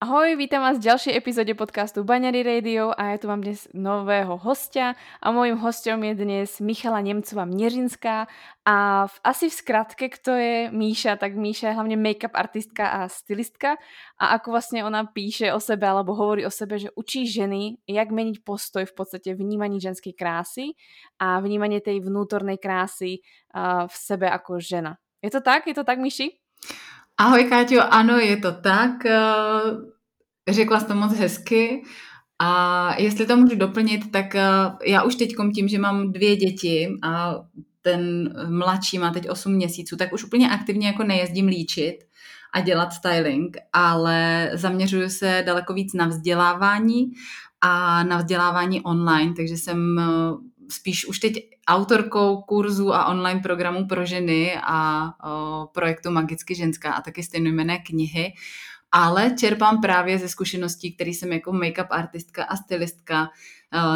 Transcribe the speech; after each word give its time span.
Ahoj, 0.00 0.32
vítam 0.40 0.64
vás 0.64 0.80
v 0.80 0.88
ďalšej 0.88 1.12
epizóde 1.12 1.52
podcastu 1.52 2.08
Baňary 2.08 2.40
Radio 2.40 2.88
a 2.88 3.12
ja 3.12 3.16
tu 3.20 3.28
mám 3.28 3.44
dnes 3.44 3.68
nového 3.76 4.32
hostia 4.40 4.96
a 5.20 5.28
môjim 5.28 5.60
hostom 5.60 6.00
je 6.00 6.16
dnes 6.16 6.48
Michala 6.56 7.04
Nemcová 7.04 7.44
Mnežinská 7.44 8.24
a 8.64 8.76
v, 9.04 9.14
asi 9.20 9.52
v 9.52 9.58
skratke, 9.60 10.08
kto 10.08 10.32
je 10.40 10.56
Míša, 10.72 11.20
tak 11.20 11.36
Míša 11.36 11.68
je 11.68 11.76
hlavne 11.76 12.00
make-up 12.00 12.32
artistka 12.32 12.88
a 12.88 13.12
stylistka 13.12 13.76
a 14.16 14.40
ako 14.40 14.56
vlastne 14.56 14.80
ona 14.88 15.04
píše 15.04 15.52
o 15.52 15.60
sebe 15.60 15.84
alebo 15.84 16.16
hovorí 16.16 16.48
o 16.48 16.50
sebe, 16.50 16.80
že 16.80 16.88
učí 16.96 17.28
ženy, 17.28 17.84
jak 17.84 18.08
meniť 18.08 18.40
postoj 18.40 18.88
v 18.88 18.96
podstate 18.96 19.36
vnímaní 19.36 19.84
ženskej 19.84 20.16
krásy 20.16 20.80
a 21.20 21.44
vnímanie 21.44 21.84
tej 21.84 22.00
vnútornej 22.00 22.56
krásy 22.56 23.20
v 23.52 23.92
sebe 23.92 24.32
ako 24.32 24.64
žena. 24.64 24.96
Je 25.20 25.28
to 25.28 25.44
tak? 25.44 25.68
Je 25.68 25.76
to 25.76 25.84
tak, 25.84 26.00
Míši? 26.00 26.40
Ahoj 27.20 27.52
Káťo, 27.52 27.84
ano, 27.84 28.16
je 28.16 28.40
to 28.40 28.64
tak. 28.64 29.04
Eh, 30.50 30.52
řekla 30.52 30.80
jsi 30.80 30.86
to 30.86 30.94
moc 30.94 31.14
hezky. 31.14 31.82
A 32.38 32.94
jestli 32.98 33.26
to 33.26 33.36
můžu 33.36 33.56
doplnit, 33.56 34.10
tak 34.10 34.34
eh, 34.34 34.46
já 34.86 35.02
už 35.02 35.14
teď 35.14 35.30
tím, 35.54 35.68
že 35.68 35.78
mám 35.78 36.12
dvě 36.12 36.36
děti 36.36 36.88
a 37.02 37.34
ten 37.82 38.34
mladší 38.48 38.98
má 38.98 39.10
teď 39.10 39.30
8 39.30 39.52
měsíců, 39.52 39.96
tak 39.96 40.12
už 40.12 40.24
úplně 40.24 40.50
aktivně 40.50 40.86
jako 40.86 41.04
nejezdím 41.04 41.46
líčit 41.46 41.96
a 42.52 42.60
dělat 42.60 42.92
styling, 42.92 43.56
ale 43.72 44.50
zaměřuju 44.54 45.08
se 45.08 45.42
daleko 45.46 45.74
víc 45.74 45.94
na 45.94 46.06
vzdělávání 46.06 47.12
a 47.60 48.04
na 48.04 48.16
vzdělávání 48.16 48.80
online, 48.80 49.34
takže 49.36 49.56
jsem 49.56 49.98
eh, 49.98 50.04
spíš 50.70 51.06
už 51.06 51.18
teď 51.18 51.34
autorkou 51.68 52.42
kurzu 52.42 52.94
a 52.94 53.06
online 53.06 53.40
programů 53.40 53.86
pro 53.86 54.06
ženy 54.06 54.56
a 54.62 55.10
o, 55.24 55.66
projektu 55.74 56.10
Magicky 56.10 56.54
ženská 56.54 56.92
a 56.92 57.00
taky 57.00 57.22
stejnojmené 57.22 57.78
knihy. 57.78 58.32
Ale 58.92 59.34
čerpám 59.38 59.80
právě 59.80 60.18
ze 60.18 60.28
zkušeností, 60.28 60.94
které 60.94 61.10
jsem 61.10 61.32
jako 61.32 61.52
make-up 61.52 61.86
artistka 61.90 62.44
a 62.44 62.56
stylistka 62.56 63.28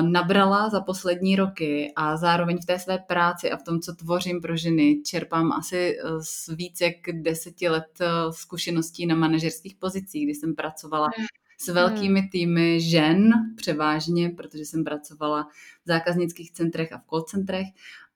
nabrala 0.00 0.68
za 0.68 0.80
poslední 0.80 1.36
roky 1.36 1.92
a 1.96 2.16
zároveň 2.16 2.58
v 2.62 2.66
té 2.66 2.78
své 2.78 2.98
práci 2.98 3.50
a 3.50 3.56
v 3.56 3.62
tom, 3.62 3.80
co 3.80 3.94
tvořím 3.94 4.40
pro 4.40 4.56
ženy, 4.56 5.02
čerpám 5.06 5.52
asi 5.52 5.76
e, 5.76 6.02
z 6.22 6.48
víc 6.48 6.80
jak 6.80 6.94
deseti 7.12 7.68
let 7.68 8.00
e, 8.00 8.06
zkušeností 8.30 9.06
na 9.06 9.14
manažerských 9.14 9.74
pozicích, 9.74 10.24
kdy 10.24 10.34
jsem 10.34 10.54
pracovala 10.54 11.08
hmm 11.16 11.26
s 11.58 11.68
velkými 11.68 12.20
hmm. 12.20 12.28
týmy 12.28 12.80
žen 12.80 13.32
převážně, 13.56 14.30
protože 14.30 14.64
jsem 14.64 14.84
pracovala 14.84 15.48
v 15.84 15.86
zákaznických 15.86 16.52
centrech 16.52 16.92
a 16.92 16.98
v 16.98 17.04
call 17.08 17.22
centrech. 17.22 17.66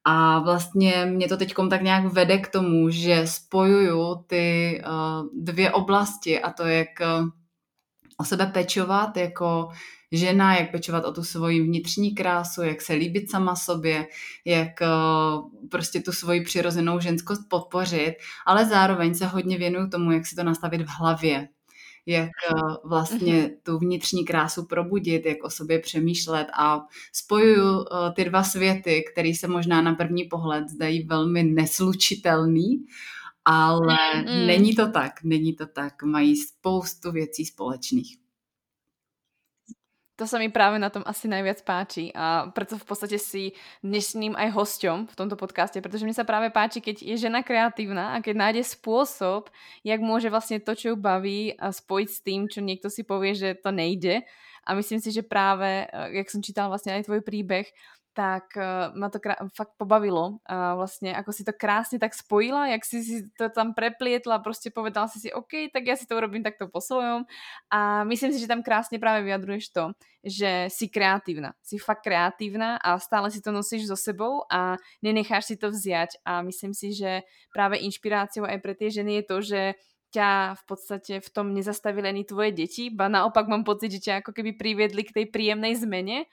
A 0.04 0.38
vlastně 0.38 1.06
mě 1.10 1.28
to 1.28 1.36
teď 1.36 1.54
tak 1.70 1.82
nějak 1.82 2.12
vede 2.12 2.38
k 2.38 2.48
tomu, 2.48 2.91
že 2.91 3.27
spojuju 3.27 4.24
ty 4.27 4.80
uh, 4.86 5.28
dvě 5.42 5.73
oblasti 5.73 6.40
a 6.40 6.52
to, 6.52 6.67
jak 6.67 6.89
uh, 7.00 7.28
o 8.18 8.24
sebe 8.24 8.46
pečovat 8.46 9.17
jako 9.17 9.68
žena, 10.12 10.56
jak 10.56 10.70
pečovat 10.70 11.05
o 11.05 11.12
tu 11.12 11.24
svoji 11.24 11.62
vnitřní 11.62 12.14
krásu, 12.14 12.62
jak 12.62 12.83
se 12.83 12.92
líbit 12.92 13.30
sama 13.30 13.56
sobě, 13.56 14.06
jak 14.45 14.68
uh, 14.80 15.68
prostě 15.70 16.00
tu 16.00 16.12
svoji 16.12 16.40
přirozenou 16.44 17.00
ženskost 17.00 17.48
podpořit, 17.48 18.14
ale 18.46 18.67
zároveň 18.67 19.14
se 19.14 19.27
hodně 19.27 19.58
věnuju 19.58 19.89
tomu, 19.89 20.12
jak 20.12 20.27
si 20.27 20.36
to 20.36 20.44
nastavit 20.44 20.83
v 20.83 20.89
hlavě, 20.89 21.48
jak 22.08 22.30
eh, 22.51 22.61
vlastně 22.85 23.35
mhm. 23.35 23.51
tu 23.63 23.79
vnitřní 23.79 24.24
krásu 24.24 24.67
probudit, 24.67 25.27
jak 25.27 25.45
o 25.45 25.51
sobě 25.51 25.79
přemýšlet 25.79 26.46
a 26.58 26.80
spojuju 27.13 27.80
eh, 27.80 28.13
ty 28.13 28.24
dva 28.24 28.42
světy, 28.42 29.05
které 29.13 29.35
se 29.35 29.48
možná 29.48 29.83
na 29.83 29.95
první 29.95 30.24
pohled 30.24 30.68
zdají 30.68 31.02
velmi 31.02 31.42
neslučitelný, 31.42 32.86
ale 33.45 33.97
mm. 34.17 34.47
není 34.47 34.74
to 34.74 34.91
tak, 34.91 35.13
není 35.24 35.55
to 35.55 35.67
tak. 35.67 36.02
Mají 36.02 36.36
spoustu 36.36 37.13
věcí 37.13 37.45
společných. 37.45 38.27
To 40.18 40.27
sa 40.27 40.42
mi 40.42 40.51
práve 40.51 40.83
na 40.83 40.90
tom 40.90 41.06
asi 41.06 41.30
najviac 41.30 41.62
páči 41.62 42.11
a 42.11 42.51
preto 42.51 42.74
v 42.74 42.83
podstate 42.83 43.23
si 43.23 43.55
dnešným 43.86 44.34
aj 44.34 44.51
hosťom 44.51 45.06
v 45.06 45.14
tomto 45.14 45.39
podcaste, 45.39 45.79
pretože 45.79 46.02
mne 46.02 46.11
sa 46.11 46.27
práve 46.27 46.51
páči, 46.51 46.83
keď 46.83 47.06
je 47.06 47.17
žena 47.23 47.46
kreatívna 47.46 48.18
a 48.18 48.18
keď 48.18 48.34
nájde 48.34 48.62
spôsob, 48.67 49.46
jak 49.86 50.02
môže 50.02 50.27
vlastne 50.27 50.58
to, 50.58 50.74
čo 50.74 50.92
ju 50.92 50.96
baví, 50.98 51.55
spojiť 51.55 52.08
s 52.11 52.18
tým, 52.27 52.51
čo 52.51 52.58
niekto 52.67 52.90
si 52.90 53.06
povie, 53.06 53.39
že 53.39 53.55
to 53.62 53.70
nejde. 53.70 54.27
A 54.67 54.74
myslím 54.74 54.98
si, 54.98 55.14
že 55.14 55.23
práve, 55.23 55.86
jak 55.89 56.29
som 56.29 56.42
čítala 56.42 56.68
vlastne 56.68 56.98
aj 56.98 57.06
tvoj 57.06 57.23
príbeh, 57.23 57.70
tak 58.18 58.58
uh, 58.58 58.90
ma 58.98 59.06
to 59.14 59.23
krá- 59.23 59.39
fakt 59.55 59.79
pobavilo. 59.79 60.42
A 60.42 60.74
vlastne 60.74 61.14
ako 61.14 61.30
si 61.30 61.46
to 61.46 61.55
krásne 61.55 62.02
tak 62.02 62.18
spojila, 62.18 62.67
jak 62.74 62.83
si 62.83 62.98
si 63.06 63.17
to 63.39 63.46
tam 63.46 63.79
preplietla, 63.79 64.42
prostě 64.42 64.74
povedala 64.74 65.06
si 65.06 65.23
si, 65.23 65.30
OK, 65.30 65.70
tak 65.70 65.86
ja 65.86 65.95
si 65.95 66.02
to 66.02 66.18
urobím 66.18 66.42
takto 66.42 66.67
po 66.67 66.83
svojom. 66.83 67.30
A 67.70 68.02
myslím 68.11 68.34
si, 68.34 68.42
že 68.42 68.51
tam 68.51 68.67
krásne 68.67 68.98
práve 68.98 69.23
vyjadruješ 69.23 69.70
to, 69.70 69.95
že 70.27 70.67
si 70.67 70.90
kreatívna. 70.90 71.55
Si 71.62 71.79
fakt 71.79 72.02
kreatívna 72.02 72.83
a 72.83 72.98
stále 72.98 73.30
si 73.30 73.39
to 73.39 73.55
nosíš 73.55 73.86
so 73.86 73.95
sebou 73.95 74.42
a 74.50 74.74
nenecháš 74.98 75.55
si 75.55 75.56
to 75.56 75.70
vziať. 75.70 76.18
A 76.27 76.42
myslím 76.42 76.74
si, 76.74 76.98
že 76.98 77.23
práve 77.55 77.79
inšpiráciou 77.79 78.50
aj 78.50 78.58
pre 78.58 78.74
tie 78.74 78.90
ženy 78.90 79.23
je 79.23 79.24
to, 79.30 79.36
že 79.46 79.61
ťa 80.08 80.57
v 80.57 80.63
podstate 80.64 81.13
v 81.20 81.29
tom 81.29 81.52
nezastavili 81.52 82.08
ani 82.08 82.24
tvoje 82.24 82.57
deti, 82.57 82.89
ba 82.89 83.13
naopak 83.13 83.45
mám 83.45 83.63
pocit, 83.63 83.92
že 83.92 84.05
ťa 84.05 84.14
ako 84.24 84.33
keby 84.33 84.57
priviedli 84.57 85.05
k 85.05 85.14
tej 85.14 85.27
príjemnej 85.29 85.77
zmene 85.77 86.24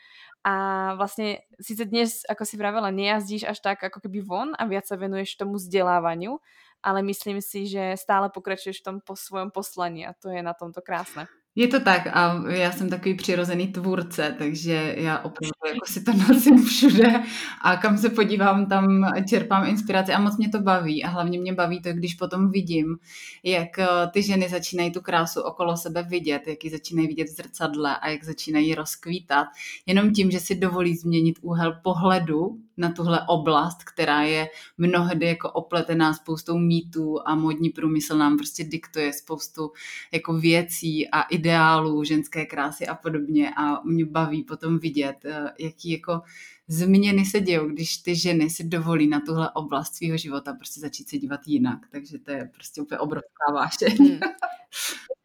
a 0.46 0.53
vlastne 0.96 1.44
síce 1.58 1.84
dnes, 1.90 2.22
ako 2.30 2.44
si 2.46 2.56
vravela, 2.56 2.94
nejazdíš 2.94 3.50
až 3.50 3.58
tak 3.59 3.84
ako 3.84 4.00
keby 4.06 4.19
von 4.24 4.50
a 4.56 4.64
viac 4.69 4.85
sa 4.88 4.96
venuješ 4.96 5.35
tomu 5.35 5.58
vzdelávaniu, 5.58 6.40
ale 6.85 7.00
myslím 7.03 7.41
si, 7.41 7.66
že 7.66 7.97
stále 7.97 8.31
pokračuješ 8.31 8.80
v 8.80 8.85
tom 8.85 8.97
po 9.02 9.18
svojom 9.18 9.50
poslaní 9.50 10.06
a 10.06 10.14
to 10.16 10.31
je 10.31 10.40
na 10.40 10.53
tomto 10.56 10.80
krásné. 10.85 11.25
Je 11.57 11.67
to 11.67 11.79
tak 11.79 12.07
a 12.07 12.43
já 12.49 12.71
jsem 12.71 12.89
takový 12.89 13.16
přirozený 13.16 13.67
tvůrce, 13.67 14.35
takže 14.38 14.95
já 14.97 15.17
opravdu 15.17 15.53
jako 15.67 15.85
si 15.85 16.03
to 16.03 16.13
nosím 16.13 16.66
všude 16.66 17.23
a 17.61 17.77
kam 17.77 17.97
se 17.97 18.09
podívám, 18.09 18.66
tam 18.66 19.13
čerpám 19.29 19.67
inspiraci 19.67 20.13
a 20.13 20.19
moc 20.19 20.38
mě 20.38 20.49
to 20.49 20.59
baví. 20.59 21.03
A 21.03 21.07
hlavně 21.07 21.39
mě 21.39 21.53
baví 21.53 21.81
to, 21.81 21.93
když 21.93 22.16
potom 22.16 22.51
vidím, 22.51 22.97
jak 23.43 23.79
eh, 23.79 23.88
ty 24.13 24.23
ženy 24.23 24.49
začínají 24.49 24.91
tu 24.91 25.01
krásu 25.01 25.41
okolo 25.41 25.77
sebe 25.77 26.03
vidět, 26.03 26.41
jak 26.47 26.63
ji 26.63 26.69
začínají 26.69 27.07
vidět 27.07 27.27
v 27.27 27.35
zrcadle 27.35 27.97
a 27.97 28.09
jak 28.09 28.23
začínají 28.23 28.75
rozkvítat, 28.75 29.47
jenom 29.85 30.13
tím, 30.13 30.31
že 30.31 30.39
si 30.39 30.55
dovolí 30.55 30.95
změnit 30.95 31.39
úhel 31.41 31.79
pohledu 31.83 32.59
na 32.78 32.91
tuhle 32.91 33.22
oblast, 33.28 33.84
která 33.84 34.22
je 34.22 34.47
mnohdy 34.78 35.25
jako 35.25 35.52
opletená 35.52 36.13
spoustou 36.13 36.58
mýtů 36.58 37.18
a 37.25 37.36
modní 37.36 37.69
průmysl 37.69 38.18
nám 38.18 38.38
prostě 38.38 38.63
diktuje 38.63 39.13
spoustu 39.13 39.72
jako 40.13 40.34
věcí 40.34 41.09
a 41.09 41.22
ideálů 41.22 42.03
ženské 42.03 42.46
krásy 42.46 42.88
a 42.88 42.96
podobně 42.96 43.52
a 43.58 43.81
mě 43.84 44.06
baví 44.06 44.44
potom 44.44 44.80
vidět, 44.80 45.18
eh, 45.25 45.53
jaký 45.59 45.91
jako 45.91 46.22
změny 46.67 47.26
se 47.26 47.40
dějou, 47.40 47.67
když 47.67 47.97
ty 47.97 48.16
ženy 48.16 48.49
si 48.49 48.64
dovolí 48.64 49.08
na 49.08 49.20
tuhle 49.20 49.52
oblast 49.52 49.96
svého 49.96 50.17
života 50.17 50.53
prostě 50.53 50.79
začít 50.79 51.09
se 51.09 51.17
dívat 51.17 51.40
jinak. 51.46 51.79
Takže 51.91 52.20
to 52.20 52.32
je 52.32 52.49
prostě 52.53 52.82
úplně 52.82 52.99
obrovská 52.99 53.53
vášeň. 53.53 53.97
Hmm. 53.97 54.20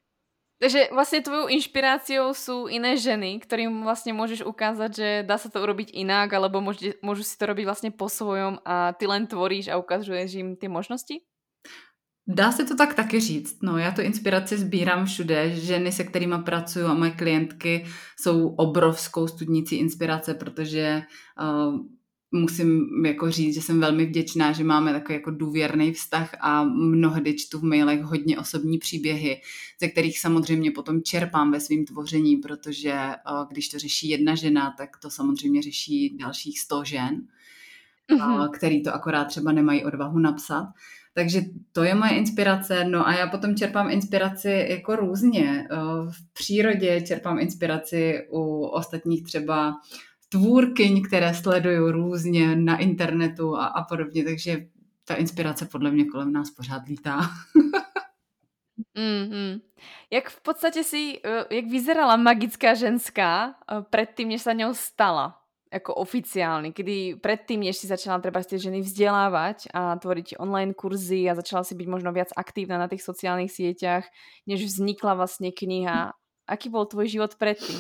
Takže 0.61 0.93
vlastne 0.93 1.25
tvojou 1.25 1.49
inšpiráciou 1.49 2.37
sú 2.37 2.69
iné 2.69 2.93
ženy, 3.01 3.41
ktorým 3.41 3.81
vlastne 3.81 4.13
môžeš 4.13 4.45
ukázať, 4.45 4.91
že 4.93 5.09
dá 5.25 5.41
sa 5.41 5.49
to 5.49 5.57
urobiť 5.57 5.97
inak, 5.97 6.29
alebo 6.37 6.61
môžu, 6.61 6.93
môžu 7.01 7.25
si 7.25 7.33
to 7.41 7.49
robiť 7.49 7.65
vlastne 7.65 7.91
po 7.91 8.13
svojom 8.13 8.61
a 8.69 8.93
ty 8.93 9.09
len 9.09 9.25
tvoríš 9.25 9.73
a 9.73 9.81
ukazuješ 9.81 10.37
im 10.37 10.61
ty 10.61 10.69
možnosti? 10.69 11.25
Dá 12.29 12.53
se 12.53 12.65
to 12.65 12.77
tak 12.77 12.95
taky 12.95 13.21
říct. 13.21 13.63
No, 13.63 13.79
já 13.79 13.91
tu 13.91 14.01
inspiraci 14.01 14.59
sbírám 14.59 15.07
všude. 15.07 15.51
Ženy, 15.51 15.93
se 15.93 16.05
kterými 16.05 16.39
pracuji 16.45 16.85
a 16.85 16.95
moje 16.95 17.11
klientky 17.11 17.87
jsou 18.21 18.49
obrovskou 18.49 19.27
studnicí 19.27 19.77
inspirace, 19.77 20.35
protože 20.35 21.03
uh, 21.41 21.75
musím 22.33 22.89
jako 23.07 23.31
říct, 23.31 23.55
že 23.55 23.63
jsem 23.63 23.81
velmi 23.81 24.07
vděčná, 24.07 24.53
že 24.53 24.65
máme 24.65 24.93
takový 24.93 25.15
jako 25.15 25.31
důvěrný 25.31 25.93
vztah 25.93 26.31
a 26.41 26.65
mnohdy 26.65 27.35
čtu 27.35 27.59
v 27.59 27.63
mailech 27.63 28.03
hodně 28.03 28.39
osobní 28.39 28.79
příběhy, 28.79 29.41
ze 29.81 29.89
kterých 29.89 30.19
samozřejmě 30.19 30.71
potom 30.71 31.03
čerpám 31.03 31.53
ve 31.53 31.61
svém 31.61 31.85
tvoření, 31.85 32.37
protože 32.37 32.93
eh, 32.93 33.17
když 33.51 33.69
to 33.69 33.79
řeší 33.79 34.09
jedna 34.09 34.35
žena, 34.35 34.75
tak 34.79 34.97
to 34.97 35.11
samozřejmě 35.11 35.63
řeší 35.63 36.17
dalších 36.17 36.61
sto 36.61 36.85
žen, 36.85 37.21
mm-hmm. 38.13 38.51
který 38.51 38.83
to 38.83 38.95
akorát 38.95 39.25
třeba 39.25 39.53
nemají 39.53 39.85
odvahu 39.85 40.19
napsat. 40.19 40.67
Takže 41.15 41.43
to 41.73 41.85
je 41.85 41.95
moje 41.95 42.11
inspirace. 42.11 42.85
No 42.85 43.09
a 43.09 43.13
já 43.13 43.27
potom 43.27 43.57
čerpám 43.57 43.91
inspiraci 43.91 44.67
jako 44.69 44.97
různě. 44.97 45.69
Eh, 45.71 45.77
v 46.11 46.33
přírodě 46.33 47.01
čerpám 47.01 47.39
inspiraci 47.39 48.27
u 48.31 48.61
ostatních 48.65 49.23
třeba 49.25 49.75
tvůrkyň, 50.31 51.03
které 51.03 51.35
sleduju 51.35 51.93
různě 51.93 52.57
na 52.57 52.79
internetu 52.79 53.57
a, 53.57 53.67
a 53.67 53.85
podobně, 53.85 54.25
takže 54.25 54.67
ta 55.05 55.15
inspirace 55.15 55.67
podle 55.67 55.91
mě 55.91 56.05
kolem 56.05 56.33
nás 56.33 56.51
pořád 56.51 56.83
lítá. 56.89 57.21
mm-hmm. 58.99 59.61
Jak 60.11 60.31
v 60.31 60.41
podstatě 60.43 60.85
si, 60.85 61.21
eh, 61.25 61.55
jak 61.55 61.65
vyzerala 61.65 62.17
magická 62.17 62.75
ženská 62.75 63.55
eh, 63.73 63.83
předtím, 63.91 64.29
než 64.29 64.43
se 64.43 64.55
ňou 64.55 64.75
stala? 64.75 65.41
jako 65.73 65.95
oficiálny, 65.95 66.73
kedy 66.73 67.23
predtým, 67.23 67.63
než 67.63 67.79
si 67.79 67.87
začala 67.87 68.19
treba 68.19 68.43
tie 68.43 68.59
ženy 68.59 68.83
vzdelávať 68.83 69.71
a 69.71 69.95
tvoriť 69.95 70.43
online 70.43 70.75
kurzy 70.75 71.31
a 71.31 71.39
začala 71.39 71.63
si 71.63 71.79
byť 71.79 71.87
možno 71.87 72.11
viac 72.11 72.35
aktívna 72.35 72.75
na 72.75 72.91
tých 72.91 73.07
sociálnych 73.07 73.55
sieťach, 73.55 74.03
než 74.51 74.67
vznikla 74.67 75.15
vlastne 75.15 75.55
kniha. 75.55 76.11
Aký 76.51 76.67
bol 76.75 76.91
tvoj 76.91 77.07
život 77.07 77.39
predtým? 77.39 77.79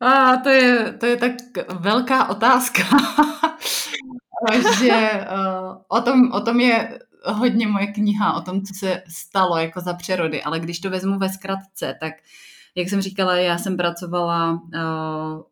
A 0.00 0.36
to 0.36 0.48
je, 0.48 0.92
to 0.92 1.06
je 1.06 1.16
tak 1.16 1.32
velká 1.80 2.28
otázka, 2.28 2.82
že 4.78 5.26
uh, 5.30 5.76
o, 5.88 6.00
tom, 6.00 6.32
o 6.32 6.40
tom 6.40 6.60
je 6.60 6.98
hodně 7.24 7.66
moje 7.66 7.86
kniha, 7.86 8.34
o 8.34 8.40
tom, 8.40 8.62
co 8.62 8.74
se 8.74 9.02
stalo 9.08 9.56
jako 9.56 9.80
za 9.80 9.94
přerody, 9.94 10.42
ale 10.42 10.60
když 10.60 10.80
to 10.80 10.90
vezmu 10.90 11.18
ve 11.18 11.28
zkratce, 11.28 11.96
tak 12.00 12.14
jak 12.74 12.88
jsem 12.88 13.00
říkala, 13.00 13.36
já 13.36 13.58
jsem 13.58 13.76
pracovala 13.76 14.52
uh, 14.52 14.60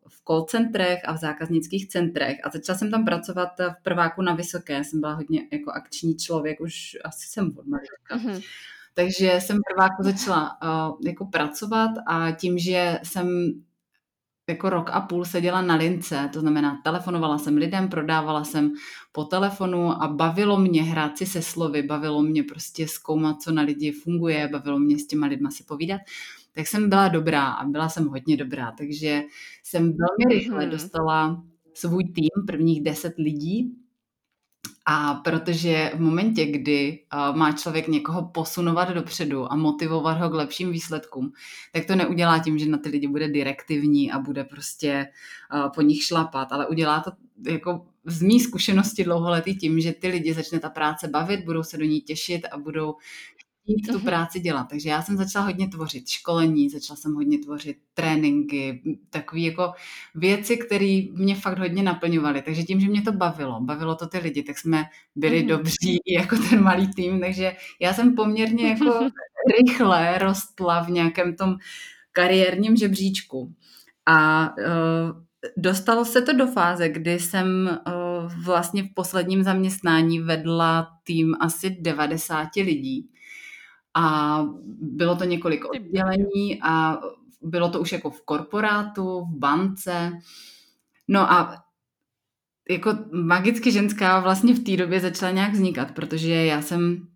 v 0.07 0.21
call 0.27 0.43
centrech 0.43 0.99
a 1.05 1.13
v 1.13 1.17
zákaznických 1.17 1.87
centrech 1.87 2.37
a 2.43 2.49
začala 2.49 2.77
jsem 2.77 2.91
tam 2.91 3.05
pracovat 3.05 3.49
v 3.59 3.83
prváku 3.83 4.21
na 4.21 4.35
Vysoké. 4.35 4.83
Jsem 4.83 4.99
byla 4.99 5.13
hodně 5.13 5.47
jako 5.51 5.71
akční 5.71 6.15
člověk, 6.15 6.61
už 6.61 6.97
asi 7.05 7.27
jsem 7.27 7.53
od 7.57 7.65
mm-hmm. 7.65 8.43
Takže 8.93 9.39
jsem 9.39 9.57
prváku 9.73 10.03
začala 10.03 10.57
uh, 10.63 10.97
jako 11.05 11.25
pracovat 11.25 11.91
a 12.07 12.31
tím, 12.31 12.57
že 12.57 12.99
jsem 13.03 13.27
jako 14.49 14.69
rok 14.69 14.89
a 14.93 15.01
půl 15.01 15.25
seděla 15.25 15.61
na 15.61 15.75
lince, 15.75 16.29
to 16.33 16.39
znamená 16.39 16.81
telefonovala 16.83 17.37
jsem 17.37 17.57
lidem, 17.57 17.89
prodávala 17.89 18.43
jsem 18.43 18.73
po 19.11 19.23
telefonu 19.23 20.03
a 20.03 20.07
bavilo 20.07 20.59
mě 20.59 20.83
hrát 20.83 21.17
si 21.17 21.25
se 21.25 21.41
slovy, 21.41 21.83
bavilo 21.83 22.21
mě 22.21 22.43
prostě 22.43 22.87
zkoumat, 22.87 23.41
co 23.41 23.51
na 23.51 23.61
lidi 23.61 23.91
funguje, 23.91 24.49
bavilo 24.51 24.79
mě 24.79 24.99
s 24.99 25.07
těma 25.07 25.27
lidma 25.27 25.51
si 25.51 25.63
povídat, 25.63 26.01
tak 26.53 26.67
jsem 26.67 26.89
byla 26.89 27.07
dobrá 27.07 27.45
a 27.45 27.65
byla 27.65 27.89
jsem 27.89 28.07
hodně 28.07 28.37
dobrá, 28.37 28.71
takže 28.77 29.21
jsem 29.63 29.83
velmi 29.83 30.39
rychle 30.39 30.61
mhm. 30.61 30.69
dostala 30.69 31.43
svůj 31.73 32.03
tým, 32.03 32.45
prvních 32.47 32.83
deset 32.83 33.13
lidí, 33.17 33.75
a 34.89 35.13
protože 35.13 35.91
v 35.95 35.99
momentě, 35.99 36.45
kdy 36.45 36.99
uh, 37.13 37.37
má 37.37 37.51
člověk 37.51 37.87
někoho 37.87 38.29
posunovat 38.33 38.89
dopředu 38.89 39.51
a 39.51 39.55
motivovat 39.55 40.17
ho 40.17 40.29
k 40.29 40.33
lepším 40.33 40.71
výsledkům, 40.71 41.33
tak 41.73 41.85
to 41.85 41.95
neudělá 41.95 42.39
tím, 42.39 42.57
že 42.59 42.65
na 42.65 42.77
ty 42.77 42.89
lidi 42.89 43.07
bude 43.07 43.27
direktivní 43.27 44.11
a 44.11 44.19
bude 44.19 44.43
prostě 44.43 45.07
uh, 45.53 45.71
po 45.75 45.81
nich 45.81 46.03
šlapat, 46.03 46.51
ale 46.51 46.67
udělá 46.67 46.99
to 46.99 47.11
jako 47.49 47.85
z 48.05 48.21
mý 48.21 48.39
zkušenosti 48.39 49.03
dlouholetý 49.03 49.55
tím, 49.55 49.79
že 49.79 49.93
ty 49.93 50.07
lidi 50.07 50.33
začne 50.33 50.59
ta 50.59 50.69
práce 50.69 51.07
bavit, 51.07 51.45
budou 51.45 51.63
se 51.63 51.77
do 51.77 51.85
ní 51.85 52.01
těšit 52.01 52.41
a 52.51 52.57
budou 52.57 52.95
chtít 53.67 53.91
tu 53.91 53.99
práci 53.99 54.39
dělat. 54.39 54.67
Takže 54.69 54.89
já 54.89 55.01
jsem 55.01 55.17
začala 55.17 55.45
hodně 55.45 55.67
tvořit 55.67 56.07
školení, 56.07 56.69
začala 56.69 56.97
jsem 56.97 57.13
hodně 57.13 57.37
tvořit 57.37 57.77
tréninky, 57.93 58.81
takové 59.09 59.41
jako 59.41 59.73
věci, 60.15 60.57
které 60.57 61.01
mě 61.13 61.35
fakt 61.35 61.59
hodně 61.59 61.83
naplňovaly. 61.83 62.41
Takže 62.41 62.63
tím, 62.63 62.79
že 62.79 62.87
mě 62.87 63.01
to 63.01 63.11
bavilo, 63.11 63.61
bavilo 63.61 63.95
to 63.95 64.07
ty 64.07 64.17
lidi, 64.17 64.43
tak 64.43 64.57
jsme 64.57 64.85
byli 65.15 65.41
mm. 65.41 65.47
dobří 65.47 65.99
jako 66.17 66.35
ten 66.49 66.63
malý 66.63 66.93
tým. 66.93 67.19
Takže 67.19 67.55
já 67.81 67.93
jsem 67.93 68.15
poměrně 68.15 68.69
jako 68.69 68.99
rychle 69.57 70.17
rostla 70.17 70.83
v 70.83 70.89
nějakém 70.89 71.35
tom 71.35 71.55
kariérním 72.11 72.75
žebříčku. 72.75 73.53
A 74.05 74.49
uh, 74.57 75.21
dostalo 75.57 76.05
se 76.05 76.21
to 76.21 76.33
do 76.33 76.47
fáze, 76.47 76.89
kdy 76.89 77.19
jsem 77.19 77.79
uh, 77.87 78.43
vlastně 78.43 78.83
v 78.83 78.93
posledním 78.93 79.43
zaměstnání 79.43 80.19
vedla 80.19 80.87
tým 81.03 81.35
asi 81.39 81.77
90 81.79 82.55
lidí 82.55 83.09
a 83.97 84.43
bylo 84.81 85.15
to 85.15 85.23
několik 85.23 85.65
oddělení 85.65 86.59
a 86.61 86.97
bylo 87.41 87.69
to 87.69 87.79
už 87.79 87.91
jako 87.91 88.09
v 88.09 88.21
korporátu, 88.21 89.21
v 89.21 89.37
bance. 89.37 90.11
No 91.07 91.31
a 91.31 91.63
jako 92.69 92.97
magicky 93.11 93.71
ženská 93.71 94.19
vlastně 94.19 94.53
v 94.53 94.63
té 94.63 94.77
době 94.77 94.99
začala 94.99 95.31
nějak 95.31 95.51
vznikat, 95.51 95.91
protože 95.91 96.33
já 96.33 96.61
jsem 96.61 97.07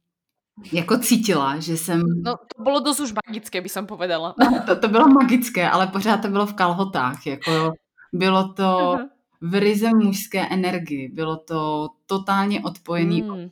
jako 0.74 0.98
cítila, 0.98 1.60
že 1.60 1.78
jsem... 1.78 2.01
No 2.25 2.38
to 2.56 2.63
bylo 2.63 2.80
dost 2.80 3.00
už 3.00 3.13
magické, 3.27 3.62
by 3.62 3.69
jsem 3.69 3.86
povedala. 3.86 4.36
No, 4.39 4.63
to, 4.66 4.75
to 4.75 4.88
bylo 4.88 5.07
magické, 5.07 5.69
ale 5.69 5.88
pořád 5.88 6.18
to 6.18 6.27
bylo 6.27 6.45
v 6.45 6.54
kalhotách, 6.54 7.27
jako 7.27 7.74
bylo 8.13 8.54
to 8.54 8.98
v 9.42 9.60
ryze 9.60 9.89
mužské 9.94 10.48
energii, 10.48 11.10
bylo 11.10 11.38
to 11.38 11.89
totálně 12.06 12.62
odpojený 12.62 13.22
mm 13.22 13.50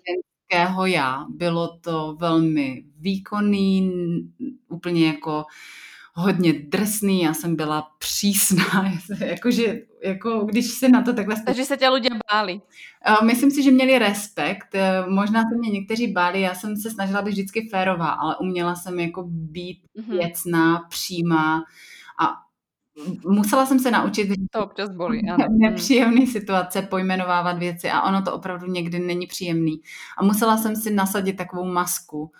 lidského 0.49 0.85
já. 0.85 1.25
Bylo 1.29 1.77
to 1.77 2.15
velmi 2.19 2.83
výkonný, 2.99 3.91
úplně 4.69 5.07
jako 5.07 5.45
hodně 6.13 6.53
drsný, 6.53 7.21
já 7.21 7.33
jsem 7.33 7.55
byla 7.55 7.87
přísná, 7.99 8.93
jakože, 9.19 9.81
jako 10.03 10.39
když 10.39 10.65
se 10.65 10.89
na 10.89 11.01
to 11.01 11.13
takhle... 11.13 11.35
Takže 11.45 11.65
se 11.65 11.77
tě 11.77 11.89
lidé 11.89 12.09
báli? 12.31 12.61
Myslím 13.23 13.51
si, 13.51 13.63
že 13.63 13.71
měli 13.71 13.99
respekt, 13.99 14.75
e, 14.75 15.03
možná 15.07 15.41
se 15.41 15.57
mě 15.57 15.69
někteří 15.69 16.11
báli, 16.11 16.41
já 16.41 16.55
jsem 16.55 16.77
se 16.77 16.91
snažila 16.91 17.21
být 17.21 17.31
vždycky 17.31 17.69
férová, 17.71 18.07
ale 18.09 18.37
uměla 18.37 18.75
jsem 18.75 18.99
jako 18.99 19.23
být 19.27 19.81
mm-hmm. 19.97 20.11
věcná, 20.11 20.79
přímá 20.89 21.63
a 22.21 22.48
musela 23.27 23.65
jsem 23.65 23.79
se 23.79 23.91
naučit 23.91 24.29
to 24.51 24.63
občas 24.63 24.89
bolí, 24.89 25.29
ano. 25.29 25.45
nepříjemné 25.49 26.27
situace, 26.27 26.81
pojmenovávat 26.81 27.57
věci 27.57 27.89
a 27.89 28.01
ono 28.01 28.21
to 28.21 28.33
opravdu 28.33 28.67
někdy 28.67 28.99
není 28.99 29.27
příjemný. 29.27 29.81
A 30.17 30.23
musela 30.23 30.57
jsem 30.57 30.75
si 30.75 30.93
nasadit 30.93 31.33
takovou 31.33 31.65
masku, 31.65 32.31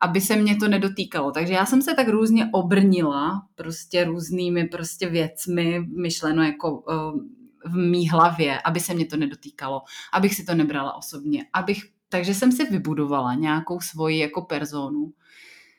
aby 0.00 0.20
se 0.20 0.36
mě 0.36 0.56
to 0.56 0.68
nedotýkalo. 0.68 1.30
Takže 1.30 1.52
já 1.52 1.66
jsem 1.66 1.82
se 1.82 1.94
tak 1.94 2.08
různě 2.08 2.48
obrnila 2.52 3.46
prostě 3.54 4.04
různými 4.04 4.64
prostě 4.64 5.08
věcmi, 5.08 5.80
myšleno 5.80 6.42
jako 6.42 6.78
uh, 6.78 7.20
v 7.64 7.76
mý 7.76 8.08
hlavě, 8.08 8.60
aby 8.60 8.80
se 8.80 8.94
mě 8.94 9.06
to 9.06 9.16
nedotýkalo, 9.16 9.82
abych 10.12 10.34
si 10.34 10.44
to 10.44 10.54
nebrala 10.54 10.96
osobně, 10.96 11.46
abych, 11.52 11.82
takže 12.08 12.34
jsem 12.34 12.52
si 12.52 12.64
vybudovala 12.64 13.34
nějakou 13.34 13.80
svoji 13.80 14.18
jako 14.18 14.42
personu, 14.42 15.12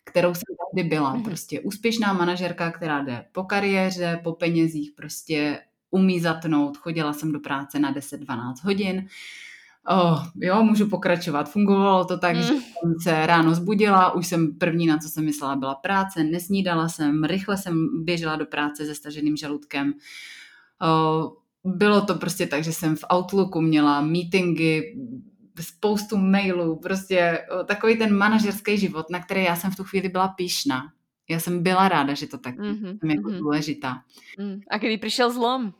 kterou 0.08 0.34
jsem 0.34 0.56
tady 0.76 0.90
byla. 0.90 1.16
Mm-hmm. 1.16 1.24
Prostě 1.24 1.60
úspěšná 1.60 2.14
manažerka, 2.14 2.72
která 2.72 3.04
jde 3.04 3.26
po 3.32 3.44
kariéře, 3.44 4.20
po 4.24 4.34
penězích, 4.34 4.92
prostě 4.96 5.60
umí 5.92 6.20
zatnout. 6.20 6.78
Chodila 6.78 7.14
jsem 7.14 7.32
do 7.32 7.40
práce 7.40 7.80
na 7.80 7.94
10-12 7.94 8.54
hodin. 8.64 9.08
Oh, 9.90 10.28
jo, 10.36 10.64
můžu 10.64 10.90
pokračovat. 10.90 11.52
Fungovalo 11.52 12.06
to 12.06 12.18
tak, 12.18 12.36
mm. 12.36 12.42
že 12.42 12.48
jsem 12.48 12.96
se 13.04 13.26
ráno 13.26 13.56
zbudila, 13.56 14.14
už 14.14 14.28
jsem 14.28 14.54
první, 14.58 14.88
na 14.88 14.98
co 14.98 15.10
jsem 15.10 15.26
myslela, 15.26 15.56
byla 15.56 15.76
práce, 15.76 16.24
nesnídala 16.24 16.90
jsem, 16.90 17.24
rychle 17.24 17.58
jsem 17.58 18.04
běžela 18.04 18.36
do 18.36 18.46
práce 18.46 18.86
se 18.86 18.96
staženým 18.96 19.38
žaludkem. 19.38 19.94
Oh, 20.82 21.32
bylo 21.64 22.02
to 22.02 22.16
prostě 22.16 22.48
tak, 22.48 22.64
že 22.64 22.74
jsem 22.74 22.96
v 22.96 23.06
Outlooku 23.14 23.62
měla 23.62 24.02
meetingy, 24.02 24.82
spoustu 25.64 26.18
mailů, 26.18 26.76
prostě 26.76 27.46
takový 27.66 27.98
ten 27.98 28.18
manažerský 28.18 28.78
život, 28.78 29.10
na 29.10 29.20
který 29.20 29.44
já 29.44 29.56
jsem 29.56 29.72
v 29.72 29.76
tu 29.76 29.84
chvíli 29.84 30.10
byla 30.10 30.28
píšna. 30.28 30.84
Já 31.30 31.40
jsem 31.40 31.64
byla 31.64 31.90
ráda, 31.90 32.14
že 32.14 32.28
to 32.28 32.38
tak 32.38 32.56
mm-hmm. 32.56 33.00
jsem 33.00 33.10
jako 33.10 33.30
mm-hmm. 33.30 33.40
důležitá. 33.40 34.04
Mm. 34.40 34.62
A 34.70 34.78
kdy 34.78 34.98
přišel 34.98 35.32
zlom? 35.32 35.74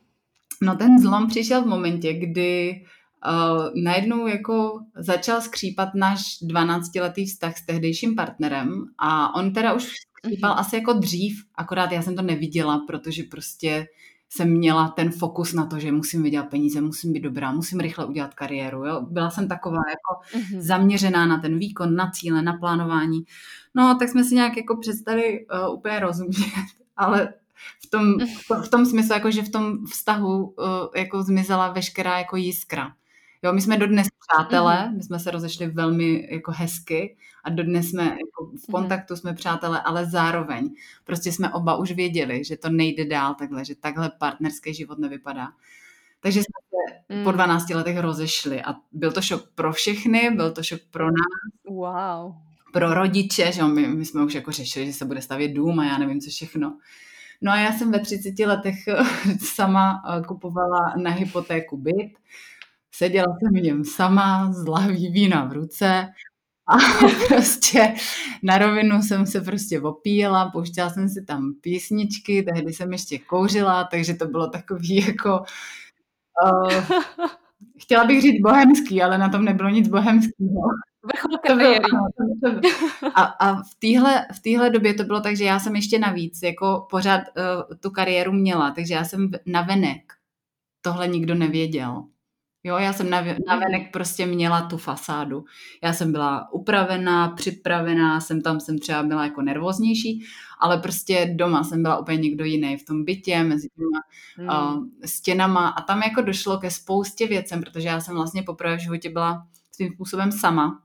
No 0.62 0.76
ten 0.76 1.00
zlom 1.00 1.28
přišel 1.28 1.62
v 1.62 1.68
momentě, 1.68 2.14
kdy 2.14 2.82
uh, 3.28 3.84
najednou 3.84 4.28
jako 4.28 4.80
začal 4.96 5.42
skřípat 5.42 5.90
náš 5.96 6.22
12-letý 6.52 7.26
vztah 7.26 7.58
s 7.58 7.66
tehdejším 7.66 8.16
partnerem 8.16 8.86
a 8.98 9.36
on 9.36 9.54
teda 9.54 9.74
už 9.74 9.84
skřípal 10.18 10.52
mm-hmm. 10.52 10.60
asi 10.60 10.76
jako 10.76 10.94
dřív, 10.94 11.44
akorát 11.56 11.92
já 11.92 12.02
jsem 12.02 12.16
to 12.16 12.22
neviděla, 12.22 12.84
protože 12.88 13.24
prostě 13.24 13.88
jsem 14.30 14.52
měla 14.52 14.90
ten 14.90 15.12
fokus 15.12 15.54
na 15.54 15.66
to, 15.66 15.80
že 15.80 15.92
musím 15.92 16.24
vydělat 16.24 16.50
peníze, 16.50 16.82
musím 16.82 17.14
být 17.14 17.20
dobrá, 17.20 17.52
musím 17.52 17.80
rychle 17.80 18.06
udělat 18.06 18.34
kariéru. 18.34 18.86
Jo? 18.86 19.02
Byla 19.02 19.30
jsem 19.30 19.48
taková 19.48 19.82
jako 19.90 20.40
mm-hmm. 20.40 20.62
zaměřená 20.62 21.26
na 21.26 21.38
ten 21.38 21.60
výkon, 21.60 21.96
na 21.96 22.12
cíle, 22.12 22.42
na 22.42 22.54
plánování. 22.54 23.24
No, 23.76 23.96
tak 24.00 24.10
jsme 24.10 24.24
si 24.24 24.36
nějak 24.36 24.58
jako 24.58 24.78
přestali 24.78 25.46
uh, 25.46 25.76
úplně 25.76 26.00
rozumět, 26.00 26.52
ale 26.98 27.34
v 27.86 27.90
tom, 27.90 28.20
v 28.64 28.70
tom 28.70 28.86
smyslu, 28.86 29.14
jako 29.14 29.32
že 29.32 29.42
v 29.42 29.50
tom 29.50 29.86
vztahu 29.86 30.46
uh, 30.46 30.66
jako 30.96 31.24
zmizela 31.24 31.72
veškerá 31.72 32.18
jako 32.18 32.36
jiskra. 32.36 32.94
Jo, 33.48 33.54
my 33.54 33.62
jsme 33.62 33.78
dodnes 33.78 34.08
přátelé, 34.28 34.76
mm-hmm. 34.76 34.98
my 34.98 35.04
jsme 35.04 35.20
se 35.20 35.32
rozešli 35.32 35.68
velmi 35.68 36.28
jako 36.32 36.52
hezky 36.52 37.18
a 37.44 37.50
dodnes 37.50 37.90
jsme 37.90 38.04
jako 38.04 38.46
v 38.46 38.52
mhm. 38.52 38.72
kontaktu, 38.72 39.16
jsme 39.16 39.34
přátelé, 39.34 39.82
ale 39.82 40.06
zároveň 40.06 40.70
prostě 41.04 41.32
jsme 41.32 41.54
oba 41.54 41.76
už 41.76 41.92
věděli, 41.92 42.44
že 42.44 42.58
to 42.58 42.70
nejde 42.70 43.06
dál 43.06 43.36
takhle, 43.36 43.66
že 43.66 43.76
takhle 43.76 44.12
partnerský 44.20 44.74
život 44.74 45.00
nevypadá. 45.00 45.48
Takže 46.20 46.40
jsme 46.40 46.60
se 46.70 47.16
mm. 47.16 47.24
po 47.24 47.32
12 47.32 47.70
letech 47.70 47.98
rozešli 47.98 48.62
a 48.64 48.76
byl 48.92 49.12
to 49.12 49.22
šok 49.22 49.50
pro 49.56 49.74
všechny, 49.74 50.32
byl 50.36 50.52
to 50.52 50.64
šok 50.64 50.80
pro 50.92 51.06
nás. 51.06 51.66
Wow. 51.70 52.36
Pro 52.74 52.94
rodiče, 52.94 53.52
že 53.52 53.64
my, 53.64 53.88
my 53.88 54.06
jsme 54.06 54.24
už 54.24 54.34
jako 54.34 54.52
řešili, 54.52 54.86
že 54.86 54.94
se 54.94 55.06
bude 55.06 55.22
stavět 55.22 55.48
dům 55.48 55.80
a 55.80 55.86
já 55.86 55.98
nevím, 55.98 56.22
co 56.22 56.30
všechno. 56.30 56.78
No 57.42 57.52
a 57.52 57.58
já 57.58 57.74
jsem 57.74 57.92
ve 57.92 58.00
30 58.00 58.40
letech 58.40 58.76
sama 59.56 60.04
eh, 60.08 60.24
kupovala 60.24 60.94
na 60.98 61.12
hypotéku 61.12 61.78
byt 61.78 62.12
seděla 62.98 63.28
jsem 63.40 63.54
v 63.54 63.64
něm 63.64 63.84
sama, 63.84 64.52
z 64.54 64.68
lahví 64.68 65.10
vína 65.10 65.46
v 65.46 65.54
ruce 65.54 66.08
a 66.68 66.78
prostě 67.28 67.94
na 68.44 68.58
rovinu 68.58 69.02
jsem 69.02 69.26
se 69.26 69.42
prostě 69.42 69.82
opíjela, 69.82 70.50
pouštěla 70.50 70.90
jsem 70.90 71.10
si 71.10 71.26
tam 71.26 71.54
písničky, 71.62 72.44
tehdy 72.44 72.74
jsem 72.74 72.92
ještě 72.92 73.20
kouřila, 73.20 73.84
takže 73.84 74.14
to 74.14 74.26
bylo 74.28 74.48
takový 74.48 74.96
jako... 75.08 75.44
Uh, 76.46 76.84
chtěla 77.80 78.06
bych 78.06 78.22
říct 78.22 78.42
bohemský, 78.42 79.02
ale 79.02 79.18
na 79.18 79.30
tom 79.30 79.46
nebylo 79.46 79.70
nic 79.70 79.88
bohemského. 79.88 80.62
A, 83.16 83.24
a 83.24 83.54
v 83.54 83.76
téhle 83.80 84.26
v 84.36 84.40
téhle 84.40 84.70
době 84.70 84.94
to 84.94 85.04
bylo 85.04 85.22
tak, 85.22 85.38
že 85.38 85.44
já 85.44 85.60
jsem 85.60 85.76
ještě 85.76 86.00
navíc 86.00 86.40
jako 86.44 86.88
pořád 86.90 87.22
uh, 87.22 87.78
tu 87.80 87.92
kariéru 87.92 88.32
měla, 88.32 88.72
takže 88.72 88.94
já 88.94 89.04
jsem 89.04 89.32
na 89.46 89.62
venek 89.62 90.14
tohle 90.82 91.08
nikdo 91.08 91.36
nevěděl. 91.36 92.04
Jo, 92.68 92.78
já 92.78 92.94
jsem 92.94 93.10
na, 93.10 93.22
na 93.22 93.56
mhm. 93.56 93.60
venek 93.60 93.92
prostě 93.92 94.26
měla 94.26 94.62
tu 94.62 94.78
fasádu. 94.78 95.46
Já 95.84 95.94
jsem 95.94 96.12
byla 96.12 96.54
upravená, 96.54 97.30
připravená, 97.30 98.20
jsem 98.22 98.42
tam 98.42 98.60
jsem 98.60 98.80
třeba 98.80 99.04
byla 99.04 99.24
jako 99.24 99.42
nervóznější, 99.42 100.26
ale 100.60 100.78
prostě 100.78 101.34
doma 101.36 101.64
jsem 101.64 101.82
byla 101.82 101.98
úplně 101.98 102.18
někdo 102.18 102.46
jiný 102.46 102.78
v 102.78 102.86
tom 102.86 103.04
bytě, 103.06 103.44
mezi 103.44 103.68
těma 103.70 104.00
hmm. 104.38 104.78
uh, 104.78 104.86
stěnama 105.06 105.68
a 105.68 105.82
tam 105.82 106.02
jako 106.02 106.22
došlo 106.22 106.58
ke 106.58 106.72
spoustě 106.72 107.28
věcem, 107.28 107.62
protože 107.62 107.88
já 107.88 108.02
jsem 108.02 108.16
vlastně 108.16 108.44
poprvé 108.44 108.78
v 108.78 108.82
životě 108.82 109.10
byla 109.10 109.48
svým 109.72 109.94
způsobem 109.94 110.32
sama. 110.32 110.84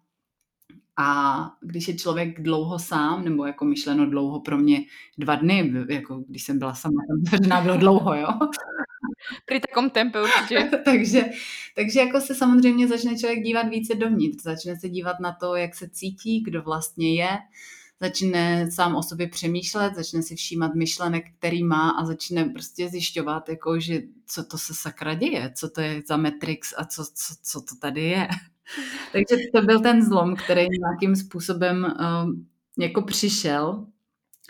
A 0.99 1.51
když 1.61 1.89
je 1.89 1.97
člověk 1.97 2.43
dlouho 2.43 2.79
sám, 2.79 3.25
nebo 3.25 3.47
jako 3.47 3.65
myšleno 3.65 4.11
dlouho 4.11 4.41
pro 4.41 4.59
mě 4.59 4.81
dva 5.19 5.35
dny, 5.35 5.73
jako 5.89 6.25
když 6.29 6.43
jsem 6.43 6.59
byla 6.59 6.75
sama, 6.75 7.03
tam 7.49 7.63
bylo 7.63 7.77
dlouho, 7.77 8.15
jo. 8.15 8.29
Při 9.47 9.61
takom 9.61 9.91
tempe 9.91 10.23
určitě. 10.23 10.71
takže, 10.85 11.25
takže 11.77 12.01
jako 12.01 12.21
se 12.21 12.35
samozřejmě 12.35 12.89
začne 12.89 13.19
člověk 13.19 13.43
dívat 13.43 13.69
více 13.69 13.95
dovnitř, 13.95 14.43
začne 14.43 14.77
se 14.77 14.89
dívat 14.89 15.21
na 15.21 15.37
to, 15.41 15.57
jak 15.57 15.75
se 15.75 15.89
cítí, 15.89 16.41
kdo 16.41 16.63
vlastně 16.63 17.15
je, 17.15 17.39
začne 18.01 18.71
sám 18.71 18.97
o 18.97 19.03
sobě 19.03 19.29
přemýšlet, 19.29 19.95
začne 19.95 20.23
si 20.23 20.37
všímat 20.37 20.75
myšlenek, 20.75 21.25
který 21.39 21.65
má 21.65 21.91
a 21.91 22.05
začne 22.05 22.45
prostě 22.45 22.89
zjišťovat, 22.89 23.49
jako, 23.49 23.81
že 23.81 24.03
co 24.27 24.45
to 24.45 24.59
se 24.59 24.75
sakra 24.75 25.15
děje, 25.15 25.53
co 25.57 25.71
to 25.71 25.81
je 25.81 26.03
za 26.09 26.17
Matrix 26.17 26.75
a 26.77 26.85
co, 26.85 27.05
co, 27.05 27.35
co 27.43 27.61
to 27.61 27.77
tady 27.81 28.03
je. 28.03 28.29
Takže 29.13 29.37
to 29.55 29.63
byl 29.63 29.81
ten 29.81 30.03
zlom, 30.03 30.37
který 30.37 30.61
nějakým 30.61 31.17
způsobem 31.17 31.85
um, 31.85 32.47
jako 32.79 33.03
přišel 33.03 33.87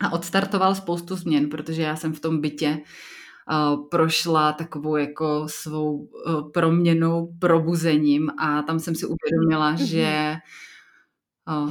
a 0.00 0.12
odstartoval 0.12 0.74
spoustu 0.74 1.16
změn, 1.16 1.48
protože 1.48 1.82
já 1.82 1.96
jsem 1.96 2.12
v 2.12 2.20
tom 2.20 2.40
bytě 2.40 2.78
prošla 3.90 4.52
takovou 4.52 4.96
jako 4.96 5.46
svou 5.48 6.08
e, 6.08 6.50
proměnou, 6.52 7.34
probuzením 7.38 8.30
a 8.38 8.62
tam 8.62 8.80
jsem 8.80 8.94
si 8.94 9.06
uvědomila, 9.06 9.74
mm-hmm. 9.74 9.84
že 9.84 10.02
e, 10.02 10.40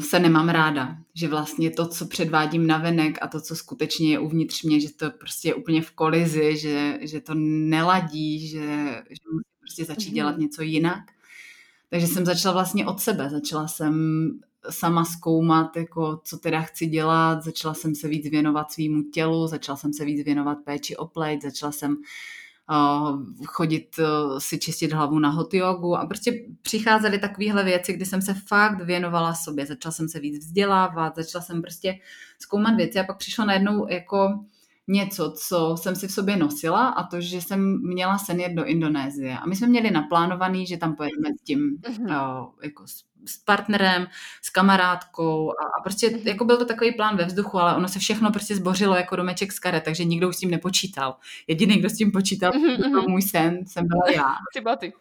se 0.02 0.20
nemám 0.20 0.50
ráda, 0.50 0.98
že 1.14 1.28
vlastně 1.28 1.72
to, 1.72 1.88
co 1.88 2.06
předvádím 2.08 2.68
na 2.68 2.78
venek 2.78 3.18
a 3.22 3.28
to, 3.28 3.42
co 3.42 3.56
skutečně 3.56 4.12
je 4.12 4.20
uvnitř 4.20 4.64
mě, 4.64 4.80
že 4.80 4.94
to 4.94 5.12
prostě 5.12 5.48
je 5.48 5.56
úplně 5.56 5.82
v 5.82 5.92
kolizi, 5.92 6.58
že, 6.58 6.98
že 7.02 7.22
to 7.22 7.34
neladí, 7.36 8.48
že, 8.48 8.68
že 9.10 9.24
musím 9.34 9.60
prostě 9.60 9.86
začít 9.86 10.12
dělat 10.12 10.36
mm-hmm. 10.36 10.42
něco 10.42 10.62
jinak. 10.62 11.04
Takže 11.90 12.08
jsem 12.08 12.26
začala 12.26 12.54
vlastně 12.54 12.86
od 12.86 13.00
sebe, 13.00 13.30
začala 13.30 13.68
jsem 13.68 13.94
sama 14.70 15.06
zkoumat, 15.06 15.78
jako, 15.78 16.22
co 16.24 16.38
teda 16.38 16.62
chci 16.62 16.86
dělat, 16.86 17.44
začala 17.44 17.74
jsem 17.74 17.96
se 17.96 18.08
víc 18.08 18.30
věnovat 18.30 18.72
svýmu 18.72 19.04
tělu, 19.04 19.48
začala 19.48 19.78
jsem 19.78 19.94
se 19.94 20.06
víc 20.06 20.26
věnovat 20.26 20.58
péči 20.66 20.98
o 20.98 21.08
pleť, 21.08 21.42
začala 21.42 21.72
jsem 21.72 21.98
uh, 22.72 23.22
chodit 23.46 23.96
uh, 24.00 24.40
si 24.40 24.60
čistit 24.60 24.94
hlavu 24.94 25.20
na 25.20 25.30
hot 25.30 25.54
jogu 25.54 25.96
a 25.96 26.06
prostě 26.06 26.46
přicházely 26.62 27.20
takovéhle 27.20 27.64
věci, 27.64 27.94
kdy 27.94 28.06
jsem 28.06 28.22
se 28.22 28.34
fakt 28.34 28.82
věnovala 28.82 29.34
sobě, 29.34 29.66
začala 29.66 29.92
jsem 29.92 30.10
se 30.10 30.20
víc 30.20 30.46
vzdělávat, 30.46 31.16
začala 31.16 31.44
jsem 31.44 31.62
prostě 31.62 32.00
zkoumat 32.40 32.76
věci 32.76 33.00
a 33.00 33.04
pak 33.04 33.18
přišlo 33.18 33.46
najednou 33.46 33.88
jako 33.90 34.46
něco, 34.92 35.34
co 35.48 35.76
jsem 35.78 35.96
si 35.96 36.08
v 36.08 36.12
sobě 36.12 36.38
nosila 36.38 36.88
a 36.88 37.08
to, 37.08 37.22
že 37.22 37.42
jsem 37.42 37.82
měla 37.88 38.18
sen 38.18 38.40
jet 38.40 38.54
do 38.54 38.66
Indonésie. 38.66 39.38
A 39.38 39.48
my 39.48 39.56
jsme 39.56 39.68
měli 39.68 39.92
naplánovaný, 39.92 40.68
že 40.68 40.78
tam 40.78 40.96
pojedeme 40.96 41.30
s 41.40 41.44
tím 41.44 41.78
mm-hmm. 41.82 42.42
uh, 42.42 42.48
jako 42.64 42.88
s, 42.88 43.04
s 43.26 43.38
partnerem, 43.38 44.08
s 44.42 44.50
kamarádkou 44.50 45.50
a, 45.50 45.64
a 45.80 45.84
prostě 45.84 46.08
mm-hmm. 46.08 46.28
jako 46.28 46.46
byl 46.46 46.58
to 46.58 46.66
takový 46.66 46.92
plán 46.92 47.18
ve 47.18 47.26
vzduchu, 47.26 47.60
ale 47.60 47.76
ono 47.76 47.88
se 47.88 48.00
všechno 48.00 48.32
prostě 48.32 48.56
zbořilo 48.56 48.96
jako 48.96 49.16
domeček 49.16 49.52
z 49.52 49.60
karet, 49.60 49.84
takže 49.84 50.04
nikdo 50.04 50.30
už 50.30 50.36
s 50.36 50.40
tím 50.40 50.52
nepočítal. 50.52 51.16
Jediný, 51.48 51.78
kdo 51.78 51.90
s 51.90 51.98
tím 51.98 52.12
počítal, 52.12 52.52
mm-hmm. 52.52 52.92
byl 52.92 53.02
můj 53.08 53.22
sen, 53.22 53.60
jsem 53.66 53.88
byla 53.88 54.04
já. 54.16 54.36
Ty. 54.80 54.94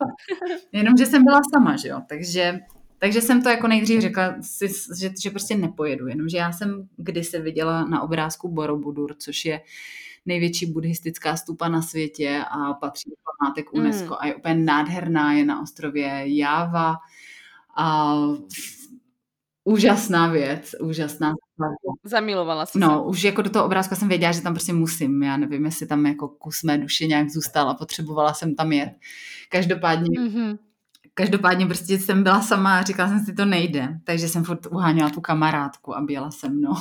Jenomže 0.72 1.06
jsem 1.06 1.24
byla 1.24 1.40
sama, 1.54 1.76
že 1.76 1.88
jo, 1.88 2.00
takže 2.08 2.60
takže 3.00 3.20
jsem 3.20 3.42
to 3.42 3.48
jako 3.48 3.68
nejdřív 3.68 4.00
řekla, 4.00 4.34
si, 4.40 4.68
že, 4.98 5.10
že 5.22 5.30
prostě 5.30 5.56
nepojedu, 5.56 6.08
jenomže 6.08 6.36
já 6.36 6.52
jsem 6.52 6.88
kdysi 6.96 7.40
viděla 7.40 7.84
na 7.84 8.02
obrázku 8.02 8.48
Borobudur, 8.48 9.14
což 9.18 9.44
je 9.44 9.60
největší 10.26 10.66
buddhistická 10.66 11.36
stupa 11.36 11.68
na 11.68 11.82
světě 11.82 12.44
a 12.50 12.74
patří 12.74 13.10
do 13.10 13.16
památek 13.38 13.72
mm. 13.72 13.80
UNESCO 13.80 14.06
mm. 14.06 14.16
a 14.18 14.26
je 14.26 14.34
úplně 14.34 14.54
nádherná, 14.54 15.32
je 15.32 15.44
na 15.44 15.62
ostrově 15.62 16.22
Java 16.26 16.96
a 17.76 18.16
úžasná 19.64 20.28
věc, 20.28 20.74
úžasná 20.80 21.34
Zamilovala 22.04 22.66
si 22.66 22.78
No, 22.78 22.88
se. 22.88 23.08
už 23.08 23.24
jako 23.24 23.42
do 23.42 23.50
toho 23.50 23.64
obrázku 23.64 23.94
jsem 23.94 24.08
věděla, 24.08 24.32
že 24.32 24.40
tam 24.40 24.54
prostě 24.54 24.72
musím. 24.72 25.22
Já 25.22 25.36
nevím, 25.36 25.64
jestli 25.64 25.86
tam 25.86 26.06
jako 26.06 26.28
kus 26.28 26.62
mé 26.62 26.78
duše 26.78 27.06
nějak 27.06 27.30
zůstal 27.30 27.70
a 27.70 27.74
potřebovala 27.74 28.34
jsem 28.34 28.54
tam 28.54 28.72
jet. 28.72 28.92
Každopádně 29.48 30.20
mm-hmm. 30.20 30.58
Každopádně 31.14 31.66
prostě 31.66 31.98
jsem 31.98 32.22
byla 32.22 32.42
sama 32.42 32.78
a 32.78 32.82
říkala 32.82 33.08
jsem 33.08 33.24
si, 33.24 33.32
to 33.32 33.44
nejde. 33.44 34.00
Takže 34.04 34.28
jsem 34.28 34.44
furt 34.44 34.66
uháněla 34.66 35.10
tu 35.10 35.20
kamarádku 35.20 35.96
a 35.96 36.00
byla 36.00 36.30
se 36.30 36.48
mnou. 36.48 36.74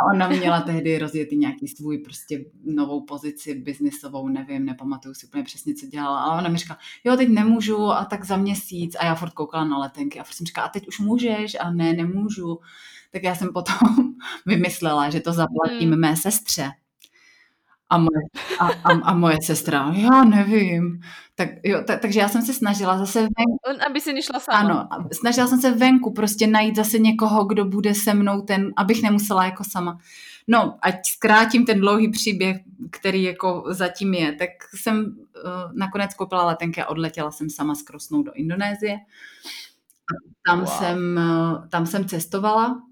A 0.00 0.04
ona 0.14 0.28
měla 0.28 0.60
tehdy 0.60 0.98
rozjetý 0.98 1.36
nějaký 1.36 1.68
svůj 1.68 1.98
prostě 1.98 2.44
novou 2.64 3.04
pozici 3.04 3.54
biznisovou, 3.54 4.28
nevím, 4.28 4.64
nepamatuju 4.64 5.14
si 5.14 5.26
úplně 5.26 5.44
přesně, 5.44 5.74
co 5.74 5.86
dělala. 5.86 6.20
Ale 6.20 6.38
ona 6.38 6.48
mi 6.48 6.58
říkala, 6.58 6.78
jo, 7.04 7.16
teď 7.16 7.28
nemůžu 7.28 7.86
a 7.86 8.04
tak 8.04 8.24
za 8.24 8.36
měsíc. 8.36 8.96
A 9.00 9.04
já 9.04 9.14
furt 9.14 9.30
koukala 9.30 9.64
na 9.64 9.78
letenky 9.78 10.20
a 10.20 10.24
furt 10.24 10.34
jsem 10.34 10.46
říkala, 10.46 10.66
a 10.66 10.70
teď 10.70 10.88
už 10.88 10.98
můžeš 10.98 11.56
a 11.60 11.70
ne, 11.70 11.92
nemůžu. 11.92 12.58
Tak 13.12 13.22
já 13.22 13.34
jsem 13.34 13.52
potom 13.52 13.76
vymyslela, 14.46 15.10
že 15.10 15.20
to 15.20 15.32
zaplatím 15.32 15.90
hmm. 15.90 16.00
mé 16.00 16.16
sestře. 16.16 16.70
A 17.90 17.98
moje, 17.98 18.20
a, 18.60 18.66
a, 18.66 18.92
a 19.02 19.14
moje 19.14 19.36
sestra, 19.42 19.92
já 19.94 20.24
nevím. 20.24 21.00
Tak, 21.34 21.48
jo, 21.64 21.82
tak, 21.86 22.00
takže 22.00 22.20
já 22.20 22.28
jsem 22.28 22.42
se 22.42 22.54
snažila 22.54 22.98
zase 22.98 23.20
venku. 23.20 23.84
Aby 23.86 24.00
si 24.00 24.12
nešla 24.12 24.40
sama. 24.40 24.58
Ano, 24.58 24.88
snažila 25.12 25.46
jsem 25.46 25.60
se 25.60 25.70
venku 25.70 26.12
prostě 26.12 26.46
najít 26.46 26.76
zase 26.76 26.98
někoho, 26.98 27.44
kdo 27.44 27.64
bude 27.64 27.94
se 27.94 28.14
mnou 28.14 28.40
ten, 28.40 28.70
abych 28.76 29.02
nemusela 29.02 29.44
jako 29.44 29.64
sama. 29.64 29.98
No, 30.48 30.78
ať 30.82 30.94
zkrátím 31.06 31.66
ten 31.66 31.80
dlouhý 31.80 32.10
příběh, 32.10 32.56
který 32.90 33.22
jako 33.22 33.64
zatím 33.68 34.14
je, 34.14 34.32
tak 34.32 34.48
jsem 34.74 34.98
uh, 34.98 35.72
nakonec 35.72 36.14
koupila 36.14 36.46
letenky 36.46 36.82
a 36.82 36.88
odletěla 36.88 37.30
jsem 37.30 37.50
sama 37.50 37.74
s 37.74 37.82
Krosnou 37.82 38.22
do 38.22 38.32
Indonésie. 38.32 38.98
Tam, 40.46 40.58
wow. 40.58 40.68
jsem, 40.68 40.98
uh, 41.18 41.68
tam 41.68 41.86
jsem 41.86 42.08
cestovala, 42.08 42.82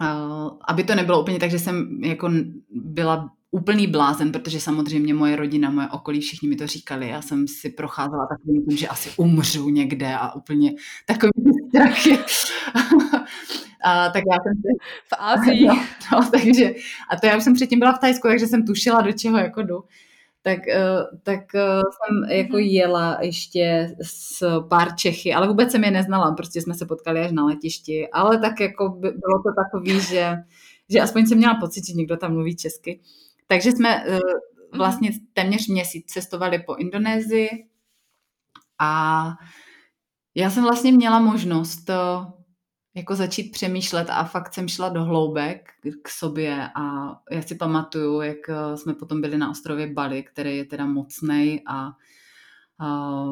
Uh, 0.00 0.50
aby 0.68 0.84
to 0.84 0.94
nebylo 0.94 1.22
úplně 1.22 1.38
tak, 1.38 1.50
že 1.50 1.58
jsem 1.58 2.04
jako 2.04 2.30
byla 2.70 3.30
úplný 3.50 3.86
blázen, 3.86 4.32
protože 4.32 4.60
samozřejmě 4.60 5.14
moje 5.14 5.36
rodina, 5.36 5.70
moje 5.70 5.88
okolí, 5.88 6.20
všichni 6.20 6.48
mi 6.48 6.56
to 6.56 6.66
říkali. 6.66 7.08
Já 7.08 7.22
jsem 7.22 7.48
si 7.48 7.70
procházela 7.70 8.26
takovým 8.26 8.66
tím, 8.66 8.76
že 8.76 8.88
asi 8.88 9.10
umřu 9.16 9.68
někde 9.68 10.14
a 10.14 10.34
úplně 10.34 10.74
takový 11.06 11.32
strachy. 11.68 12.18
a, 13.84 14.10
tak 14.10 14.24
já 14.32 14.38
jsem 14.42 14.54
si... 14.54 14.68
V 15.08 15.12
Ázii. 15.18 15.66
No, 15.66 15.84
no, 16.12 16.30
takže, 16.30 16.74
a 17.10 17.16
to 17.16 17.26
já 17.26 17.36
už 17.36 17.44
jsem 17.44 17.54
předtím 17.54 17.78
byla 17.78 17.92
v 17.92 17.98
Tajsku, 17.98 18.28
takže 18.28 18.46
jsem 18.46 18.66
tušila, 18.66 19.00
do 19.00 19.12
čeho 19.12 19.38
jako 19.38 19.62
jdu. 19.62 19.84
Tak, 20.42 20.68
eh, 20.68 20.82
tak 21.22 21.54
eh, 21.54 21.80
jsem 21.80 22.30
jako 22.30 22.56
mhm. 22.56 22.64
jela 22.64 23.18
ještě 23.20 23.96
s 24.02 24.60
pár 24.68 24.96
Čechy, 24.96 25.34
ale 25.34 25.48
vůbec 25.48 25.70
jsem 25.70 25.84
je 25.84 25.90
neznala, 25.90 26.32
prostě 26.32 26.60
jsme 26.60 26.74
se 26.74 26.86
potkali 26.86 27.20
až 27.20 27.32
na 27.32 27.44
letišti, 27.44 28.08
ale 28.08 28.38
tak 28.38 28.60
jako 28.60 28.88
bylo 29.00 29.42
to 29.42 29.52
takový, 29.64 30.00
že, 30.00 30.34
že 30.88 31.00
aspoň 31.00 31.26
jsem 31.26 31.38
měla 31.38 31.54
pocit, 31.54 31.86
že 31.86 31.92
někdo 31.92 32.16
tam 32.16 32.32
mluví 32.32 32.56
česky 32.56 33.00
Takže 33.48 33.70
jsme 33.72 34.04
uh, 34.04 34.18
vlastně 34.78 35.10
téměř 35.32 35.68
měsíc 35.68 36.12
cestovali 36.12 36.58
po 36.58 36.74
Indonésii 36.74 37.48
a 38.78 39.24
já 40.34 40.50
jsem 40.50 40.62
vlastně 40.62 40.92
měla 40.92 41.18
možnost 41.18 41.84
to 41.84 42.26
jako 42.94 43.14
začít 43.14 43.52
přemýšlet 43.52 44.10
a 44.10 44.24
fakt 44.24 44.54
jsem 44.54 44.68
šla 44.68 44.88
do 44.88 45.04
hloubek 45.04 45.70
k 46.02 46.08
sobě 46.08 46.68
a 46.74 46.82
já 47.30 47.42
si 47.42 47.54
pamatuju, 47.54 48.20
jak 48.20 48.48
eh, 48.48 48.76
jsme 48.76 48.94
potom 48.94 49.20
byli 49.20 49.38
na 49.38 49.50
ostrově 49.50 49.92
Bali, 49.92 50.22
který 50.22 50.56
je 50.56 50.64
teda 50.64 50.86
mocnej 50.86 51.62
a 51.66 51.90
a 52.80 53.24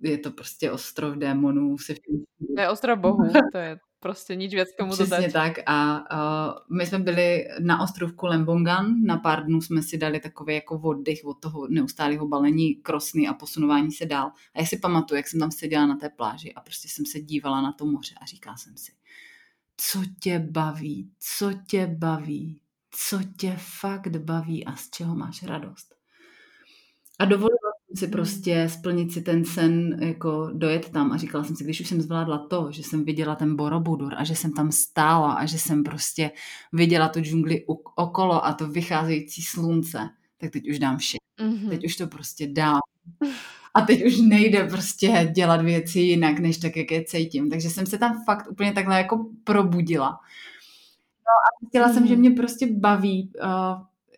je 0.00 0.18
to 0.18 0.30
prostě 0.30 0.72
ostrov 0.72 1.16
démonů. 1.16 1.78
Se 1.78 1.94
vším... 1.94 2.24
To 2.56 2.60
je 2.60 2.68
ostrov 2.68 2.98
bohu, 2.98 3.32
to 3.52 3.58
je 3.58 3.78
prostě 4.06 4.36
nič 4.36 4.54
věc 4.54 4.68
tomu 4.78 4.92
Přesně 4.92 5.16
dodať. 5.16 5.32
tak 5.32 5.52
a 5.66 5.98
uh, 5.98 6.76
my 6.76 6.86
jsme 6.86 6.98
byli 6.98 7.48
na 7.60 7.82
ostrovku 7.82 8.26
Lembongan, 8.26 9.02
na 9.04 9.16
pár 9.16 9.44
dnů 9.46 9.60
jsme 9.60 9.82
si 9.82 9.98
dali 9.98 10.20
takový 10.20 10.54
jako 10.54 10.80
oddych 10.80 11.20
od 11.24 11.34
toho 11.34 11.66
neustálého 11.68 12.28
balení 12.28 12.74
krosny 12.74 13.28
a 13.28 13.34
posunování 13.34 13.92
se 13.92 14.06
dál. 14.06 14.32
A 14.54 14.60
já 14.60 14.66
si 14.66 14.78
pamatuju, 14.78 15.16
jak 15.16 15.28
jsem 15.28 15.40
tam 15.40 15.50
seděla 15.50 15.86
na 15.86 15.96
té 15.96 16.08
pláži 16.08 16.54
a 16.54 16.60
prostě 16.60 16.88
jsem 16.88 17.06
se 17.06 17.20
dívala 17.20 17.60
na 17.60 17.72
to 17.72 17.86
moře 17.86 18.14
a 18.20 18.26
říkala 18.26 18.56
jsem 18.56 18.76
si, 18.76 18.92
co 19.76 19.98
tě 20.20 20.38
baví, 20.38 21.10
co 21.18 21.50
tě 21.66 21.86
baví, 21.86 22.60
co 22.90 23.18
tě 23.36 23.56
fakt 23.80 24.16
baví 24.16 24.64
a 24.64 24.76
z 24.76 24.90
čeho 24.90 25.14
máš 25.14 25.42
radost. 25.42 25.94
A 27.18 27.24
dovolila 27.24 27.65
si 27.96 28.08
prostě 28.08 28.68
splnit 28.68 29.12
si 29.12 29.22
ten 29.22 29.44
sen, 29.44 29.98
jako 30.02 30.50
dojet 30.52 30.88
tam 30.88 31.12
a 31.12 31.16
říkala 31.16 31.44
jsem 31.44 31.56
si, 31.56 31.64
když 31.64 31.80
už 31.80 31.88
jsem 31.88 32.00
zvládla 32.00 32.38
to, 32.38 32.68
že 32.70 32.82
jsem 32.82 33.04
viděla 33.04 33.34
ten 33.34 33.56
Borobudur 33.56 34.14
a 34.16 34.24
že 34.24 34.34
jsem 34.34 34.52
tam 34.52 34.72
stála 34.72 35.32
a 35.32 35.46
že 35.46 35.58
jsem 35.58 35.82
prostě 35.82 36.30
viděla 36.72 37.08
tu 37.08 37.20
džungli 37.20 37.64
okolo 37.96 38.46
a 38.46 38.52
to 38.52 38.68
vycházející 38.68 39.42
slunce, 39.42 39.98
tak 40.38 40.50
teď 40.50 40.68
už 40.68 40.78
dám 40.78 40.96
vše. 40.96 41.16
Mm-hmm. 41.40 41.68
Teď 41.68 41.84
už 41.84 41.96
to 41.96 42.06
prostě 42.06 42.46
dám. 42.46 42.80
A 43.74 43.80
teď 43.80 44.04
už 44.04 44.18
nejde 44.18 44.64
prostě 44.64 45.32
dělat 45.34 45.62
věci 45.62 46.00
jinak, 46.00 46.38
než 46.38 46.58
tak, 46.58 46.76
jak 46.76 46.90
je 46.90 47.04
cítím. 47.04 47.50
Takže 47.50 47.70
jsem 47.70 47.86
se 47.86 47.98
tam 47.98 48.24
fakt 48.24 48.50
úplně 48.50 48.72
takhle 48.72 48.98
jako 48.98 49.26
probudila. 49.44 50.10
No 50.10 51.32
a 51.32 51.68
chtěla 51.68 51.88
mm-hmm. 51.88 51.94
jsem, 51.94 52.06
že 52.06 52.12
mhm. 52.12 52.20
mě 52.20 52.30
prostě 52.30 52.66
baví 52.72 53.32
uh, 53.44 53.50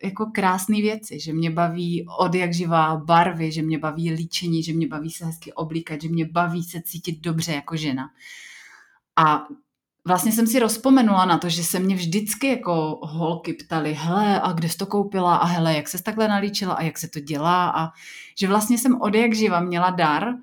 jako 0.03 0.25
krásné 0.25 0.81
věci, 0.81 1.19
že 1.19 1.33
mě 1.33 1.51
baví 1.51 2.05
od 2.19 2.35
jak 2.35 2.53
živá 2.53 2.97
barvy, 2.97 3.51
že 3.51 3.61
mě 3.61 3.77
baví 3.77 4.11
líčení, 4.11 4.63
že 4.63 4.73
mě 4.73 4.87
baví 4.87 5.11
se 5.11 5.25
hezky 5.25 5.53
oblíkat, 5.53 6.01
že 6.01 6.09
mě 6.09 6.25
baví 6.25 6.63
se 6.63 6.81
cítit 6.81 7.21
dobře 7.21 7.53
jako 7.53 7.77
žena. 7.77 8.09
A 9.15 9.47
vlastně 10.07 10.31
jsem 10.31 10.47
si 10.47 10.59
rozpomenula 10.59 11.25
na 11.25 11.37
to, 11.37 11.49
že 11.49 11.63
se 11.63 11.79
mě 11.79 11.95
vždycky 11.95 12.47
jako 12.47 12.99
holky 13.03 13.53
ptali, 13.53 13.93
hele, 13.93 14.41
a 14.41 14.51
kde 14.51 14.69
jsi 14.69 14.77
to 14.77 14.85
koupila 14.85 15.35
a 15.35 15.45
hele, 15.45 15.75
jak 15.75 15.87
se 15.87 16.03
takhle 16.03 16.27
nalíčila 16.27 16.73
a 16.73 16.83
jak 16.83 16.97
se 16.97 17.07
to 17.07 17.19
dělá 17.19 17.69
a 17.69 17.89
že 18.37 18.47
vlastně 18.47 18.77
jsem 18.77 19.01
od 19.01 19.15
jak 19.15 19.35
živa 19.35 19.59
měla 19.59 19.89
dar 19.89 20.33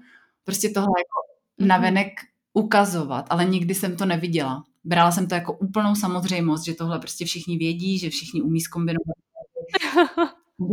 prostě 0.44 0.68
tohle 0.68 0.88
jako 0.98 1.18
mm-hmm. 1.60 1.66
navenek 1.66 2.08
ukazovat, 2.52 3.26
ale 3.30 3.44
nikdy 3.44 3.74
jsem 3.74 3.96
to 3.96 4.06
neviděla. 4.06 4.64
Brala 4.84 5.12
jsem 5.12 5.28
to 5.28 5.34
jako 5.34 5.52
úplnou 5.52 5.94
samozřejmost, 5.94 6.64
že 6.64 6.74
tohle 6.74 6.98
prostě 6.98 7.24
všichni 7.24 7.56
vědí, 7.58 7.98
že 7.98 8.10
všichni 8.10 8.42
umí 8.42 8.60
zkombinovat 8.60 9.16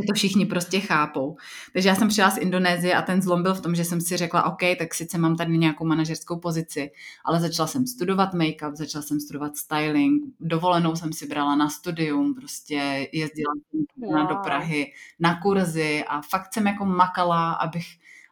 že 0.01 0.07
to 0.07 0.13
všichni 0.13 0.45
prostě 0.45 0.79
chápou. 0.79 1.37
Takže 1.73 1.89
já 1.89 1.95
jsem 1.95 2.07
přijela 2.07 2.31
z 2.31 2.37
Indonésie 2.37 2.95
a 2.95 3.01
ten 3.01 3.21
zlom 3.21 3.43
byl 3.43 3.53
v 3.53 3.61
tom, 3.61 3.75
že 3.75 3.85
jsem 3.85 4.01
si 4.01 4.17
řekla, 4.17 4.45
OK, 4.45 4.59
tak 4.79 4.93
sice 4.93 5.17
mám 5.17 5.35
tady 5.35 5.57
nějakou 5.57 5.85
manažerskou 5.85 6.39
pozici, 6.39 6.91
ale 7.25 7.39
začala 7.39 7.67
jsem 7.67 7.87
studovat 7.87 8.33
make-up, 8.33 8.75
začala 8.75 9.01
jsem 9.01 9.19
studovat 9.19 9.57
styling, 9.57 10.23
dovolenou 10.39 10.95
jsem 10.95 11.13
si 11.13 11.27
brala 11.27 11.55
na 11.55 11.69
studium, 11.69 12.35
prostě 12.35 13.07
jezdila 13.11 13.53
jsem 13.71 13.85
wow. 13.97 14.27
do 14.27 14.35
Prahy 14.35 14.91
na 15.19 15.41
kurzy 15.41 16.03
a 16.07 16.21
fakt 16.21 16.53
jsem 16.53 16.67
jako 16.67 16.85
makala, 16.85 17.53
abych 17.53 17.85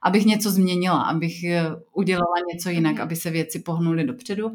abych 0.03 0.25
něco 0.25 0.51
změnila, 0.51 1.01
abych 1.01 1.43
eh, 1.43 1.65
udělala 1.93 2.35
něco 2.53 2.69
jinak, 2.69 2.93
mhm. 2.93 3.01
aby 3.01 3.15
se 3.15 3.29
věci 3.29 3.59
pohnuly 3.59 4.03
dopředu. 4.03 4.51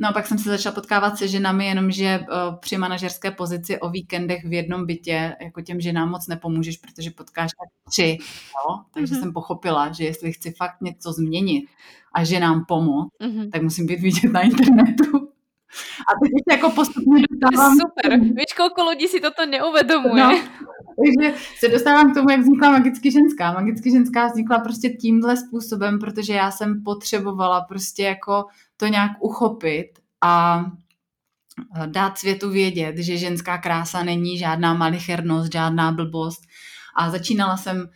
No 0.00 0.08
a 0.08 0.12
pak 0.12 0.26
jsem 0.26 0.38
se 0.38 0.50
začala 0.50 0.74
potkávat 0.74 1.18
se 1.18 1.28
ženami, 1.28 1.66
jenomže 1.66 2.20
uh, 2.20 2.56
při 2.60 2.78
manažerské 2.78 3.30
pozici 3.30 3.80
o 3.80 3.90
víkendech 3.90 4.44
v 4.44 4.52
jednom 4.52 4.86
bytě 4.86 5.36
jako 5.42 5.60
těm 5.60 5.80
ženám 5.80 6.10
moc 6.10 6.26
nepomůžeš, 6.26 6.76
protože 6.76 7.10
potkáš 7.10 7.50
tak 7.50 7.68
tři. 7.88 8.18
No? 8.56 8.84
Takže 8.94 9.14
mm-hmm. 9.14 9.20
jsem 9.20 9.32
pochopila, 9.32 9.92
že 9.92 10.04
jestli 10.04 10.32
chci 10.32 10.52
fakt 10.52 10.80
něco 10.80 11.12
změnit 11.12 11.64
a 12.14 12.24
ženám 12.24 12.64
pomoct, 12.68 13.08
mm-hmm. 13.22 13.50
tak 13.50 13.62
musím 13.62 13.86
být 13.86 14.00
vidět 14.00 14.32
na 14.32 14.40
internetu. 14.40 15.28
A 16.00 16.10
teď 16.22 16.30
se 16.48 16.56
jako 16.56 16.70
postupně 16.70 17.22
dostávám... 17.30 17.76
Super, 17.76 18.20
víš, 18.20 18.52
kolik 18.56 18.88
lidí 18.90 19.08
si 19.08 19.20
toto 19.20 19.46
neuvědomuje. 19.46 20.24
No, 20.24 20.30
takže 21.04 21.38
se 21.58 21.68
dostávám 21.68 22.12
k 22.12 22.14
tomu, 22.14 22.30
jak 22.30 22.40
vznikla 22.40 22.70
Magicky 22.70 23.10
ženská. 23.10 23.52
Magicky 23.52 23.90
ženská 23.90 24.26
vznikla 24.26 24.58
prostě 24.58 24.88
tímhle 24.88 25.36
způsobem, 25.36 25.98
protože 25.98 26.32
já 26.32 26.50
jsem 26.50 26.82
potřebovala 26.82 27.60
prostě 27.60 28.02
jako 28.02 28.44
to 28.76 28.86
nějak 28.86 29.10
uchopit 29.20 29.86
a 30.20 30.64
dát 31.86 32.18
světu 32.18 32.50
vědět, 32.50 32.98
že 32.98 33.16
ženská 33.16 33.58
krása 33.58 34.02
není 34.02 34.38
žádná 34.38 34.74
malichernost, 34.74 35.52
žádná 35.52 35.92
blbost. 35.92 36.40
A 36.96 37.10
začínala 37.10 37.56
jsem 37.56 37.88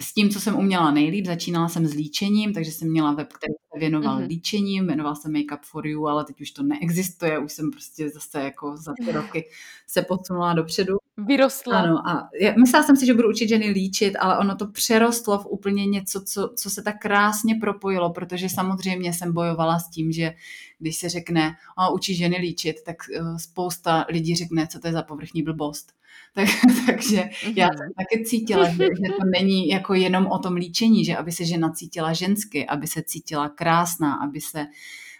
s 0.00 0.14
tím, 0.14 0.30
co 0.30 0.40
jsem 0.40 0.56
uměla 0.56 0.90
nejlíp, 0.90 1.26
začínala 1.26 1.68
jsem 1.68 1.86
s 1.86 1.94
líčením, 1.94 2.54
takže 2.54 2.72
jsem 2.72 2.90
měla 2.90 3.12
web, 3.12 3.32
který 3.32 3.52
se 3.52 3.78
věnoval 3.78 4.18
mm-hmm. 4.18 4.26
líčením, 4.26 4.84
jmenoval 4.84 5.16
se 5.16 5.28
Makeup 5.28 5.64
for 5.64 5.86
You, 5.86 6.06
ale 6.06 6.24
teď 6.24 6.40
už 6.40 6.50
to 6.50 6.62
neexistuje, 6.62 7.38
už 7.38 7.52
jsem 7.52 7.70
prostě 7.70 8.10
zase 8.10 8.40
jako 8.42 8.76
za 8.76 8.94
ty 9.04 9.12
roky 9.12 9.48
se 9.86 10.02
posunula 10.02 10.54
dopředu. 10.54 10.96
Vyrostla. 11.16 11.78
Ano 11.78 12.08
a 12.08 12.28
já, 12.40 12.54
myslela 12.58 12.86
jsem 12.86 12.96
si, 12.96 13.06
že 13.06 13.14
budu 13.14 13.28
učit 13.28 13.48
ženy 13.48 13.70
líčit, 13.70 14.16
ale 14.18 14.38
ono 14.38 14.56
to 14.56 14.66
přerostlo 14.66 15.38
v 15.38 15.46
úplně 15.46 15.86
něco, 15.86 16.22
co, 16.24 16.52
co 16.56 16.70
se 16.70 16.82
tak 16.82 16.98
krásně 16.98 17.54
propojilo, 17.54 18.10
protože 18.12 18.48
samozřejmě 18.48 19.12
jsem 19.12 19.32
bojovala 19.32 19.78
s 19.78 19.90
tím, 19.90 20.12
že 20.12 20.34
když 20.78 20.96
se 20.96 21.08
řekne, 21.08 21.54
o, 21.78 21.94
učí 21.94 22.14
ženy 22.14 22.36
líčit, 22.36 22.76
tak 22.84 22.96
uh, 23.20 23.36
spousta 23.36 24.06
lidí 24.08 24.36
řekne, 24.36 24.66
co 24.66 24.80
to 24.80 24.86
je 24.86 24.92
za 24.92 25.02
povrchní 25.02 25.42
blbost. 25.42 25.92
Tak, 26.34 26.48
takže 26.86 27.16
mm-hmm. 27.16 27.52
já 27.56 27.66
jsem 27.66 27.92
taky 27.96 28.24
cítila, 28.24 28.68
že, 28.68 28.76
že 28.76 29.12
to 29.20 29.24
není 29.38 29.68
jako 29.68 29.94
jenom 29.94 30.26
o 30.26 30.38
tom 30.38 30.54
líčení, 30.54 31.04
že 31.04 31.16
aby 31.16 31.32
se 31.32 31.44
žena 31.44 31.70
cítila 31.70 32.12
žensky, 32.12 32.66
aby 32.66 32.86
se 32.86 33.02
cítila 33.02 33.48
krásná, 33.48 34.14
aby 34.14 34.40
se 34.40 34.66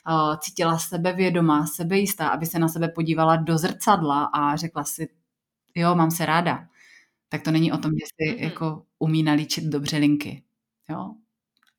uh, 0.08 0.36
cítila 0.36 0.78
sebevědomá, 0.78 1.66
sebejistá, 1.66 2.28
aby 2.28 2.46
se 2.46 2.58
na 2.58 2.68
sebe 2.68 2.88
podívala 2.88 3.36
do 3.36 3.58
zrcadla 3.58 4.24
a 4.24 4.56
řekla 4.56 4.84
si, 4.84 5.08
jo, 5.74 5.94
mám 5.94 6.10
se 6.10 6.26
ráda. 6.26 6.66
Tak 7.28 7.42
to 7.42 7.50
není 7.50 7.72
o 7.72 7.78
tom, 7.78 7.90
že 7.90 8.06
si 8.06 8.36
mm-hmm. 8.36 8.44
jako 8.44 8.82
umí 8.98 9.22
nalíčit 9.22 9.64
dobře 9.64 9.96
linky. 9.96 10.42
Jo? 10.90 11.10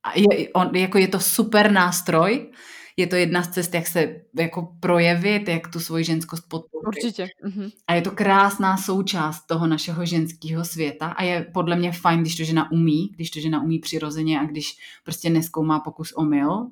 A 0.02 0.18
je, 0.18 0.48
on, 0.48 0.76
jako 0.76 0.98
je 0.98 1.08
to 1.08 1.20
super 1.20 1.72
nástroj, 1.72 2.52
je 2.96 3.06
to 3.06 3.16
jedna 3.16 3.42
z 3.42 3.48
cest, 3.48 3.74
jak 3.74 3.86
se 3.86 4.20
jako 4.34 4.68
projevit, 4.80 5.48
jak 5.48 5.68
tu 5.68 5.80
svoji 5.80 6.04
ženskost 6.04 6.48
podpořit. 6.48 6.86
Určitě. 6.86 7.28
Mhm. 7.44 7.70
A 7.86 7.94
je 7.94 8.02
to 8.02 8.10
krásná 8.10 8.76
součást 8.76 9.46
toho 9.46 9.66
našeho 9.66 10.06
ženského 10.06 10.64
světa 10.64 11.06
a 11.06 11.22
je 11.22 11.46
podle 11.54 11.76
mě 11.76 11.92
fajn, 11.92 12.20
když 12.20 12.36
to 12.36 12.44
žena 12.44 12.72
umí, 12.72 13.10
když 13.14 13.30
to 13.30 13.40
žena 13.40 13.62
umí 13.62 13.78
přirozeně 13.78 14.40
a 14.40 14.44
když 14.44 14.76
prostě 15.04 15.30
neskoumá 15.30 15.80
pokus 15.80 16.12
o 16.16 16.24
mil. 16.24 16.66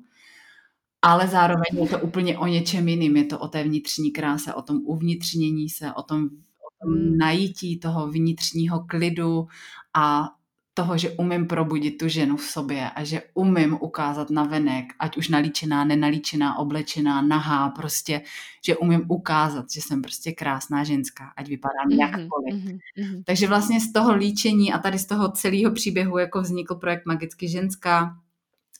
Ale 1.01 1.27
zároveň 1.27 1.83
je 1.83 1.89
to 1.89 1.99
úplně 1.99 2.37
o 2.37 2.47
něčem 2.47 2.87
jiným. 2.87 3.17
Je 3.17 3.25
to 3.25 3.39
o 3.39 3.47
té 3.47 3.63
vnitřní 3.63 4.11
kráse, 4.11 4.53
o 4.53 4.61
tom 4.61 4.81
uvnitřnění 4.85 5.69
se, 5.69 5.93
o 5.93 6.03
tom, 6.03 6.25
o 6.25 6.85
tom 6.85 6.93
hmm. 6.93 7.17
najítí 7.17 7.79
toho 7.79 8.07
vnitřního 8.11 8.85
klidu 8.87 9.47
a 9.93 10.29
toho, 10.75 10.97
že 10.97 11.09
umím 11.09 11.47
probudit 11.47 11.97
tu 11.97 12.07
ženu 12.07 12.37
v 12.37 12.43
sobě 12.43 12.89
a 12.89 13.03
že 13.03 13.21
umím 13.33 13.77
ukázat 13.81 14.29
na 14.29 14.43
venek, 14.43 14.85
ať 14.99 15.17
už 15.17 15.29
nalíčená, 15.29 15.85
nenalíčená, 15.85 16.57
oblečená, 16.57 17.21
nahá, 17.21 17.69
prostě, 17.69 18.21
že 18.65 18.77
umím 18.77 19.05
ukázat, 19.07 19.65
že 19.71 19.81
jsem 19.81 20.01
prostě 20.01 20.31
krásná 20.31 20.83
ženská, 20.83 21.33
ať 21.37 21.47
vypadám 21.47 21.87
mm-hmm, 21.89 21.99
jakkoliv. 21.99 22.65
Mm-hmm. 22.65 23.23
Takže 23.25 23.47
vlastně 23.47 23.81
z 23.81 23.91
toho 23.91 24.15
líčení 24.15 24.73
a 24.73 24.77
tady 24.77 24.99
z 24.99 25.05
toho 25.05 25.31
celého 25.31 25.71
příběhu 25.71 26.17
jako 26.17 26.41
vznikl 26.41 26.75
projekt 26.75 27.05
Magicky 27.05 27.47
ženská, 27.47 28.17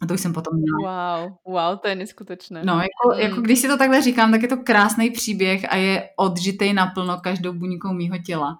a 0.01 0.05
to 0.05 0.13
už 0.13 0.21
jsem 0.21 0.33
potom 0.33 0.59
měla. 0.59 1.19
Wow, 1.21 1.33
wow, 1.45 1.77
to 1.81 1.87
je 1.87 1.95
neskutečné. 1.95 2.61
No, 2.65 2.73
jako, 2.73 3.15
mm. 3.15 3.19
jako 3.19 3.41
když 3.41 3.59
si 3.59 3.67
to 3.67 3.77
takhle 3.77 4.01
říkám, 4.01 4.31
tak 4.31 4.41
je 4.41 4.47
to 4.47 4.57
krásný 4.57 5.11
příběh 5.11 5.65
a 5.69 5.75
je 5.75 6.09
odžitej 6.15 6.73
naplno 6.73 7.17
každou 7.17 7.53
buňkou 7.53 7.93
mýho 7.93 8.17
těla. 8.17 8.59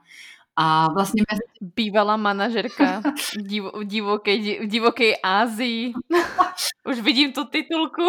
A 0.56 0.94
vlastně 0.94 1.24
mezi... 1.32 1.42
Bývalá 1.76 2.18
manažerka 2.18 3.02
v, 3.02 3.38
divo, 3.48 3.72
v, 3.72 3.84
divoké, 3.84 4.38
divoké 4.66 5.14
Ázii. 5.24 5.94
Už 6.90 7.00
vidím 7.00 7.34
tu 7.34 7.46
titulku. 7.46 8.02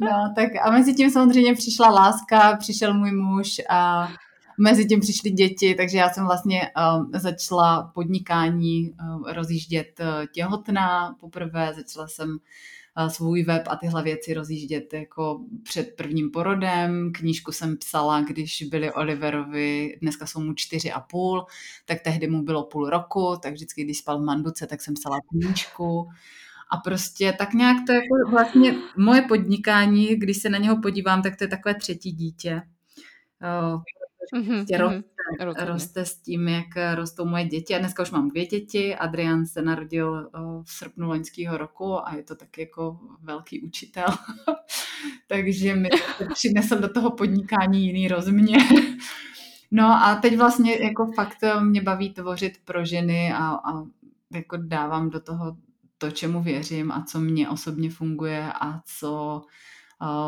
no, 0.00 0.32
tak 0.36 0.48
a 0.62 0.70
mezi 0.70 0.94
tím 0.94 1.10
samozřejmě 1.10 1.54
přišla 1.54 1.90
láska, 1.90 2.56
přišel 2.56 2.94
můj 2.94 3.12
muž 3.12 3.60
a 3.70 4.08
mezi 4.58 4.86
tím 4.86 5.00
přišly 5.00 5.30
děti, 5.30 5.74
takže 5.74 5.98
já 5.98 6.10
jsem 6.10 6.24
vlastně 6.24 6.70
um, 6.96 7.10
začala 7.14 7.90
podnikání 7.94 8.90
um, 8.90 9.24
rozjíždět 9.24 10.00
uh, 10.00 10.26
těhotná 10.32 11.14
poprvé, 11.20 11.74
začala 11.74 12.06
jsem 12.08 12.38
svůj 13.08 13.42
web 13.42 13.62
a 13.66 13.76
tyhle 13.76 14.02
věci 14.02 14.34
rozjíždět 14.34 14.92
jako 14.92 15.40
před 15.62 15.96
prvním 15.96 16.30
porodem. 16.30 17.12
Knížku 17.12 17.52
jsem 17.52 17.76
psala, 17.76 18.20
když 18.20 18.62
byli 18.62 18.92
Oliverovi, 18.92 19.98
dneska 20.02 20.26
jsou 20.26 20.40
mu 20.40 20.54
čtyři 20.54 20.92
a 20.92 21.00
půl, 21.00 21.46
tak 21.84 22.00
tehdy 22.00 22.26
mu 22.26 22.42
bylo 22.42 22.64
půl 22.64 22.90
roku, 22.90 23.36
tak 23.42 23.52
vždycky, 23.52 23.84
když 23.84 23.98
spal 23.98 24.18
v 24.18 24.24
manduce, 24.24 24.66
tak 24.66 24.80
jsem 24.80 24.94
psala 24.94 25.16
knížku. 25.30 26.08
A 26.70 26.76
prostě 26.76 27.34
tak 27.38 27.52
nějak 27.54 27.76
to 27.86 27.92
jako 27.92 28.30
vlastně 28.30 28.74
moje 28.96 29.22
podnikání, 29.22 30.06
když 30.06 30.36
se 30.36 30.48
na 30.48 30.58
něho 30.58 30.80
podívám, 30.82 31.22
tak 31.22 31.36
to 31.36 31.44
je 31.44 31.48
takové 31.48 31.74
třetí 31.74 32.12
dítě. 32.12 32.62
Mm-hmm, 34.34 35.04
roste, 35.40 35.64
roste 35.64 36.04
s 36.04 36.16
tím, 36.16 36.48
jak 36.48 36.66
rostou 36.94 37.24
moje 37.24 37.44
děti. 37.44 37.74
A 37.74 37.78
dneska 37.78 38.02
už 38.02 38.10
mám 38.10 38.28
dvě 38.28 38.46
děti. 38.46 38.96
Adrian 38.96 39.46
se 39.46 39.62
narodil 39.62 40.30
v 40.62 40.72
srpnu 40.72 41.08
loňského 41.08 41.56
roku 41.56 42.08
a 42.08 42.14
je 42.16 42.22
to 42.22 42.34
tak 42.34 42.58
jako 42.58 42.98
velký 43.20 43.60
učitel. 43.62 44.06
Takže 45.26 45.76
mi 45.76 45.88
přinesl 46.32 46.78
do 46.78 46.88
toho 46.88 47.10
podnikání 47.10 47.86
jiný 47.86 48.08
rozměr. 48.08 48.62
no 49.70 49.84
a 49.86 50.14
teď 50.22 50.36
vlastně 50.36 50.84
jako 50.84 51.12
fakt 51.12 51.38
mě 51.60 51.82
baví 51.82 52.14
tvořit 52.14 52.52
pro 52.64 52.84
ženy 52.84 53.32
a, 53.32 53.38
a 53.38 53.84
jako 54.34 54.56
dávám 54.56 55.10
do 55.10 55.20
toho 55.20 55.56
to, 55.98 56.10
čemu 56.10 56.42
věřím 56.42 56.92
a 56.92 57.04
co 57.08 57.20
mě 57.20 57.48
osobně 57.48 57.90
funguje 57.90 58.52
a 58.60 58.80
co 58.98 59.42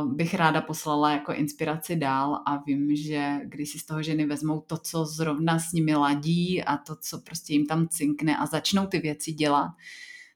bych 0.04 0.34
ráda 0.34 0.60
poslala 0.60 1.10
jako 1.10 1.32
inspiraci 1.32 1.96
dál 1.96 2.42
a 2.46 2.56
vím, 2.56 2.96
že 2.96 3.40
když 3.44 3.70
si 3.70 3.78
z 3.78 3.86
toho 3.86 4.02
ženy 4.02 4.26
vezmou 4.26 4.60
to, 4.60 4.78
co 4.78 5.04
zrovna 5.04 5.58
s 5.58 5.72
nimi 5.72 5.94
ladí 5.94 6.62
a 6.62 6.76
to, 6.76 6.96
co 6.96 7.18
prostě 7.18 7.52
jim 7.52 7.66
tam 7.66 7.88
cinkne 7.88 8.36
a 8.36 8.46
začnou 8.46 8.86
ty 8.86 8.98
věci 8.98 9.32
dělat, 9.32 9.70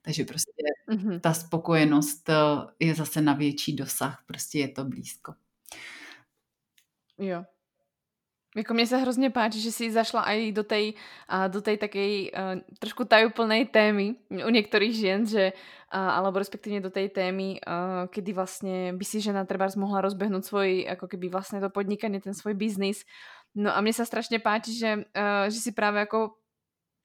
takže 0.02 0.24
prostě 0.24 0.52
mm-hmm. 0.88 1.20
ta 1.20 1.32
spokojenost 1.32 2.28
e, 2.28 2.34
je 2.80 2.94
zase 2.94 3.20
na 3.20 3.32
větší 3.32 3.76
dosah, 3.76 4.22
prostě 4.26 4.58
je 4.58 4.68
to 4.68 4.84
blízko. 4.84 5.34
Jo, 7.18 7.44
jako 8.56 8.74
mně 8.74 8.86
se 8.86 8.96
hrozně 8.96 9.30
páči, 9.30 9.60
že 9.60 9.72
si 9.72 9.90
zašla 9.90 10.20
aj 10.20 10.52
do 10.52 10.64
tej, 10.64 10.94
uh, 11.30 11.46
do 11.48 11.62
tej 11.62 11.78
takej 11.78 12.34
uh, 12.34 12.58
trošku 12.82 13.06
tajúplnej 13.06 13.70
témy 13.70 14.18
u 14.26 14.50
niektorých 14.50 14.90
žien, 14.94 15.22
že, 15.22 15.54
alebo 15.90 16.38
respektívne 16.38 16.78
do 16.78 16.88
tej 16.88 17.10
témy, 17.10 17.58
kedy 18.14 18.30
vlastne 18.30 18.94
by 18.94 19.04
si 19.04 19.18
žena 19.18 19.42
treba 19.42 19.66
mohla 19.74 20.06
rozbehnúť 20.06 20.42
svoj, 20.46 20.68
ako 20.86 21.10
keby 21.10 21.26
vlastne 21.26 21.58
to 21.58 21.66
podnikanie, 21.66 22.22
ten 22.22 22.32
svoj 22.32 22.54
biznis. 22.54 23.02
No 23.58 23.74
a 23.74 23.82
mne 23.82 23.90
sa 23.90 24.06
strašne 24.06 24.38
páči, 24.38 24.78
že, 24.78 25.10
že 25.50 25.58
si 25.58 25.74
práve 25.74 25.98
ako 26.06 26.38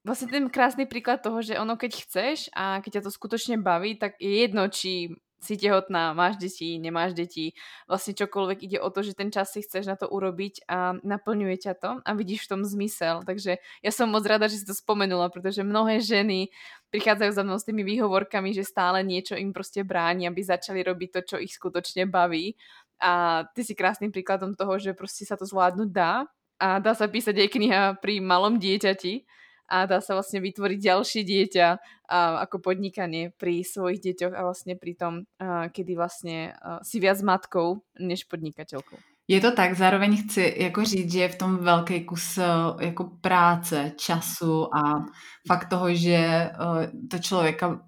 vlastne 0.05 0.29
ten 0.29 0.45
krásny 0.53 0.85
príklad 0.85 1.25
toho, 1.25 1.41
že 1.41 1.57
ono 1.57 1.73
keď 1.81 1.91
chceš 2.05 2.53
a 2.53 2.77
keď 2.85 3.01
ťa 3.01 3.05
to 3.09 3.11
skutočne 3.11 3.57
baví, 3.57 3.97
tak 3.97 4.21
je 4.21 4.45
jedno, 4.45 4.69
či 4.69 5.09
si 5.45 5.61
tehotná, 5.61 6.17
máš 6.17 6.41
deti, 6.41 6.81
nemáš 6.81 7.13
deti, 7.13 7.53
vlastne 7.85 8.17
čokoľvek 8.17 8.57
ide 8.65 8.77
o 8.81 8.89
to, 8.89 9.05
že 9.05 9.13
ten 9.13 9.29
čas 9.29 9.53
si 9.53 9.61
chceš 9.61 9.85
na 9.85 9.93
to 9.93 10.09
urobiť 10.09 10.65
a 10.65 10.97
naplňuje 11.05 11.55
ťa 11.61 11.73
to 11.77 11.91
a 12.01 12.09
vidíš 12.17 12.49
v 12.49 12.51
tom 12.57 12.61
zmysel. 12.65 13.21
Takže 13.21 13.61
ja 13.61 13.91
som 13.93 14.09
moc 14.09 14.25
rada, 14.25 14.49
že 14.49 14.59
si 14.59 14.65
to 14.65 14.73
spomenula, 14.73 15.29
pretože 15.29 15.61
mnohé 15.61 16.01
ženy 16.01 16.49
prichádzajú 16.89 17.31
za 17.31 17.43
mnou 17.45 17.61
s 17.61 17.67
tými 17.69 17.85
výhovorkami, 17.85 18.57
že 18.57 18.65
stále 18.65 19.05
niečo 19.05 19.37
im 19.37 19.53
proste 19.53 19.85
bráni, 19.85 20.25
aby 20.25 20.41
začali 20.41 20.81
robiť 20.81 21.09
to, 21.13 21.21
čo 21.21 21.35
ich 21.37 21.53
skutočne 21.53 22.09
baví. 22.09 22.57
A 22.97 23.43
ty 23.51 23.61
si 23.61 23.77
krásnym 23.77 24.09
príkladom 24.09 24.57
toho, 24.57 24.79
že 24.79 24.97
proste 24.97 25.27
sa 25.27 25.37
to 25.37 25.43
zvládnuť 25.43 25.89
dá 25.91 26.25
a 26.57 26.79
dá 26.79 26.95
sa 26.95 27.11
písať 27.11 27.35
aj 27.35 27.49
kniha 27.51 27.81
pri 27.99 28.23
malom 28.23 28.55
dieťati, 28.55 29.27
a 29.69 29.85
dá 29.85 30.01
sa 30.01 30.13
vlastne 30.13 30.41
vytvoriť 30.41 30.79
ďalšie 30.81 31.21
dieťa 31.25 31.67
a, 31.67 31.77
ako 32.45 32.59
podnikanie 32.61 33.33
pri 33.37 33.65
svojich 33.65 34.01
deťoch 34.01 34.33
a 34.33 34.41
vlastne 34.45 34.77
pri 34.77 34.93
tom, 34.93 35.13
a, 35.41 35.69
kedy 35.69 35.97
vlastne 35.97 36.53
a, 36.53 36.79
si 36.85 37.01
viac 37.01 37.21
matkou 37.21 37.81
než 37.99 38.29
podnikateľkou. 38.29 38.97
Je 39.27 39.41
to 39.41 39.51
tak, 39.57 39.73
zároveň 39.73 40.17
chci 40.17 40.53
jako 40.57 40.85
říct, 40.85 41.11
že 41.11 41.19
je 41.19 41.29
v 41.29 41.35
tom 41.35 41.57
velký 41.57 42.05
kus 42.05 42.39
jako 42.79 43.03
práce, 43.21 43.91
času 43.97 44.75
a 44.75 45.05
fakt 45.47 45.69
toho, 45.69 45.93
že 45.93 46.49
to 47.11 47.19
člověka 47.19 47.81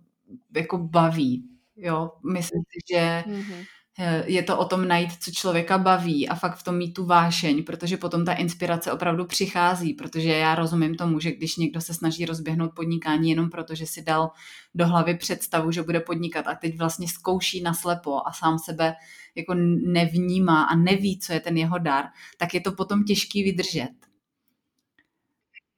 jako 0.55 0.77
baví. 0.77 1.45
Jo, 1.75 2.11
myslím 2.33 2.61
si, 2.65 2.95
že 2.95 3.23
mm-hmm 3.27 3.76
je 4.25 4.43
to 4.43 4.57
o 4.57 4.65
tom 4.65 4.88
najít, 4.88 5.23
co 5.23 5.31
člověka 5.31 5.77
baví 5.77 6.29
a 6.29 6.36
fakt 6.36 6.57
v 6.57 6.63
tom 6.63 6.77
mít 6.77 6.93
tu 6.93 7.05
vášeň, 7.05 7.63
protože 7.63 7.97
potom 7.97 8.25
ta 8.25 8.33
inspirace 8.33 8.91
opravdu 8.91 9.25
přichází, 9.25 9.93
protože 9.93 10.29
já 10.29 10.55
rozumím 10.55 10.95
tomu, 10.95 11.19
že 11.19 11.31
když 11.31 11.57
někdo 11.57 11.81
se 11.81 11.93
snaží 11.93 12.25
rozběhnout 12.25 12.71
podnikání 12.75 13.29
jenom 13.29 13.49
proto, 13.49 13.75
že 13.75 13.86
si 13.86 14.03
dal 14.03 14.31
do 14.75 14.88
hlavy 14.88 15.17
představu, 15.17 15.71
že 15.71 15.83
bude 15.83 15.99
podnikat 15.99 16.47
a 16.47 16.55
teď 16.55 16.77
vlastně 16.77 17.07
zkouší 17.07 17.62
naslepo 17.62 18.27
a 18.27 18.31
sám 18.31 18.60
sebe 18.60 18.95
jako 19.36 19.53
nevnímá 19.88 20.63
a 20.63 20.75
neví, 20.75 21.19
co 21.19 21.33
je 21.33 21.39
ten 21.39 21.57
jeho 21.57 21.77
dar, 21.77 22.05
tak 22.38 22.53
je 22.53 22.62
to 22.62 22.71
potom 22.71 23.03
těžký 23.03 23.43
vydržet. 23.43 23.89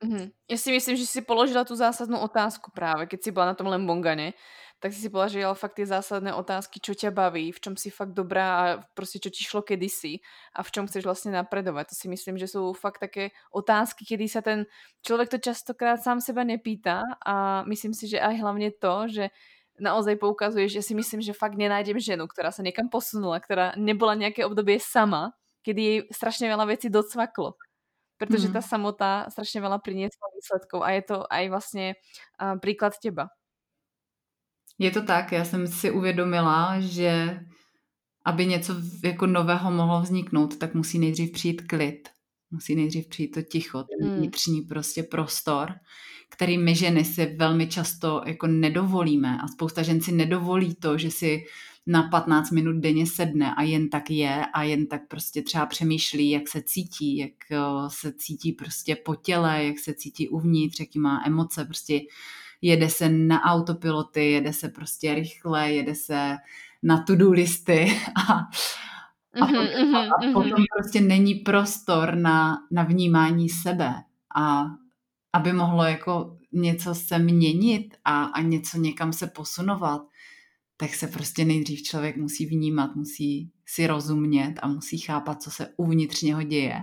Mm-hmm. 0.04 0.32
Já 0.52 0.58
si 0.58 0.72
myslím, 0.72 0.98
že 0.98 1.06
si 1.06 1.22
položila 1.22 1.64
tu 1.64 1.76
zásadnou 1.76 2.20
otázku 2.20 2.72
právě, 2.72 3.06
keď 3.06 3.24
si 3.24 3.32
byla 3.32 3.46
na 3.46 3.54
tom 3.54 3.68
Lembongane, 3.68 4.34
tak 4.80 4.94
si 4.96 5.04
si 5.04 5.10
položila 5.12 5.54
fakt 5.54 5.76
tie 5.76 5.86
zásadné 5.86 6.32
otázky, 6.34 6.80
čo 6.80 6.96
ťa 6.96 7.12
baví, 7.12 7.52
v 7.52 7.60
čom 7.60 7.76
si 7.76 7.92
fakt 7.92 8.16
dobrá 8.16 8.48
a 8.60 8.66
prostě 8.94 9.20
čo 9.20 9.30
ti 9.30 9.44
šlo 9.44 9.62
kedysi 9.62 10.20
a 10.56 10.64
v 10.64 10.72
čom 10.72 10.88
chceš 10.88 11.04
vlastně 11.06 11.32
napredovať. 11.32 11.88
To 11.90 11.96
si 11.96 12.08
myslím, 12.08 12.38
že 12.38 12.48
jsou 12.48 12.74
fakt 12.74 13.00
také 13.00 13.30
otázky, 13.52 14.06
kedy 14.06 14.30
sa 14.30 14.42
ten 14.42 14.66
člověk 15.06 15.30
to 15.30 15.38
častokrát 15.38 16.04
sám 16.04 16.22
seba 16.22 16.44
nepýta 16.44 17.04
a 17.26 17.64
myslím 17.64 17.94
si, 17.94 18.08
že 18.08 18.20
aj 18.20 18.38
hlavně 18.38 18.72
to, 18.72 19.08
že 19.08 19.30
naozaj 19.80 20.16
poukazuje, 20.16 20.70
že 20.70 20.82
si 20.82 20.96
myslím, 20.96 21.22
že 21.22 21.34
fakt 21.34 21.56
nenájdem 21.56 22.00
ženu, 22.00 22.28
která 22.28 22.52
se 22.52 22.64
někam 22.64 22.90
posunula, 22.90 23.40
která 23.40 23.72
nebola 23.76 24.16
nějaké 24.16 24.46
obdobie 24.46 24.80
sama, 24.82 25.32
kedy 25.62 25.82
jej 25.82 26.04
strašně 26.12 26.56
veľa 26.56 26.66
věcí 26.66 26.90
docvaklo 26.90 27.54
protože 28.20 28.48
mm. 28.48 28.54
ta 28.54 28.62
samota 28.62 29.26
strašně 29.30 29.62
veľa 29.62 29.80
priniesla 29.80 30.28
výsledkov 30.36 30.84
a 30.84 30.90
je 30.92 31.02
to 31.02 31.34
aj 31.34 31.50
vlastně 31.50 31.96
uh, 31.96 32.60
príklad 32.60 32.94
teba. 33.00 33.32
Je 34.80 34.92
to 34.92 35.02
tak, 35.02 35.32
já 35.32 35.46
jsem 35.46 35.68
si 35.68 35.92
uvědomila, 35.92 36.80
že 36.80 37.40
aby 38.26 38.46
něco 38.46 38.76
jako 39.04 39.28
nového 39.28 39.72
mohlo 39.72 40.02
vzniknout, 40.02 40.58
tak 40.58 40.74
musí 40.74 41.00
nejdřív 41.00 41.32
přijít 41.32 41.62
klid. 41.62 42.10
Musí 42.52 42.76
nejdřív 42.76 43.08
přijít 43.08 43.28
to 43.28 43.42
ticho, 43.42 43.84
ten 43.84 44.10
hmm. 44.10 44.18
vnitřní 44.18 44.62
prostě 44.62 45.04
prostor, 45.04 45.74
který 46.30 46.58
my 46.58 46.76
ženy 46.76 47.06
si 47.06 47.36
velmi 47.40 47.68
často 47.68 48.22
jako 48.26 48.48
nedovolíme 48.48 49.38
a 49.42 49.48
spousta 49.48 49.84
žen 49.84 50.02
si 50.02 50.12
nedovolí 50.12 50.76
to, 50.76 50.98
že 50.98 51.12
si 51.12 51.44
na 51.88 52.04
15 52.04 52.52
minut 52.52 52.76
denně 52.80 53.08
sedne 53.08 53.56
a 53.56 53.64
jen 53.64 53.90
tak 53.90 54.10
je 54.10 54.46
a 54.54 54.64
jen 54.64 54.88
tak 54.88 55.02
prostě 55.08 55.42
třeba 55.42 55.66
přemýšlí, 55.66 56.30
jak 56.30 56.48
se 56.48 56.62
cítí, 56.62 57.18
jak 57.18 57.32
eh, 57.52 57.58
se 57.88 58.14
cítí 58.14 58.52
prostě 58.52 58.96
po 58.96 59.16
těle, 59.16 59.66
jak 59.66 59.80
se 59.80 59.94
cítí 59.94 60.30
uvnitř, 60.30 60.80
jaký 60.80 61.00
má 61.00 61.24
emoce, 61.26 61.66
prostě 61.66 62.00
jede 62.62 62.90
se 62.90 63.10
na 63.10 63.42
autopiloty, 63.42 64.32
jede 64.32 64.54
se 64.54 64.70
prostě 64.70 65.16
rychle, 65.16 65.72
jede 65.72 65.96
se 65.96 66.38
na 66.84 67.04
to-do 67.04 67.32
listy 67.32 67.86
a, 68.30 68.34
a, 68.34 69.46
mm-hmm, 69.46 69.72
potom, 69.72 69.96
a 69.96 70.08
mm-hmm. 70.08 70.34
potom 70.34 70.64
prostě 70.78 71.02
není 71.02 71.36
prostor 71.36 72.16
na, 72.16 72.58
na 72.72 72.84
vnímání 72.84 73.50
sebe 73.50 73.94
a 74.36 74.66
aby 75.34 75.54
mohlo 75.54 75.84
jako 75.84 76.38
něco 76.52 76.96
se 76.96 77.20
měnit 77.20 77.96
a, 78.06 78.24
a 78.24 78.42
něco 78.42 78.78
někam 78.78 79.14
se 79.14 79.28
posunovat, 79.28 80.02
tak 80.78 80.94
se 80.94 81.08
prostě 81.08 81.46
nejdřív 81.46 81.84
člověk 81.84 82.18
musí 82.18 82.46
vnímat, 82.46 82.96
musí 82.96 83.52
si 83.66 83.88
rozumět 83.88 84.54
a 84.62 84.68
musí 84.68 84.98
chápat, 84.98 85.42
co 85.42 85.52
se 85.52 85.74
uvnitř 85.78 86.22
něho 86.22 86.44
děje, 86.44 86.80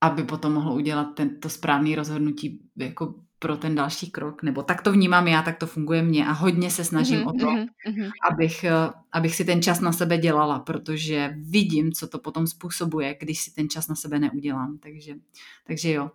aby 0.00 0.22
potom 0.24 0.52
mohl 0.52 0.72
udělat 0.72 1.04
tento 1.04 1.48
správný 1.48 1.94
rozhodnutí 1.94 2.60
jako 2.76 3.14
pro 3.38 3.56
ten 3.56 3.74
další 3.74 4.10
krok, 4.10 4.42
nebo 4.42 4.62
tak 4.62 4.82
to 4.82 4.92
vnímám 4.92 5.28
já, 5.28 5.42
tak 5.42 5.58
to 5.58 5.66
funguje 5.66 6.02
mně 6.02 6.26
a 6.26 6.32
hodně 6.32 6.70
se 6.70 6.84
snažím 6.84 7.20
mm-hmm, 7.20 7.28
o 7.28 7.32
to, 7.32 7.46
mm-hmm. 7.46 8.10
abych, 8.30 8.64
eh, 8.64 8.72
abych 9.12 9.34
si 9.34 9.44
ten 9.44 9.62
čas 9.62 9.80
na 9.80 9.92
sebe 9.92 10.18
dělala, 10.18 10.58
protože 10.58 11.34
vidím, 11.40 11.92
co 11.92 12.08
to 12.08 12.18
potom 12.18 12.46
způsobuje, 12.46 13.16
když 13.20 13.40
si 13.40 13.54
ten 13.54 13.68
čas 13.68 13.88
na 13.88 13.94
sebe 13.94 14.18
neudělám. 14.18 14.78
Takže, 14.78 15.14
takže 15.66 15.92
jo, 15.92 16.10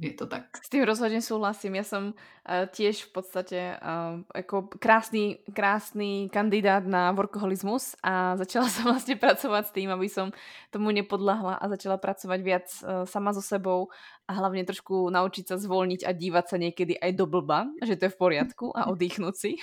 je 0.00 0.16
to 0.16 0.24
tak. 0.24 0.48
S 0.56 0.72
tým 0.72 0.88
rozhodne 0.88 1.20
súhlasím. 1.20 1.76
Ja 1.76 1.84
som 1.84 2.16
uh, 2.16 2.64
tiež 2.72 3.04
v 3.04 3.10
podstate 3.12 3.76
uh, 3.76 4.24
ako 4.32 4.72
krásny, 4.80 5.44
krásny 5.52 6.32
kandidát 6.32 6.88
na 6.88 7.12
workoholizmus 7.12 8.00
a 8.00 8.32
začala 8.40 8.66
som 8.72 8.88
vlastne 8.88 9.20
pracovať 9.20 9.64
s 9.68 9.74
tým, 9.76 9.92
aby 9.92 10.08
som 10.08 10.32
tomu 10.72 10.88
nepodlahla 10.96 11.60
a 11.60 11.64
začala 11.68 12.00
pracovať 12.00 12.40
viac 12.40 12.66
uh, 12.80 13.04
sama 13.04 13.36
so 13.36 13.44
sebou 13.44 13.92
a 14.24 14.32
hlavne 14.32 14.64
trošku 14.64 15.12
naučiť 15.12 15.52
sa 15.52 15.56
zvolniť 15.60 16.08
a 16.08 16.16
dívať 16.16 16.44
sa 16.48 16.56
niekedy 16.56 16.96
aj 16.96 17.12
do 17.20 17.28
blba, 17.28 17.68
že 17.84 18.00
to 18.00 18.08
je 18.08 18.14
v 18.16 18.20
poriadku 18.20 18.72
a 18.72 18.88
oddychnúť 18.88 19.34
si 19.36 19.60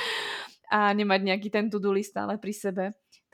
a 0.72 0.90
nemať 0.90 1.20
nejaký 1.20 1.48
ten 1.52 1.68
to-do 1.68 1.92
list 1.92 2.16
stále 2.16 2.40
pri 2.40 2.52
sebe. 2.56 2.84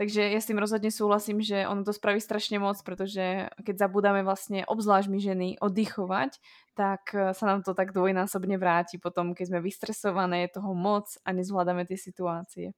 Takže 0.02 0.34
ja 0.34 0.40
s 0.42 0.50
tým 0.50 0.58
rozhodne 0.58 0.90
súhlasím, 0.90 1.38
že 1.38 1.62
ono 1.62 1.86
to 1.86 1.94
spraví 1.94 2.18
strašne 2.18 2.58
moc, 2.58 2.74
pretože 2.82 3.46
keď 3.62 3.86
zabudáme 3.86 4.26
vlastne, 4.26 4.66
obzvlášť 4.66 5.06
my 5.06 5.18
ženy, 5.22 5.48
oddychovať, 5.62 6.42
tak 6.74 7.14
eh, 7.14 7.30
sa 7.30 7.44
nám 7.46 7.62
to 7.62 7.70
tak 7.70 7.94
dvojnásobne 7.94 8.58
vráti 8.58 8.98
potom, 8.98 9.30
keď 9.30 9.54
sme 9.54 9.62
vystresované, 9.62 10.50
je 10.50 10.58
toho 10.58 10.74
moc 10.74 11.06
a 11.22 11.30
nezvládame 11.30 11.86
tie 11.86 11.94
situácie. 11.94 12.74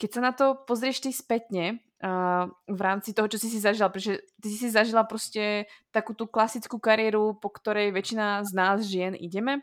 Keď 0.00 0.10
sa 0.16 0.20
na 0.24 0.32
to 0.32 0.56
pozrieš 0.64 1.04
ty 1.04 1.12
spätne, 1.12 1.84
uh, 2.00 2.48
v 2.64 2.80
rámci 2.80 3.12
toho, 3.12 3.28
čo 3.28 3.36
si 3.36 3.52
si 3.52 3.60
zažila, 3.60 3.92
pretože 3.92 4.24
ty 4.40 4.48
si 4.48 4.56
si 4.56 4.72
zažila 4.72 5.04
prostě 5.04 5.68
takú 5.92 6.16
tú 6.16 6.24
klasickú 6.24 6.80
kariéru, 6.80 7.36
po 7.36 7.52
ktorej 7.52 7.92
väčšina 7.92 8.48
z 8.48 8.52
nás 8.56 8.80
žien 8.80 9.12
ideme, 9.12 9.60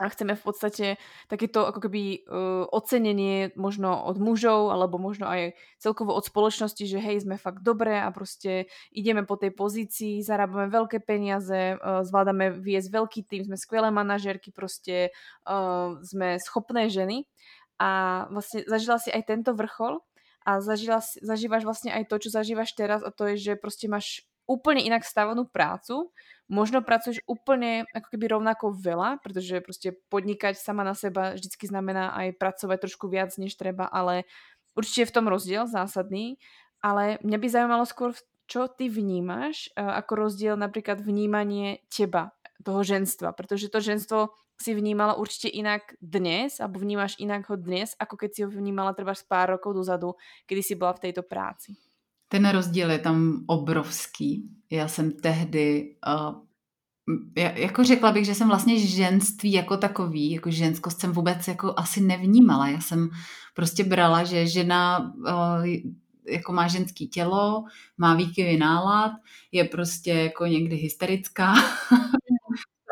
a 0.00 0.08
chceme 0.08 0.32
v 0.32 0.42
podstate 0.42 0.86
takéto 1.28 1.68
ako 1.68 1.84
keby 1.84 2.24
uh, 2.24 2.64
ocenenie 2.72 3.52
možno 3.52 4.00
od 4.08 4.16
mužov 4.16 4.72
alebo 4.72 4.96
možno 4.96 5.28
aj 5.28 5.52
celkovo 5.76 6.16
od 6.16 6.24
spoločnosti, 6.24 6.80
že 6.88 6.96
hej, 6.96 7.28
sme 7.28 7.36
fakt 7.36 7.60
dobré 7.60 8.00
a 8.00 8.08
prostě 8.08 8.64
ideme 8.96 9.28
po 9.28 9.36
tej 9.36 9.52
pozícii, 9.52 10.24
zarábame 10.24 10.72
veľké 10.72 11.04
peniaze, 11.04 11.76
uh, 11.76 12.00
zvládame 12.00 12.56
viesť 12.56 12.88
veľký 12.88 13.20
tým, 13.28 13.44
sme 13.44 13.56
skvelé 13.60 13.92
manažerky, 13.92 14.48
prostě 14.48 15.12
uh, 15.44 16.00
sme 16.00 16.40
schopné 16.40 16.88
ženy. 16.88 17.28
A 17.80 18.24
vlastne 18.28 18.64
zažila 18.68 19.00
si 19.00 19.08
aj 19.08 19.24
tento 19.24 19.56
vrchol 19.56 20.04
a 20.44 20.60
zažila, 20.60 21.00
zažívaš 21.00 21.64
vlastne 21.64 21.92
aj 21.92 22.12
to, 22.12 22.16
čo 22.20 22.28
zažívaš 22.28 22.72
teraz 22.76 23.00
a 23.00 23.08
to 23.08 23.24
je, 23.32 23.36
že 23.36 23.52
prostě 23.56 23.88
máš 23.88 24.24
úplne 24.50 24.82
inak 24.82 25.06
stavanú 25.06 25.46
prácu, 25.46 26.10
možno 26.50 26.82
pracuješ 26.82 27.22
úplne 27.30 27.86
ako 27.94 28.10
keby 28.10 28.34
rovnako 28.34 28.74
veľa, 28.74 29.22
pretože 29.22 29.62
prostě 29.62 29.94
podnikať 30.10 30.58
sama 30.58 30.82
na 30.84 30.94
seba 30.94 31.32
vždycky 31.38 31.70
znamená 31.70 32.10
aj 32.10 32.34
pracovať 32.42 32.78
trošku 32.80 33.06
viac, 33.08 33.30
než 33.38 33.54
treba, 33.54 33.86
ale 33.86 34.26
určite 34.74 35.06
je 35.06 35.10
v 35.10 35.16
tom 35.16 35.26
rozdiel 35.30 35.70
zásadný, 35.70 36.36
ale 36.82 37.22
mňa 37.22 37.38
by 37.38 37.46
zaujímalo 37.48 37.86
skôr, 37.86 38.10
čo 38.50 38.66
ty 38.66 38.90
vnímaš 38.90 39.70
uh, 39.78 40.02
ako 40.02 40.26
rozdiel 40.26 40.58
napríklad 40.58 40.98
vnímanie 40.98 41.86
teba, 41.86 42.34
toho 42.66 42.82
ženstva, 42.82 43.32
protože 43.32 43.70
to 43.70 43.80
ženstvo 43.80 44.28
si 44.60 44.74
vnímala 44.74 45.16
určite 45.16 45.48
inak 45.48 45.96
dnes, 46.02 46.60
alebo 46.60 46.76
vnímaš 46.76 47.16
inak 47.16 47.48
ho 47.48 47.56
dnes, 47.56 47.96
ako 47.96 48.16
keď 48.16 48.30
si 48.34 48.40
ho 48.44 48.50
vnímala 48.52 48.92
třeba 48.92 49.14
pár 49.28 49.56
rokov 49.56 49.74
dozadu, 49.74 50.12
kedy 50.44 50.62
si 50.62 50.74
byla 50.74 50.92
v 50.92 51.00
tejto 51.08 51.22
práci. 51.22 51.89
Ten 52.32 52.48
rozdíl 52.48 52.90
je 52.90 52.98
tam 52.98 53.44
obrovský. 53.46 54.50
Já 54.70 54.88
jsem 54.88 55.12
tehdy, 55.12 55.96
uh, 56.06 56.34
jako 57.36 57.84
řekla 57.84 58.12
bych, 58.12 58.26
že 58.26 58.34
jsem 58.34 58.48
vlastně 58.48 58.78
ženství 58.78 59.52
jako 59.52 59.76
takový, 59.76 60.30
jako 60.30 60.50
ženskost 60.50 61.00
jsem 61.00 61.12
vůbec 61.12 61.48
jako 61.48 61.74
asi 61.76 62.00
nevnímala. 62.00 62.68
Já 62.68 62.80
jsem 62.80 63.08
prostě 63.54 63.84
brala, 63.84 64.24
že 64.24 64.46
žena 64.46 65.12
uh, 65.16 65.66
jako 66.28 66.52
má 66.52 66.68
ženský 66.68 67.08
tělo, 67.08 67.64
má 67.98 68.14
výkyvy 68.14 68.56
nálad, 68.56 69.12
je 69.52 69.64
prostě 69.64 70.12
jako 70.12 70.46
někdy 70.46 70.76
hysterická. 70.76 71.54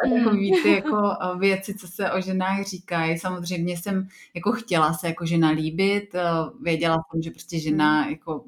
takový 0.05 0.63
ty 0.63 0.71
jako 0.71 1.17
věci, 1.39 1.75
co 1.75 1.89
se 1.89 2.13
o 2.13 2.21
ženách 2.21 2.67
říkají. 2.67 3.19
Samozřejmě 3.19 3.77
jsem 3.77 4.09
jako 4.35 4.53
chtěla 4.53 4.93
se 4.93 5.07
jako 5.07 5.27
žena 5.27 5.51
líbit, 5.51 6.15
věděla 6.63 6.97
jsem, 6.97 7.23
že 7.23 7.31
prostě 7.31 7.61
žena 7.61 8.09
jako 8.09 8.45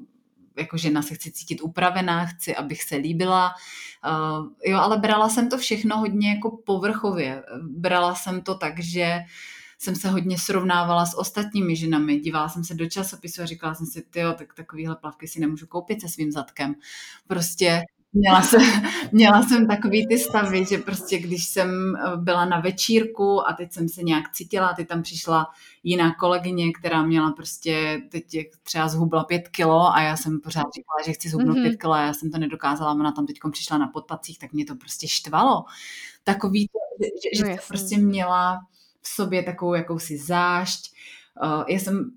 jako 0.61 0.77
žena 0.77 1.01
se 1.01 1.15
chci 1.15 1.31
cítit 1.31 1.61
upravená, 1.61 2.25
chci, 2.25 2.55
abych 2.55 2.83
se 2.83 2.95
líbila. 2.95 3.53
Uh, 4.05 4.47
jo, 4.65 4.77
ale 4.77 4.97
brala 4.97 5.29
jsem 5.29 5.49
to 5.49 5.57
všechno 5.57 5.97
hodně 5.97 6.29
jako 6.29 6.57
povrchově. 6.65 7.43
Brala 7.61 8.15
jsem 8.15 8.41
to 8.41 8.55
tak, 8.55 8.79
že 8.79 9.19
jsem 9.77 9.95
se 9.95 10.09
hodně 10.09 10.37
srovnávala 10.37 11.05
s 11.05 11.17
ostatními 11.17 11.75
ženami. 11.75 12.19
Dívala 12.19 12.49
jsem 12.49 12.63
se 12.63 12.73
do 12.73 12.89
časopisu 12.89 13.41
a 13.41 13.45
říkala 13.45 13.75
jsem 13.75 13.85
si, 13.85 14.01
ty 14.01 14.21
tak 14.37 14.53
takovýhle 14.53 14.95
plavky 14.95 15.27
si 15.27 15.39
nemůžu 15.39 15.67
koupit 15.67 16.01
se 16.01 16.09
svým 16.09 16.31
zadkem. 16.31 16.75
Prostě 17.27 17.81
Měla 18.13 18.41
jsem, 18.41 18.61
měla 19.11 19.43
jsem 19.43 19.67
takový 19.67 20.07
ty 20.07 20.19
stavy, 20.19 20.65
že 20.65 20.77
prostě 20.77 21.19
když 21.19 21.45
jsem 21.45 21.95
eh, 21.95 22.17
byla 22.17 22.45
na 22.45 22.59
večírku 22.59 23.47
a 23.47 23.53
teď 23.53 23.71
jsem 23.73 23.89
se 23.89 24.03
nějak 24.03 24.31
cítila, 24.31 24.73
teď 24.73 24.87
tam 24.87 25.01
přišla 25.01 25.47
jiná 25.83 26.15
kolegyně, 26.15 26.71
která 26.73 27.03
měla 27.03 27.31
prostě 27.31 28.01
teď 28.11 28.25
třeba 28.63 28.87
zhubla 28.87 29.23
pět 29.23 29.47
kilo 29.47 29.93
a 29.93 30.01
já 30.01 30.17
jsem 30.17 30.39
pořád 30.39 30.65
říkala, 30.75 31.01
že 31.05 31.13
chci 31.13 31.29
zhubnout 31.29 31.57
mm-hmm. 31.57 31.61
pět 31.63 31.75
kilo 31.75 31.93
a 31.93 32.01
já 32.01 32.13
jsem 32.13 32.31
to 32.31 32.37
nedokázala, 32.37 32.91
ona 32.91 33.11
tam 33.11 33.25
teď 33.25 33.37
přišla 33.51 33.77
na 33.77 33.87
podpacích, 33.87 34.39
tak 34.39 34.53
mě 34.53 34.65
to 34.65 34.75
prostě 34.75 35.07
štvalo. 35.07 35.65
Takový, 36.23 36.69
že, 37.23 37.45
že, 37.45 37.51
no, 37.51 37.57
prostě 37.67 37.97
měla 37.97 38.59
v 39.01 39.07
sobě 39.07 39.43
takovou 39.43 39.73
jakousi 39.73 40.17
zášť. 40.17 40.93
Uh, 41.43 41.63
já 41.67 41.79
jsem 41.79 42.11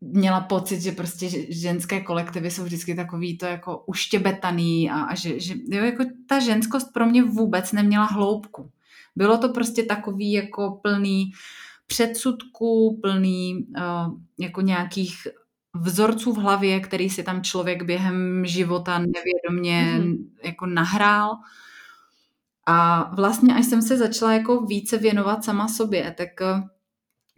měla 0.00 0.40
pocit, 0.40 0.80
že 0.80 0.92
prostě 0.92 1.28
ženské 1.48 2.00
kolektivy 2.00 2.50
jsou 2.50 2.64
vždycky 2.64 2.94
takový 2.94 3.38
to 3.38 3.46
jako 3.46 3.84
uštěbetaný 3.86 4.90
a, 4.90 5.02
a 5.02 5.14
že, 5.14 5.40
že 5.40 5.54
jo, 5.68 5.84
jako 5.84 6.04
ta 6.28 6.38
ženskost 6.38 6.92
pro 6.92 7.06
mě 7.06 7.22
vůbec 7.22 7.72
neměla 7.72 8.04
hloubku. 8.04 8.70
Bylo 9.16 9.38
to 9.38 9.48
prostě 9.48 9.82
takový 9.82 10.32
jako 10.32 10.80
plný 10.82 11.30
předsudků, 11.86 12.98
plný 13.02 13.66
uh, 13.76 14.14
jako 14.38 14.60
nějakých 14.60 15.26
vzorců 15.74 16.32
v 16.32 16.36
hlavě, 16.36 16.80
který 16.80 17.10
si 17.10 17.22
tam 17.22 17.42
člověk 17.42 17.82
během 17.82 18.46
života 18.46 18.98
nevědomě 18.98 19.98
mm-hmm. 19.98 20.16
jako 20.44 20.66
nahrál. 20.66 21.30
A 22.66 23.10
vlastně, 23.14 23.54
až 23.54 23.66
jsem 23.66 23.82
se 23.82 23.96
začala 23.96 24.32
jako 24.32 24.60
více 24.60 24.98
věnovat 24.98 25.44
sama 25.44 25.68
sobě, 25.68 26.14
tak 26.18 26.28
uh, 26.40 26.68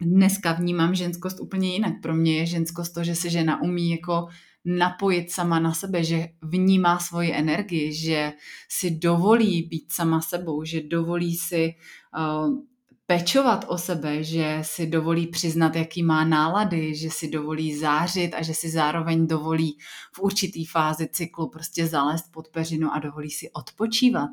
dneska 0.01 0.53
vnímám 0.53 0.95
ženskost 0.95 1.39
úplně 1.39 1.73
jinak. 1.73 1.93
Pro 2.01 2.15
mě 2.15 2.37
je 2.37 2.45
ženskost 2.45 2.93
to, 2.93 3.03
že 3.03 3.15
se 3.15 3.29
žena 3.29 3.61
umí 3.61 3.91
jako 3.91 4.27
napojit 4.65 5.31
sama 5.31 5.59
na 5.59 5.73
sebe, 5.73 6.03
že 6.03 6.27
vnímá 6.41 6.99
svoji 6.99 7.33
energii, 7.33 7.93
že 7.93 8.33
si 8.69 8.91
dovolí 8.91 9.63
být 9.63 9.91
sama 9.91 10.21
sebou, 10.21 10.63
že 10.63 10.81
dovolí 10.81 11.35
si 11.35 11.75
uh, 12.17 12.59
pečovat 13.05 13.65
o 13.67 13.77
sebe, 13.77 14.23
že 14.23 14.59
si 14.61 14.87
dovolí 14.87 15.27
přiznat, 15.27 15.75
jaký 15.75 16.03
má 16.03 16.23
nálady, 16.23 16.95
že 16.95 17.09
si 17.09 17.29
dovolí 17.29 17.75
zářit 17.75 18.33
a 18.33 18.43
že 18.43 18.53
si 18.53 18.69
zároveň 18.69 19.27
dovolí 19.27 19.77
v 20.13 20.19
určitý 20.19 20.65
fázi 20.65 21.09
cyklu 21.11 21.49
prostě 21.49 21.87
zalézt 21.87 22.31
pod 22.31 22.47
peřinu 22.47 22.93
a 22.93 22.99
dovolí 22.99 23.29
si 23.29 23.51
odpočívat. 23.51 24.29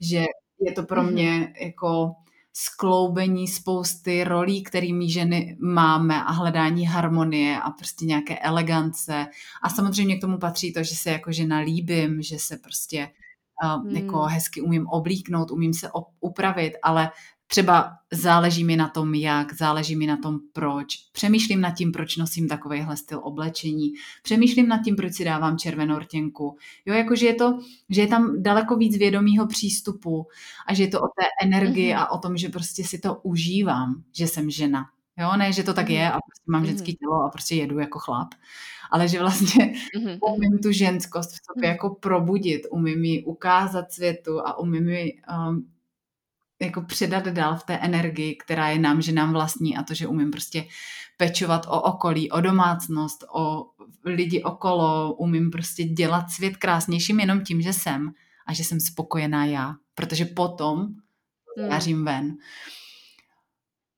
Že 0.00 0.24
je 0.60 0.72
to 0.72 0.82
pro 0.82 1.02
mhm. 1.02 1.12
mě 1.12 1.54
jako 1.60 2.14
skloubení 2.56 3.48
spousty 3.48 4.24
rolí, 4.24 4.62
kterými 4.62 5.10
ženy 5.10 5.56
máme 5.60 6.24
a 6.24 6.30
hledání 6.30 6.86
harmonie 6.86 7.60
a 7.60 7.70
prostě 7.70 8.04
nějaké 8.04 8.38
elegance. 8.38 9.26
A 9.62 9.70
samozřejmě 9.70 10.16
k 10.16 10.20
tomu 10.20 10.38
patří 10.38 10.72
to, 10.72 10.82
že 10.82 10.94
se 10.94 11.10
jako 11.10 11.32
žena 11.32 11.58
líbím, 11.58 12.22
že 12.22 12.38
se 12.38 12.56
prostě 12.56 13.08
uh, 13.64 13.82
hmm. 13.82 13.96
jako 13.96 14.22
hezky 14.22 14.60
umím 14.60 14.86
oblíknout, 14.86 15.50
umím 15.50 15.74
se 15.74 15.90
upravit, 16.20 16.72
ale 16.82 17.10
Třeba 17.54 17.92
záleží 18.12 18.64
mi 18.64 18.76
na 18.76 18.88
tom, 18.88 19.14
jak, 19.14 19.54
záleží 19.54 19.96
mi 19.96 20.06
na 20.06 20.16
tom, 20.16 20.38
proč. 20.52 20.96
Přemýšlím 21.12 21.60
nad 21.60 21.70
tím, 21.70 21.92
proč 21.92 22.16
nosím 22.16 22.48
takovýhle 22.48 22.96
styl 22.96 23.20
oblečení. 23.22 23.92
Přemýšlím 24.22 24.68
nad 24.68 24.78
tím, 24.84 24.96
proč 24.96 25.14
si 25.14 25.24
dávám 25.24 25.58
červenou 25.58 25.98
rtěnku. 25.98 26.56
Jo, 26.86 26.94
jakože 26.94 27.26
je 27.26 27.34
to, 27.34 27.58
že 27.90 28.00
je 28.00 28.06
tam 28.06 28.42
daleko 28.42 28.76
víc 28.76 28.96
vědomího 28.98 29.46
přístupu 29.46 30.26
a 30.66 30.74
že 30.74 30.82
je 30.82 30.88
to 30.88 31.00
o 31.00 31.06
té 31.06 31.46
energii 31.46 31.92
mm-hmm. 31.92 31.98
a 31.98 32.10
o 32.10 32.18
tom, 32.18 32.36
že 32.36 32.48
prostě 32.48 32.84
si 32.84 32.98
to 32.98 33.14
užívám, 33.22 34.02
že 34.12 34.26
jsem 34.26 34.50
žena. 34.50 34.84
Jo, 35.18 35.36
ne, 35.36 35.52
že 35.52 35.62
to 35.62 35.74
tak 35.74 35.90
je 35.90 36.08
a 36.08 36.12
prostě 36.12 36.50
mám 36.50 36.66
ženský 36.66 36.92
mm-hmm. 36.92 36.98
tělo 36.98 37.24
a 37.26 37.30
prostě 37.30 37.54
jedu 37.54 37.78
jako 37.78 37.98
chlap, 37.98 38.28
ale 38.90 39.08
že 39.08 39.18
vlastně 39.18 39.74
mm-hmm. 39.98 40.18
umím 40.34 40.58
tu 40.62 40.72
ženskost 40.72 41.30
v 41.30 41.38
sobě 41.44 41.68
jako 41.68 41.94
probudit, 41.94 42.62
umím 42.70 43.04
ji 43.04 43.24
ukázat 43.24 43.92
světu 43.92 44.40
a 44.40 44.58
umím 44.58 44.88
ji 44.88 45.12
um, 45.48 45.66
jako 46.64 46.82
předat 46.82 47.24
dál 47.24 47.56
v 47.56 47.62
té 47.62 47.76
energii, 47.76 48.36
která 48.36 48.68
je 48.68 48.78
nám, 48.78 49.02
že 49.02 49.12
nám 49.12 49.32
vlastní 49.32 49.76
a 49.76 49.82
to, 49.82 49.94
že 49.94 50.06
umím 50.06 50.30
prostě 50.30 50.66
pečovat 51.16 51.66
o 51.66 51.80
okolí, 51.80 52.30
o 52.30 52.40
domácnost, 52.40 53.24
o 53.34 53.66
lidi 54.04 54.42
okolo, 54.42 55.14
umím 55.14 55.50
prostě 55.50 55.84
dělat 55.84 56.30
svět 56.30 56.56
krásnějším 56.56 57.20
jenom 57.20 57.40
tím, 57.40 57.62
že 57.62 57.72
jsem 57.72 58.10
a 58.46 58.52
že 58.52 58.64
jsem 58.64 58.80
spokojená 58.80 59.44
já, 59.44 59.74
protože 59.94 60.24
potom 60.24 60.78
mm. 60.78 61.70
jářím 61.70 62.04
ven. 62.04 62.36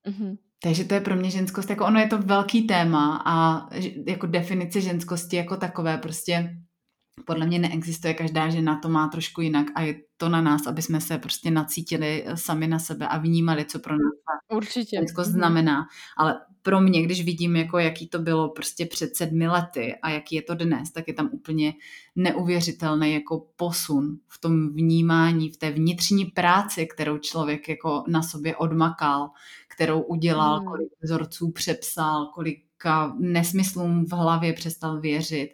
Mm-hmm. 0.09 0.37
Takže 0.63 0.85
to 0.85 0.95
je 0.95 1.01
pro 1.01 1.17
mě 1.17 1.31
ženskost, 1.31 1.71
jako 1.71 1.87
ono 1.87 2.01
je 2.01 2.07
to 2.07 2.19
velký 2.19 2.63
téma 2.63 3.23
a 3.27 3.67
jako 4.07 4.27
definice 4.27 4.81
ženskosti 4.81 5.37
jako 5.37 5.57
takové 5.57 5.99
prostě 5.99 6.57
podle 7.25 7.47
mě 7.47 7.59
neexistuje, 7.59 8.15
každá 8.15 8.49
žena 8.49 8.81
to 8.83 8.89
má 8.89 9.09
trošku 9.09 9.41
jinak 9.41 9.67
a 9.75 9.83
je 9.83 9.95
to 10.17 10.29
na 10.29 10.41
nás, 10.41 10.67
aby 10.67 10.83
jsme 10.83 11.01
se 11.01 11.19
prostě 11.19 11.51
nacítili 11.51 12.25
eh, 12.27 12.37
sami 12.37 12.67
na 12.67 12.79
sebe 12.79 13.09
a 13.09 13.19
vnímali, 13.19 13.65
co 13.65 13.79
pro 13.79 13.93
nás 13.93 14.13
Určitě. 14.49 15.01
Mhm. 15.01 15.25
znamená. 15.25 15.87
Ale 16.17 16.41
pro 16.63 16.81
mě, 16.81 17.03
když 17.03 17.25
vidím, 17.25 17.57
jako 17.57 17.79
jaký 17.79 18.09
to 18.09 18.19
bylo 18.19 18.49
prostě 18.49 18.87
před 18.87 19.17
sedmi 19.17 19.49
lety 19.49 19.95
a 20.03 20.11
jaký 20.11 20.37
je 20.37 20.43
to 20.43 20.55
dnes, 20.55 20.93
tak 20.93 21.09
je 21.09 21.15
tam 21.15 21.31
úplně 21.33 21.75
neuvěřitelný 22.17 23.13
jako 23.13 23.47
posun 23.57 24.19
v 24.29 24.41
tom 24.41 24.73
vnímání, 24.73 25.51
v 25.51 25.57
té 25.57 25.71
vnitřní 25.71 26.25
práci, 26.25 26.87
kterou 26.87 27.19
člověk 27.19 27.69
jako 27.69 28.05
na 28.09 28.23
sobě 28.23 28.57
odmakal, 28.57 29.31
kterou 29.69 30.01
udělal, 30.01 30.61
mm. 30.61 30.67
kolik 30.67 30.89
vzorců 31.03 31.51
přepsal, 31.51 32.27
kolik 32.27 32.67
několika 32.77 33.15
nesmyslům 33.19 34.05
v 34.05 34.13
hlavě 34.13 34.53
přestal 34.53 35.01
věřit 35.01 35.49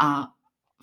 a 0.00 0.28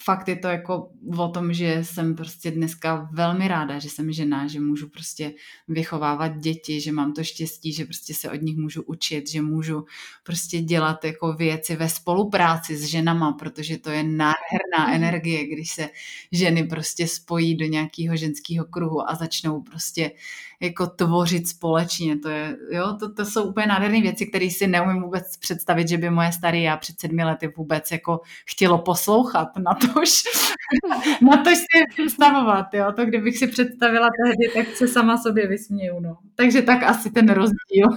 fakt 0.03 0.27
je 0.27 0.35
to 0.35 0.47
jako 0.47 0.89
o 1.17 1.27
tom, 1.27 1.53
že 1.53 1.83
jsem 1.83 2.15
prostě 2.15 2.51
dneska 2.51 3.09
velmi 3.13 3.47
ráda, 3.47 3.79
že 3.79 3.89
jsem 3.89 4.11
žena, 4.11 4.47
že 4.47 4.59
můžu 4.59 4.89
prostě 4.89 5.33
vychovávat 5.67 6.37
děti, 6.37 6.81
že 6.81 6.91
mám 6.91 7.13
to 7.13 7.23
štěstí, 7.23 7.73
že 7.73 7.85
prostě 7.85 8.13
se 8.13 8.31
od 8.31 8.41
nich 8.41 8.57
můžu 8.57 8.83
učit, 8.83 9.29
že 9.29 9.41
můžu 9.41 9.85
prostě 10.23 10.61
dělat 10.61 11.05
jako 11.05 11.33
věci 11.33 11.75
ve 11.75 11.89
spolupráci 11.89 12.77
s 12.77 12.83
ženama, 12.83 13.31
protože 13.31 13.77
to 13.77 13.89
je 13.89 14.03
nádherná 14.03 14.85
mhm. 14.87 14.93
energie, 14.93 15.47
když 15.47 15.71
se 15.71 15.89
ženy 16.31 16.63
prostě 16.63 17.07
spojí 17.07 17.55
do 17.55 17.65
nějakého 17.65 18.15
ženského 18.15 18.65
kruhu 18.65 19.09
a 19.09 19.15
začnou 19.15 19.61
prostě 19.61 20.11
jako 20.59 20.87
tvořit 20.87 21.47
společně. 21.47 22.19
To, 22.19 22.29
je, 22.29 22.57
jo, 22.71 22.97
to, 22.99 23.13
to 23.13 23.25
jsou 23.25 23.43
úplně 23.43 23.67
nádherné 23.67 24.01
věci, 24.01 24.25
které 24.25 24.49
si 24.49 24.67
neumím 24.67 25.01
vůbec 25.03 25.37
představit, 25.37 25.87
že 25.87 25.97
by 25.97 26.09
moje 26.09 26.31
staré 26.31 26.59
já 26.59 26.77
před 26.77 26.99
sedmi 26.99 27.23
lety 27.23 27.53
vůbec 27.57 27.91
jako 27.91 28.21
chtělo 28.45 28.77
poslouchat 28.77 29.47
na 29.57 29.73
tož, 29.73 30.23
na 31.21 31.43
tož 31.43 31.57
si 31.57 31.85
představovat. 31.89 32.73
Jo. 32.73 32.91
To 32.95 33.05
kdybych 33.05 33.37
si 33.37 33.47
představila 33.47 34.09
tehdy, 34.25 34.53
tak 34.53 34.75
se 34.75 34.87
sama 34.87 35.17
sobě 35.17 35.47
vysměju. 35.47 35.99
No. 35.99 36.17
Takže 36.35 36.61
tak 36.61 36.83
asi 36.83 37.11
ten 37.11 37.29
rozdíl. 37.29 37.87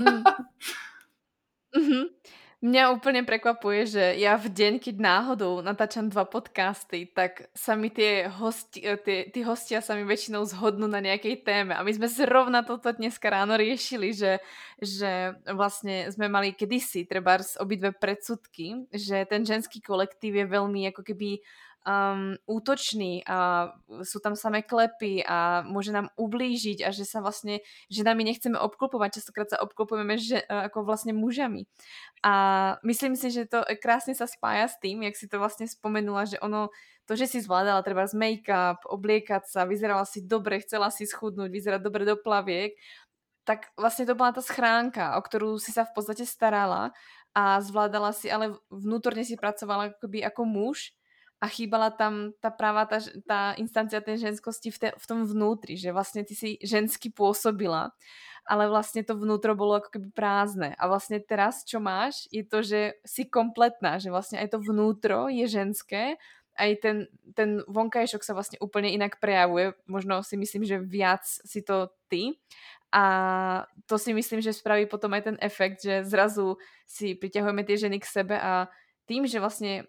Mm-hmm. 1.76 2.04
Mňa 2.60 2.92
úplne 2.92 3.24
prekvapuje, 3.24 3.88
že 3.88 4.04
ja 4.20 4.36
v 4.36 4.52
deň, 4.52 4.84
keď 4.84 5.00
náhodou 5.00 5.64
natáčam 5.64 6.12
dva 6.12 6.28
podcasty, 6.28 7.08
tak 7.08 7.48
sa 7.56 7.72
mi 7.72 7.88
tie, 7.88 8.28
hosti, 8.28 8.84
tie, 9.00 9.32
tí 9.32 9.40
hostia 9.40 9.80
sa 9.80 9.96
mi 9.96 10.04
väčšinou 10.04 10.44
zhodnú 10.44 10.84
na 10.84 11.00
nejakej 11.00 11.40
téme. 11.40 11.72
A 11.72 11.80
my 11.80 11.88
sme 11.88 12.04
zrovna 12.04 12.60
toto 12.60 12.92
dneska 12.92 13.32
ráno 13.32 13.56
riešili, 13.56 14.12
že, 14.12 14.44
že 14.76 15.40
vlastne 15.48 16.12
sme 16.12 16.28
mali 16.28 16.52
kedysi 16.52 17.08
treba 17.08 17.40
obidve 17.56 17.96
predsudky, 17.96 18.92
že 18.92 19.24
ten 19.24 19.40
ženský 19.40 19.80
kolektív 19.80 20.44
je 20.44 20.44
veľmi 20.44 20.84
ako 20.92 21.00
keby 21.00 21.40
um, 21.86 22.36
útočný 22.44 23.24
a 23.24 23.70
sú 24.04 24.20
tam 24.20 24.36
samé 24.36 24.60
klepy 24.60 25.24
a 25.24 25.64
môže 25.64 25.92
nám 25.92 26.12
ublížiť 26.20 26.84
a 26.84 26.92
že 26.92 27.08
sa 27.08 27.24
vlastne 27.24 27.64
ženami 27.88 28.26
nechceme 28.26 28.56
obklopovať, 28.60 29.20
častokrát 29.20 29.48
sa 29.48 29.62
obklopujeme 29.64 30.20
že, 30.20 30.44
ako 30.44 30.84
vlastne 30.84 31.16
mužami. 31.16 31.64
A 32.20 32.32
myslím 32.84 33.16
si, 33.16 33.32
že 33.32 33.48
to 33.48 33.64
krásne 33.80 34.12
sa 34.12 34.28
spája 34.28 34.68
s 34.68 34.76
tým, 34.80 35.04
jak 35.04 35.16
si 35.16 35.24
to 35.24 35.40
vlastne 35.40 35.64
spomenula, 35.64 36.28
že 36.28 36.36
ono, 36.44 36.68
to, 37.08 37.16
že 37.16 37.26
si 37.26 37.38
zvládala 37.40 37.80
treba 37.80 38.04
z 38.04 38.14
make-up, 38.14 38.84
obliekať 38.84 39.48
sa, 39.48 39.64
vyzerala 39.64 40.04
si 40.04 40.20
dobre, 40.20 40.60
chcela 40.60 40.92
si 40.92 41.08
schudnúť, 41.08 41.48
vyzerať 41.48 41.80
dobre 41.80 42.04
do 42.04 42.20
plaviek, 42.20 42.76
tak 43.48 43.72
vlastne 43.74 44.04
to 44.04 44.14
bola 44.14 44.36
tá 44.36 44.44
schránka, 44.44 45.16
o 45.16 45.20
ktorú 45.24 45.56
si 45.56 45.72
sa 45.72 45.88
v 45.88 45.96
podstate 45.96 46.28
starala 46.28 46.92
a 47.32 47.58
zvládala 47.64 48.12
si, 48.12 48.28
ale 48.28 48.58
vnútorne 48.68 49.24
si 49.24 49.34
pracovala 49.34 49.96
akoby 49.96 50.22
ako 50.22 50.42
muž 50.44 50.92
a 51.40 51.46
chýbala 51.48 51.88
tam 51.88 52.37
tá 52.37 52.53
práva, 52.53 52.85
tá, 52.85 53.00
tá 53.24 53.57
instancia 53.57 54.05
tej 54.05 54.29
ženskosti 54.29 54.68
v, 54.68 54.76
te, 54.76 54.88
v 54.92 55.05
tom 55.09 55.24
vnútri, 55.24 55.81
že 55.81 55.88
vlastne 55.88 56.20
ty 56.20 56.37
si 56.37 56.61
žensky 56.61 57.09
pôsobila, 57.09 57.96
ale 58.44 58.68
vlastne 58.68 59.00
to 59.00 59.16
vnútro 59.16 59.57
bolo 59.57 59.81
ako 59.81 59.96
keby 59.96 60.09
prázdne. 60.12 60.76
A 60.76 60.85
vlastne 60.85 61.16
teraz, 61.16 61.64
čo 61.64 61.81
máš, 61.81 62.29
je 62.29 62.44
to, 62.44 62.61
že 62.61 63.00
si 63.09 63.24
kompletná, 63.24 63.96
že 63.96 64.12
vlastne 64.12 64.37
aj 64.37 64.53
to 64.53 64.59
vnútro 64.61 65.33
je 65.33 65.48
ženské, 65.48 66.20
aj 66.61 66.70
ten, 66.85 66.96
ten 67.33 67.64
vonkajšok 67.64 68.20
sa 68.20 68.37
vlastne 68.37 68.61
úplne 68.61 68.92
inak 68.92 69.16
prejavuje. 69.16 69.72
Možno 69.88 70.20
si 70.20 70.37
myslím, 70.37 70.68
že 70.68 70.76
viac 70.76 71.24
si 71.24 71.64
to 71.64 71.88
ty. 72.12 72.37
A 72.92 73.05
to 73.88 73.96
si 73.96 74.12
myslím, 74.12 74.44
že 74.44 74.53
spraví 74.53 74.85
potom 74.90 75.14
aj 75.16 75.31
ten 75.31 75.37
efekt, 75.40 75.81
že 75.81 76.05
zrazu 76.05 76.61
si 76.85 77.16
priťahujeme 77.16 77.62
tie 77.64 77.81
ženy 77.81 77.96
k 78.03 78.11
sebe 78.12 78.37
a 78.37 78.68
tým, 79.07 79.24
že 79.24 79.40
vlastne 79.40 79.88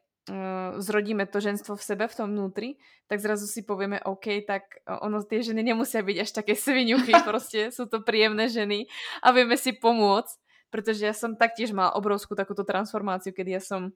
zrodíme 0.77 1.25
to 1.25 1.41
ženstvo 1.41 1.75
v 1.75 1.83
sebe, 1.83 2.05
v 2.07 2.15
tom 2.15 2.29
vnútri, 2.29 2.77
tak 3.09 3.19
zrazu 3.19 3.49
si 3.49 3.65
povieme, 3.65 3.99
OK, 4.05 4.45
tak 4.45 4.63
ono, 4.85 5.25
tie 5.25 5.41
ženy 5.41 5.63
nemusia 5.73 6.05
byť 6.05 6.17
až 6.21 6.29
také 6.31 6.53
sviňuchy, 6.55 7.13
prostě 7.25 7.71
sú 7.71 7.89
to 7.89 8.05
príjemné 8.05 8.49
ženy 8.49 8.85
a 9.23 9.31
vieme 9.31 9.57
si 9.57 9.73
pomôcť, 9.73 10.37
pretože 10.69 11.05
ja 11.05 11.13
som 11.13 11.35
taktiež 11.35 11.73
mala 11.73 11.97
obrovskú 11.97 12.35
takúto 12.35 12.63
transformáciu, 12.63 13.33
kedy 13.33 13.51
ja 13.51 13.61
som 13.61 13.91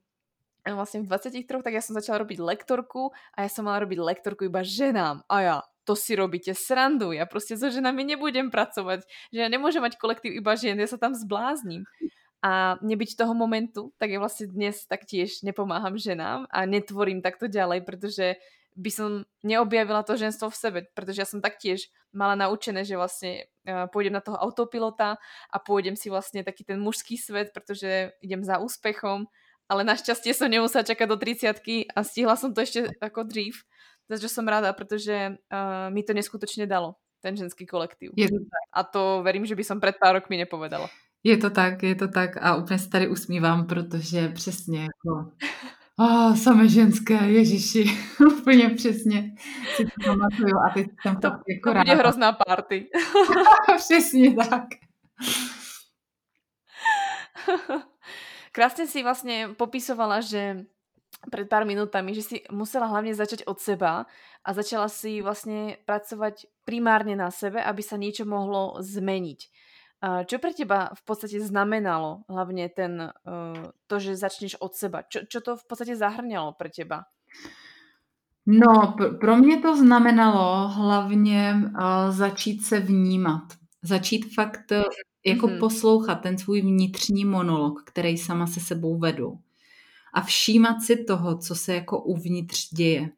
vlastne 0.66 1.06
v 1.06 1.14
23, 1.14 1.46
tak 1.62 1.74
ja 1.78 1.84
som 1.86 1.94
začala 1.94 2.26
robiť 2.26 2.42
lektorku 2.42 3.14
a 3.38 3.46
ja 3.46 3.50
som 3.54 3.70
mala 3.70 3.86
robiť 3.86 4.02
lektorku 4.02 4.50
iba 4.50 4.66
ženám. 4.66 5.22
A 5.30 5.36
ja 5.46 5.56
to 5.86 5.94
si 5.94 6.18
robíte 6.18 6.58
srandu, 6.58 7.14
ja 7.14 7.30
prostě 7.30 7.54
so 7.58 7.70
ženami 7.70 8.04
nebudem 8.04 8.50
pracovať, 8.50 9.06
že 9.30 9.40
ja 9.40 9.48
nemôžem 9.48 9.86
mať 9.86 10.02
kolektív 10.02 10.34
iba 10.34 10.58
žien, 10.58 10.74
ja 10.82 10.90
sa 10.90 10.98
tam 10.98 11.14
zblázním 11.14 11.86
a 12.46 12.78
nebyť 12.78 13.18
toho 13.18 13.34
momentu, 13.34 13.90
tak 13.98 14.14
ja 14.14 14.22
vlastne 14.22 14.46
dnes 14.46 14.86
taktiež 14.86 15.42
nepomáham 15.42 15.98
ženám 15.98 16.46
a 16.54 16.70
netvorím 16.70 17.26
takto 17.26 17.50
ďalej, 17.50 17.82
pretože 17.82 18.38
by 18.78 18.92
som 18.94 19.10
neobjavila 19.42 20.06
to 20.06 20.14
ženstvo 20.14 20.54
v 20.54 20.60
sebe, 20.60 20.80
pretože 20.94 21.26
ja 21.26 21.28
som 21.28 21.42
taktiež 21.42 21.90
mala 22.14 22.38
naučené, 22.38 22.86
že 22.86 23.00
vlastne 23.00 23.50
uh, 23.66 23.90
pôjdem 23.90 24.14
na 24.14 24.22
toho 24.22 24.38
autopilota 24.38 25.18
a 25.50 25.58
pôjdem 25.58 25.98
si 25.98 26.14
vlastne 26.14 26.46
taký 26.46 26.68
ten 26.68 26.78
mužský 26.78 27.18
svet, 27.18 27.50
pretože 27.50 28.14
idem 28.22 28.46
za 28.46 28.62
úspechom, 28.62 29.26
ale 29.66 29.82
našťastie 29.82 30.36
som 30.38 30.46
nemusela 30.46 30.86
čakať 30.86 31.08
do 31.10 31.18
30 31.18 31.98
a 31.98 32.00
stihla 32.06 32.36
som 32.38 32.54
to 32.54 32.62
ešte 32.62 32.94
ako 33.02 33.26
dřív, 33.26 33.66
takže 34.06 34.30
som 34.30 34.46
rada, 34.46 34.70
pretože 34.76 35.34
uh, 35.34 35.90
mi 35.90 36.06
to 36.06 36.14
neskutočne 36.14 36.70
dalo, 36.70 37.00
ten 37.26 37.34
ženský 37.34 37.66
kolektív. 37.66 38.14
Je 38.14 38.30
to 38.30 38.44
tak. 38.44 38.66
A 38.70 38.82
to 38.86 39.02
verím, 39.26 39.50
že 39.50 39.58
by 39.58 39.64
som 39.66 39.82
pred 39.82 39.98
pár 39.98 40.20
rokmi 40.20 40.38
nepovedala. 40.38 40.92
Je 41.26 41.38
to 41.38 41.50
tak, 41.50 41.84
je 41.84 41.96
to 41.96 42.08
tak 42.08 42.38
a 42.38 42.56
úplně 42.56 42.80
se 42.80 42.90
tady 42.90 43.08
usmívám, 43.08 43.68
protože 43.68 44.30
přesně 44.30 44.82
jako 44.82 45.32
oh, 46.00 46.36
samé 46.36 46.70
ženské, 46.70 47.14
ježiši, 47.14 47.86
úplně 48.38 48.70
přesně 48.70 49.36
si 49.76 49.84
to 49.84 49.92
pamatuju 50.06 50.58
a 50.70 50.74
teď 50.74 50.88
tam 51.04 51.16
to, 51.18 51.28
jako 51.28 51.74
to 51.74 51.80
bude 51.80 51.96
hrozná 51.96 52.34
party. 52.34 52.90
přesně 53.78 54.36
tak. 54.36 54.64
Krásně 58.52 58.88
si 58.88 59.04
vlastně 59.04 59.50
popisovala, 59.58 60.22
že 60.22 60.66
před 61.32 61.50
pár 61.50 61.66
minutami, 61.66 62.16
že 62.16 62.22
si 62.22 62.42
musela 62.52 62.86
hlavně 62.86 63.16
začať 63.16 63.40
od 63.46 63.60
seba 63.60 64.06
a 64.46 64.54
začala 64.54 64.90
si 64.90 65.22
vlastně 65.22 65.78
pracovat 65.86 66.34
primárně 66.66 67.16
na 67.16 67.32
sebe, 67.32 67.64
aby 67.64 67.84
sa 67.84 67.98
niečo 67.98 68.26
mohlo 68.26 68.78
zmeniť. 68.80 69.40
Čo 70.04 70.38
pre 70.38 70.54
teba 70.54 70.94
v 70.94 71.02
podstate 71.02 71.42
znamenalo 71.42 72.28
hlavne 72.30 72.70
ten, 72.70 73.10
to, 73.88 73.96
že 73.98 74.20
začneš 74.20 74.60
od 74.62 74.76
seba? 74.76 75.02
Čo, 75.02 75.26
čo 75.26 75.40
to 75.42 75.58
v 75.58 75.66
podstate 75.66 75.96
zahrňalo 75.98 76.54
pre 76.54 76.70
teba? 76.70 77.10
No, 78.46 78.96
pro 79.20 79.38
mě 79.38 79.62
to 79.62 79.78
znamenalo 79.78 80.68
hlavně 80.68 81.54
uh, 81.56 82.12
začít 82.12 82.66
se 82.66 82.80
vnímat. 82.80 83.44
Začít 83.82 84.34
fakt 84.34 84.72
uh, 84.72 84.84
jako 85.26 85.48
mm-hmm. 85.48 85.60
poslouchat 85.60 86.16
ten 86.16 86.38
svůj 86.38 86.62
vnitřní 86.62 87.26
monolog, 87.26 87.84
který 87.86 88.18
sama 88.18 88.48
se 88.48 88.60
sebou 88.60 88.98
vedu. 88.98 89.40
A 90.14 90.22
všímat 90.22 90.82
si 90.82 91.04
toho, 91.04 91.38
co 91.38 91.56
se 91.56 91.76
jako 91.76 92.04
uvnitř 92.04 92.70
děje 92.74 93.10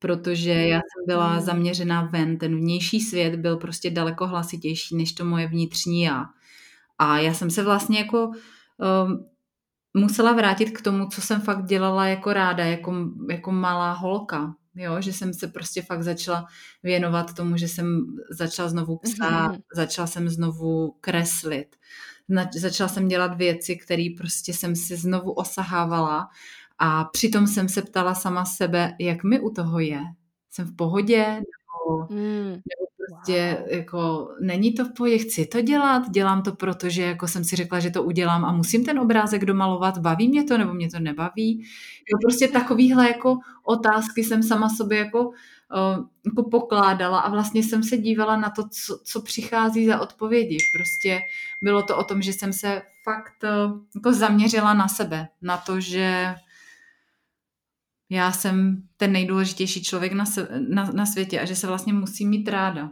protože 0.00 0.50
já 0.50 0.76
jsem 0.76 1.06
byla 1.06 1.32
hmm. 1.32 1.40
zaměřená 1.40 2.02
ven, 2.02 2.38
ten 2.38 2.56
vnější 2.56 3.00
svět 3.00 3.36
byl 3.36 3.56
prostě 3.56 3.90
daleko 3.90 4.26
hlasitější 4.26 4.96
než 4.96 5.12
to 5.12 5.24
moje 5.24 5.46
vnitřní 5.46 6.02
já. 6.02 6.24
A 6.98 7.18
já 7.18 7.34
jsem 7.34 7.50
se 7.50 7.62
vlastně 7.62 7.98
jako 7.98 8.26
um, 8.26 9.26
musela 9.94 10.32
vrátit 10.32 10.70
k 10.70 10.82
tomu, 10.82 11.08
co 11.08 11.20
jsem 11.20 11.40
fakt 11.40 11.64
dělala 11.64 12.06
jako 12.06 12.32
ráda, 12.32 12.64
jako, 12.64 12.94
jako 13.30 13.52
malá 13.52 13.92
holka. 13.92 14.54
Jo, 14.74 15.00
že 15.00 15.12
jsem 15.12 15.34
se 15.34 15.48
prostě 15.48 15.82
fakt 15.82 16.02
začala 16.02 16.46
věnovat 16.82 17.34
tomu, 17.34 17.56
že 17.56 17.68
jsem 17.68 18.06
začala 18.30 18.68
znovu 18.68 18.96
psát, 18.96 19.52
mm-hmm. 19.52 19.62
začala 19.74 20.06
jsem 20.06 20.28
znovu 20.28 20.96
kreslit, 21.00 21.76
začala 22.54 22.88
jsem 22.88 23.08
dělat 23.08 23.36
věci, 23.36 23.76
které 23.76 24.06
prostě 24.18 24.52
jsem 24.52 24.76
si 24.76 24.96
znovu 24.96 25.32
osahávala 25.32 26.28
a 26.82 27.04
přitom 27.04 27.46
jsem 27.46 27.68
se 27.68 27.82
ptala 27.82 28.14
sama 28.14 28.44
sebe, 28.44 28.96
jak 28.98 29.24
mi 29.24 29.40
u 29.40 29.50
toho 29.50 29.78
je. 29.78 30.00
Jsem 30.50 30.66
v 30.66 30.76
pohodě? 30.76 31.24
Nebo, 31.26 32.06
mm. 32.10 32.50
nebo 32.50 32.90
prostě 33.08 33.56
wow. 33.60 33.74
jako 33.78 34.28
není 34.40 34.72
to 34.72 34.84
v 34.84 34.92
pohodě, 34.92 35.18
chci 35.18 35.46
to 35.46 35.60
dělat, 35.60 36.10
dělám 36.10 36.42
to 36.42 36.52
proto, 36.52 36.88
že 36.88 37.02
jako 37.02 37.28
jsem 37.28 37.44
si 37.44 37.56
řekla, 37.56 37.80
že 37.80 37.90
to 37.90 38.02
udělám 38.02 38.44
a 38.44 38.52
musím 38.52 38.84
ten 38.84 38.98
obrázek 38.98 39.44
domalovat, 39.44 39.98
baví 39.98 40.28
mě 40.28 40.44
to 40.44 40.58
nebo 40.58 40.74
mě 40.74 40.90
to 40.90 41.00
nebaví. 41.00 41.60
Jo, 42.12 42.18
prostě 42.22 42.48
takovýhle 42.48 43.08
jako 43.08 43.38
otázky 43.64 44.24
jsem 44.24 44.42
sama 44.42 44.68
sobě 44.68 44.98
jako, 44.98 45.28
uh, 45.28 46.06
jako 46.26 46.42
pokládala 46.50 47.20
a 47.20 47.30
vlastně 47.30 47.62
jsem 47.62 47.82
se 47.82 47.96
dívala 47.96 48.36
na 48.36 48.50
to, 48.50 48.62
co, 48.68 48.98
co 49.04 49.22
přichází 49.22 49.86
za 49.86 50.00
odpovědi. 50.00 50.58
Prostě 50.76 51.20
bylo 51.62 51.82
to 51.82 51.96
o 51.96 52.04
tom, 52.04 52.22
že 52.22 52.32
jsem 52.32 52.52
se 52.52 52.82
fakt 53.04 53.44
uh, 53.44 53.80
jako 53.94 54.12
zaměřila 54.12 54.74
na 54.74 54.88
sebe, 54.88 55.28
na 55.42 55.56
to, 55.56 55.80
že 55.80 56.34
já 58.10 58.32
jsem 58.32 58.82
ten 58.96 59.12
nejdůležitější 59.12 59.82
člověk 59.82 60.12
na, 60.12 60.24
na, 60.68 60.92
na 60.92 61.06
světě 61.06 61.40
a 61.40 61.44
že 61.44 61.56
se 61.56 61.66
vlastně 61.66 61.92
musím 61.92 62.30
mít 62.30 62.48
ráda. 62.48 62.90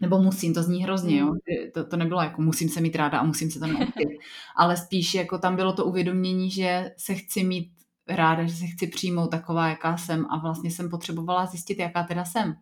nebo 0.00 0.18
musím, 0.18 0.54
to 0.54 0.62
zní 0.62 0.82
hrozně, 0.82 1.18
jo. 1.18 1.26
Hmm. 1.26 1.38
To, 1.74 1.84
to 1.84 1.96
nebylo 1.96 2.22
jako 2.22 2.42
musím 2.42 2.68
se 2.68 2.80
mít 2.80 2.96
ráda 2.96 3.18
a 3.18 3.24
musím 3.24 3.50
se 3.50 3.58
to 3.58 3.66
naučit, 3.66 4.08
ale 4.56 4.76
spíš 4.76 5.14
jako 5.14 5.38
tam 5.38 5.56
bylo 5.56 5.72
to 5.72 5.84
uvědomění, 5.84 6.50
že 6.50 6.90
se 6.96 7.14
chci 7.14 7.44
mít 7.44 7.72
ráda, 8.08 8.44
že 8.44 8.56
se 8.56 8.66
chci 8.66 8.86
přijmout 8.86 9.30
taková, 9.30 9.68
jaká 9.68 9.96
jsem 9.96 10.26
a 10.30 10.38
vlastně 10.38 10.70
jsem 10.70 10.90
potřebovala 10.90 11.46
zjistit, 11.46 11.78
jaká 11.78 12.02
teda 12.02 12.24
jsem. 12.24 12.54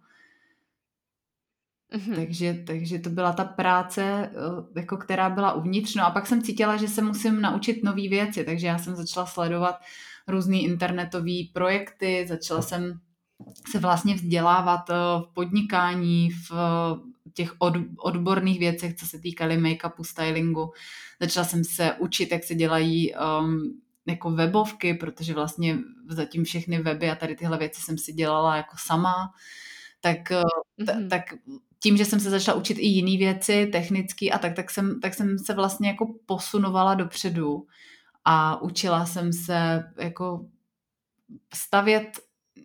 Mm-hmm. 1.95 2.15
Takže, 2.15 2.55
takže 2.67 2.99
to 2.99 3.11
byla 3.11 3.33
ta 3.33 3.45
práce, 3.45 4.03
eh, 4.03 4.81
jako 4.81 4.97
která 4.97 5.31
byla 5.31 5.53
uvnitř. 5.53 5.95
No 5.95 6.07
a 6.07 6.11
pak 6.11 6.27
jsem 6.27 6.43
cítila, 6.43 6.77
že 6.77 6.89
se 6.89 7.03
musím 7.03 7.41
naučit 7.41 7.85
nové 7.85 8.09
věci, 8.09 8.45
takže 8.45 8.67
já 8.67 8.79
jsem 8.79 8.97
začala 8.97 9.27
sledovat 9.27 9.77
různé 10.29 10.59
internetové 10.59 11.37
projekty, 11.53 12.27
začala 12.29 12.63
jsem 12.63 13.01
se 13.71 13.79
vlastně 13.79 14.15
vzdělávat 14.15 14.91
eh, 14.91 14.95
v 14.95 15.35
podnikání, 15.35 16.31
v 16.31 16.51
těch 17.35 17.55
od, 17.59 17.75
odborných 17.99 18.59
věcech, 18.59 18.95
co 18.95 19.07
se 19.07 19.19
týkaly 19.19 19.59
make-upu, 19.59 20.05
stylingu. 20.05 20.73
Začala 21.21 21.47
jsem 21.47 21.65
se 21.65 21.95
učit, 21.99 22.33
jak 22.33 22.45
se 22.45 22.55
dělají 22.55 23.15
um, 23.15 23.81
jako 24.07 24.31
webovky, 24.31 24.95
protože 24.95 25.35
vlastně 25.35 25.79
zatím 26.09 26.45
všechny 26.45 26.83
weby 26.83 27.11
a 27.11 27.15
tady 27.15 27.35
tyhle 27.35 27.59
věci 27.59 27.83
jsem 27.83 27.99
si 27.99 28.13
dělala 28.13 28.57
jako 28.57 28.77
sama. 28.79 29.15
Tak, 30.01 30.19
mm-hmm. 30.31 31.09
tak 31.09 31.23
tím, 31.79 31.97
že 31.97 32.05
jsem 32.05 32.21
se 32.21 32.31
začala 32.31 32.59
učit 32.59 32.79
i 32.79 32.87
jiné 32.87 33.19
věci, 33.19 33.67
technické 33.67 34.31
a 34.31 34.39
tak, 34.39 34.55
tak 34.55 34.71
jsem, 34.71 35.01
tak 35.01 35.15
jsem 35.15 35.39
se 35.39 35.55
vlastně 35.55 35.89
jako 35.89 36.15
posunovala 36.27 36.95
dopředu 36.95 37.67
a 38.25 38.63
učila 38.63 39.07
jsem 39.07 39.33
se 39.33 39.85
jako 39.99 40.47
stavět 41.55 42.21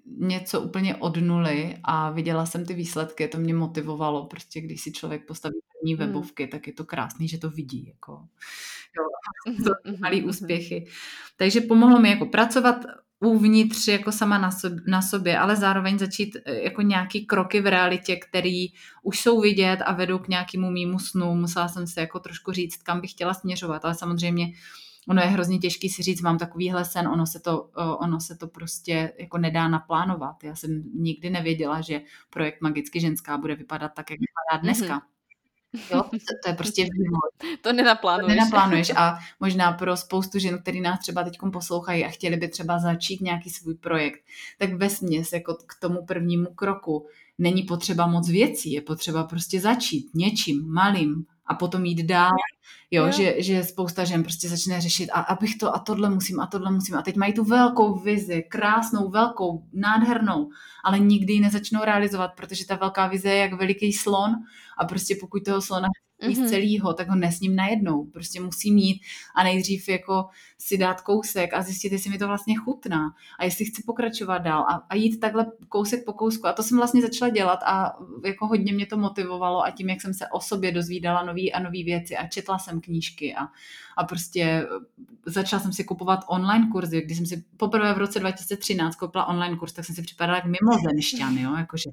něco 0.06 0.62
úplně 0.62 0.96
od 0.96 1.18
nuly 1.18 1.78
a 1.84 2.12
viděla 2.12 2.46
jsem 2.46 2.66
ty 2.66 2.74
výsledky, 2.74 3.28
to 3.28 3.38
mě 3.38 3.54
motivovalo, 3.54 4.26
prostě 4.26 4.62
když 4.62 4.82
si 4.82 4.92
člověk 4.92 5.28
postaví 5.28 5.56
první 5.80 5.96
hmm. 5.96 6.08
webovky, 6.08 6.48
tak 6.48 6.68
je 6.68 6.74
to 6.74 6.86
krásný, 6.86 7.28
že 7.28 7.38
to 7.38 7.50
vidí, 7.50 7.88
jako 7.88 8.12
jo, 8.98 9.04
to 9.64 9.72
mhm, 9.84 9.94
mhm, 9.94 10.02
malý 10.02 10.20
mhm. 10.20 10.30
úspěchy. 10.30 10.88
Takže 11.38 11.62
pomohlo 11.62 12.00
mi 12.00 12.10
jako 12.10 12.26
pracovat 12.26 12.76
uvnitř 13.20 13.88
jako 13.88 14.12
sama 14.12 14.38
na 14.38 14.52
sobě, 14.52 14.82
na 14.88 15.02
sobě, 15.02 15.38
ale 15.38 15.56
zároveň 15.56 16.00
začít 16.00 16.38
e, 16.46 16.56
jako 16.64 16.82
nějaký 16.82 17.26
kroky 17.26 17.62
v 17.62 17.68
realitě, 17.68 18.16
který 18.16 18.68
už 19.04 19.20
jsou 19.20 19.42
vidět 19.42 19.78
a 19.86 19.94
vedou 19.94 20.20
k 20.20 20.28
nějakému 20.28 20.72
mýmu 20.72 21.00
snu. 21.00 21.36
Musela 21.36 21.68
jsem 21.68 21.88
se 21.88 22.02
jako 22.02 22.20
trošku 22.20 22.52
říct, 22.52 22.78
kam 22.78 23.02
bych 23.02 23.12
chtěla 23.12 23.34
směřovat, 23.34 23.86
ale 23.86 23.96
samozřejmě 23.96 24.48
ono 25.08 25.22
je 25.22 25.28
hrozně 25.28 25.60
těžký 25.60 25.90
si 25.90 26.04
říct, 26.04 26.22
mám 26.22 26.38
takovýhle 26.38 26.86
sen, 26.86 27.08
ono 27.08 27.26
se 27.26 27.40
to, 27.40 27.70
ono 28.00 28.20
se 28.20 28.36
to 28.36 28.48
prostě 28.48 29.14
jako 29.20 29.38
nedá 29.38 29.68
naplánovat. 29.68 30.44
Já 30.44 30.56
jsem 30.56 30.84
nikdy 30.96 31.30
nevěděla, 31.30 31.82
že 31.82 32.02
projekt 32.30 32.62
Magicky 32.62 33.00
ženská 33.00 33.38
bude 33.38 33.56
vypadat 33.56 33.92
tak, 33.96 34.12
jak 34.12 34.20
vypadá 34.20 34.62
dneska. 34.62 34.98
Mm-hmm. 34.98 35.18
Jo, 35.92 36.04
to, 36.12 36.34
to 36.44 36.50
je 36.50 36.56
prostě 36.56 36.84
vývoj. 36.84 37.58
To 37.62 37.74
nenaplánuješ. 37.74 38.28
To 38.28 38.40
nenaplánuješ 38.40 38.92
a 38.96 39.18
možná 39.40 39.72
pro 39.72 39.98
spoustu 39.98 40.40
žen, 40.40 40.60
který 40.62 40.82
nás 40.82 41.00
třeba 41.00 41.24
teď 41.24 41.38
poslouchají 41.54 42.06
a 42.06 42.10
chtěli 42.10 42.38
by 42.38 42.48
třeba 42.48 42.80
začít 42.80 43.22
nějaký 43.22 43.50
svůj 43.50 43.76
projekt, 43.76 44.20
tak 44.58 44.74
ve 44.74 44.90
směs 44.90 45.34
jako 45.34 45.54
k 45.54 45.80
tomu 45.82 46.06
prvnímu 46.06 46.46
kroku 46.56 47.08
není 47.38 47.64
potřeba 47.64 48.08
moc 48.08 48.30
věcí, 48.30 48.72
je 48.72 48.82
potřeba 48.82 49.24
prostě 49.24 49.62
začít 49.62 50.10
něčím 50.14 50.68
malým 50.68 51.26
a 51.46 51.56
potom 51.56 51.86
jít 51.86 52.04
dál 52.04 52.32
Jo, 52.92 53.06
jo. 53.06 53.12
Že, 53.12 53.36
že 53.38 53.64
spousta 53.64 54.04
žen 54.04 54.24
prostě 54.24 54.50
začne 54.50 54.82
řešit 54.82 55.10
a 55.10 55.20
abych 55.20 55.56
to 55.56 55.76
a 55.76 55.80
tohle 55.80 56.10
musím 56.10 56.40
a 56.40 56.48
tohle 56.48 56.72
musím 56.72 56.96
a 56.96 57.02
teď 57.02 57.16
mají 57.16 57.34
tu 57.34 57.44
velkou 57.44 58.00
vizi, 58.00 58.44
krásnou, 58.50 59.10
velkou, 59.10 59.64
nádhernou, 59.74 60.50
ale 60.84 61.00
nikdy 61.00 61.34
ji 61.34 61.40
nezačnou 61.40 61.80
realizovat, 61.84 62.32
protože 62.38 62.66
ta 62.66 62.76
velká 62.76 63.08
vize 63.08 63.30
je 63.30 63.38
jak 63.38 63.54
veliký 63.54 63.94
slon 63.94 64.32
a 64.78 64.86
prostě 64.86 65.16
pokud 65.22 65.44
toho 65.44 65.62
slona 65.62 65.88
mm-hmm. 66.22 66.46
z 66.46 66.50
celého, 66.50 66.94
tak 66.94 67.10
ho 67.10 67.16
nesním 67.16 67.56
najednou. 67.56 68.06
Prostě 68.06 68.42
musím 68.42 68.76
mít 68.76 69.02
a 69.36 69.44
nejdřív 69.44 69.90
jako 69.90 70.26
si 70.58 70.78
dát 70.78 71.02
kousek 71.02 71.54
a 71.54 71.62
zjistit, 71.62 71.92
jestli 71.92 72.10
mi 72.10 72.18
to 72.18 72.28
vlastně 72.28 72.56
chutná 72.56 73.14
a 73.40 73.46
jestli 73.46 73.66
chci 73.66 73.84
pokračovat 73.86 74.38
dál 74.38 74.62
a, 74.62 74.84
a 74.90 74.96
jít 74.96 75.20
takhle 75.20 75.46
kousek 75.70 76.06
po 76.06 76.14
kousku. 76.14 76.48
A 76.48 76.54
to 76.54 76.64
jsem 76.64 76.78
vlastně 76.78 77.02
začala 77.02 77.32
dělat 77.32 77.60
a 77.66 77.98
jako 78.26 78.48
hodně 78.48 78.74
mě 78.74 78.86
to 78.86 78.98
motivovalo 78.98 79.64
a 79.64 79.72
tím, 79.72 79.90
jak 79.90 80.02
jsem 80.02 80.14
se 80.14 80.28
o 80.28 80.40
sobě 80.40 80.72
dozvídala 80.72 81.26
nový 81.26 81.54
a 81.54 81.60
nové 81.60 81.84
věci 81.84 82.18
a 82.18 82.28
četla 82.28 82.57
jsem 82.60 82.82
knížky 82.82 83.36
a, 83.36 83.48
a 83.98 84.04
prostě 84.04 84.68
začala 85.26 85.62
jsem 85.62 85.74
si 85.74 85.84
kupovat 85.84 86.20
online 86.28 86.68
kurzy. 86.72 87.02
Když 87.02 87.18
jsem 87.18 87.26
si 87.26 87.44
poprvé 87.58 87.94
v 87.94 87.98
roce 87.98 88.20
2013 88.20 88.96
koupila 88.96 89.26
online 89.26 89.58
kurz, 89.58 89.74
tak 89.74 89.86
jsem 89.86 89.96
si 89.96 90.02
připadala 90.02 90.38
jak 90.38 90.46
mimozenšťan, 90.46 91.38
jo, 91.38 91.56
jakože 91.56 91.90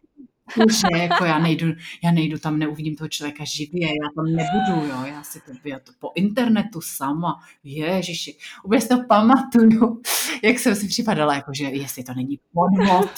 už 0.67 0.83
ne, 0.93 0.99
jako 0.99 1.25
já 1.25 1.39
nejdu, 1.39 1.67
já 2.05 2.11
nejdu 2.11 2.39
tam, 2.39 2.59
neuvidím 2.59 2.97
toho 2.97 3.09
člověka 3.09 3.45
živě, 3.45 3.89
já 3.89 4.09
tam 4.17 4.25
nebudu, 4.25 4.87
jo, 4.87 5.05
já 5.05 5.23
si 5.23 5.41
to, 5.41 5.53
já 5.65 5.79
to 5.79 5.93
po 5.99 6.13
internetu 6.15 6.81
sama, 6.81 7.41
ježiši, 7.65 8.37
úplně 8.65 8.81
si 8.81 8.89
to 8.89 9.05
pamatuju, 9.09 10.01
jak 10.43 10.59
jsem 10.59 10.77
si 10.77 10.89
připadala, 10.89 11.35
jako 11.35 11.51
že 11.55 11.65
jestli 11.65 12.05
to 12.05 12.15
není 12.15 12.39
podvod, 12.53 13.11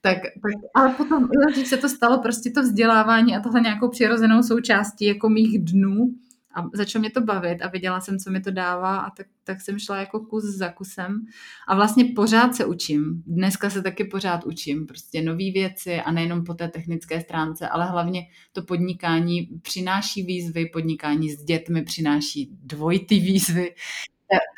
tak, 0.00 0.18
tak, 0.22 0.70
ale 0.74 0.94
potom, 0.94 1.28
když 1.52 1.68
se 1.68 1.76
to 1.76 1.88
stalo 1.88 2.18
prostě 2.18 2.50
to 2.50 2.62
vzdělávání 2.62 3.36
a 3.36 3.40
tohle 3.40 3.60
nějakou 3.60 3.88
přirozenou 3.88 4.42
součástí 4.42 5.04
jako 5.04 5.28
mých 5.28 5.64
dnů, 5.64 6.14
a 6.56 6.68
začalo 6.74 7.00
mě 7.00 7.10
to 7.10 7.20
bavit 7.20 7.62
a 7.62 7.68
viděla 7.68 8.00
jsem, 8.00 8.18
co 8.18 8.30
mi 8.30 8.40
to 8.40 8.50
dává 8.50 8.98
a 8.98 9.10
tak, 9.10 9.26
tak 9.44 9.60
jsem 9.60 9.78
šla 9.78 9.96
jako 9.96 10.20
kus 10.20 10.44
za 10.44 10.68
kusem. 10.68 11.26
A 11.68 11.74
vlastně 11.74 12.04
pořád 12.16 12.54
se 12.54 12.64
učím. 12.64 13.22
Dneska 13.26 13.70
se 13.70 13.82
taky 13.82 14.04
pořád 14.04 14.44
učím, 14.44 14.86
prostě 14.86 15.22
nové 15.22 15.50
věci 15.54 16.00
a 16.00 16.10
nejenom 16.10 16.44
po 16.44 16.54
té 16.54 16.68
technické 16.68 17.20
stránce, 17.20 17.68
ale 17.68 17.86
hlavně 17.86 18.22
to 18.52 18.62
podnikání 18.62 19.48
přináší 19.62 20.22
výzvy, 20.22 20.66
podnikání 20.66 21.30
s 21.30 21.44
dětmi 21.44 21.82
přináší 21.82 22.50
dvojitý 22.62 23.20
výzvy, 23.20 23.74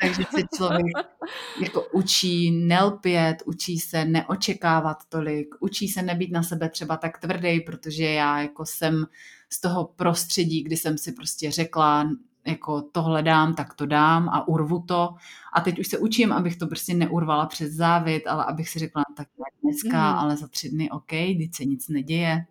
takže 0.01 0.23
se 0.35 0.41
člověk 0.55 0.97
jako 1.63 1.87
učí 1.93 2.51
nelpět, 2.51 3.43
učí 3.45 3.79
se 3.79 4.05
neočekávat 4.05 4.97
tolik, 5.09 5.55
učí 5.59 5.87
se 5.87 6.01
nebýt 6.01 6.31
na 6.31 6.43
sebe 6.43 6.69
třeba 6.69 6.97
tak 6.97 7.19
tvrdý, 7.19 7.61
protože 7.61 8.03
já 8.03 8.41
jako 8.41 8.65
jsem 8.65 9.05
z 9.49 9.61
toho 9.61 9.85
prostředí, 9.85 10.63
kdy 10.63 10.77
jsem 10.77 10.97
si 10.97 11.11
prostě 11.11 11.51
řekla, 11.51 12.09
jako 12.47 12.81
tohle 12.81 13.23
dám, 13.23 13.55
tak 13.55 13.73
to 13.73 13.85
dám 13.85 14.29
a 14.29 14.47
urvu 14.47 14.81
to. 14.81 15.13
A 15.53 15.61
teď 15.61 15.79
už 15.79 15.87
se 15.87 15.97
učím, 15.97 16.33
abych 16.33 16.55
to 16.57 16.67
prostě 16.67 16.93
neurvala 16.93 17.45
přes 17.45 17.71
závit, 17.71 18.27
ale 18.27 18.45
abych 18.45 18.69
si 18.69 18.79
řekla, 18.79 19.03
tak 19.17 19.27
dneska, 19.63 20.11
mm. 20.11 20.19
ale 20.19 20.37
za 20.37 20.47
tři 20.47 20.69
dny, 20.69 20.89
OK, 20.89 21.09
teď 21.09 21.55
se 21.55 21.65
nic 21.65 21.89
neděje. 21.89 22.45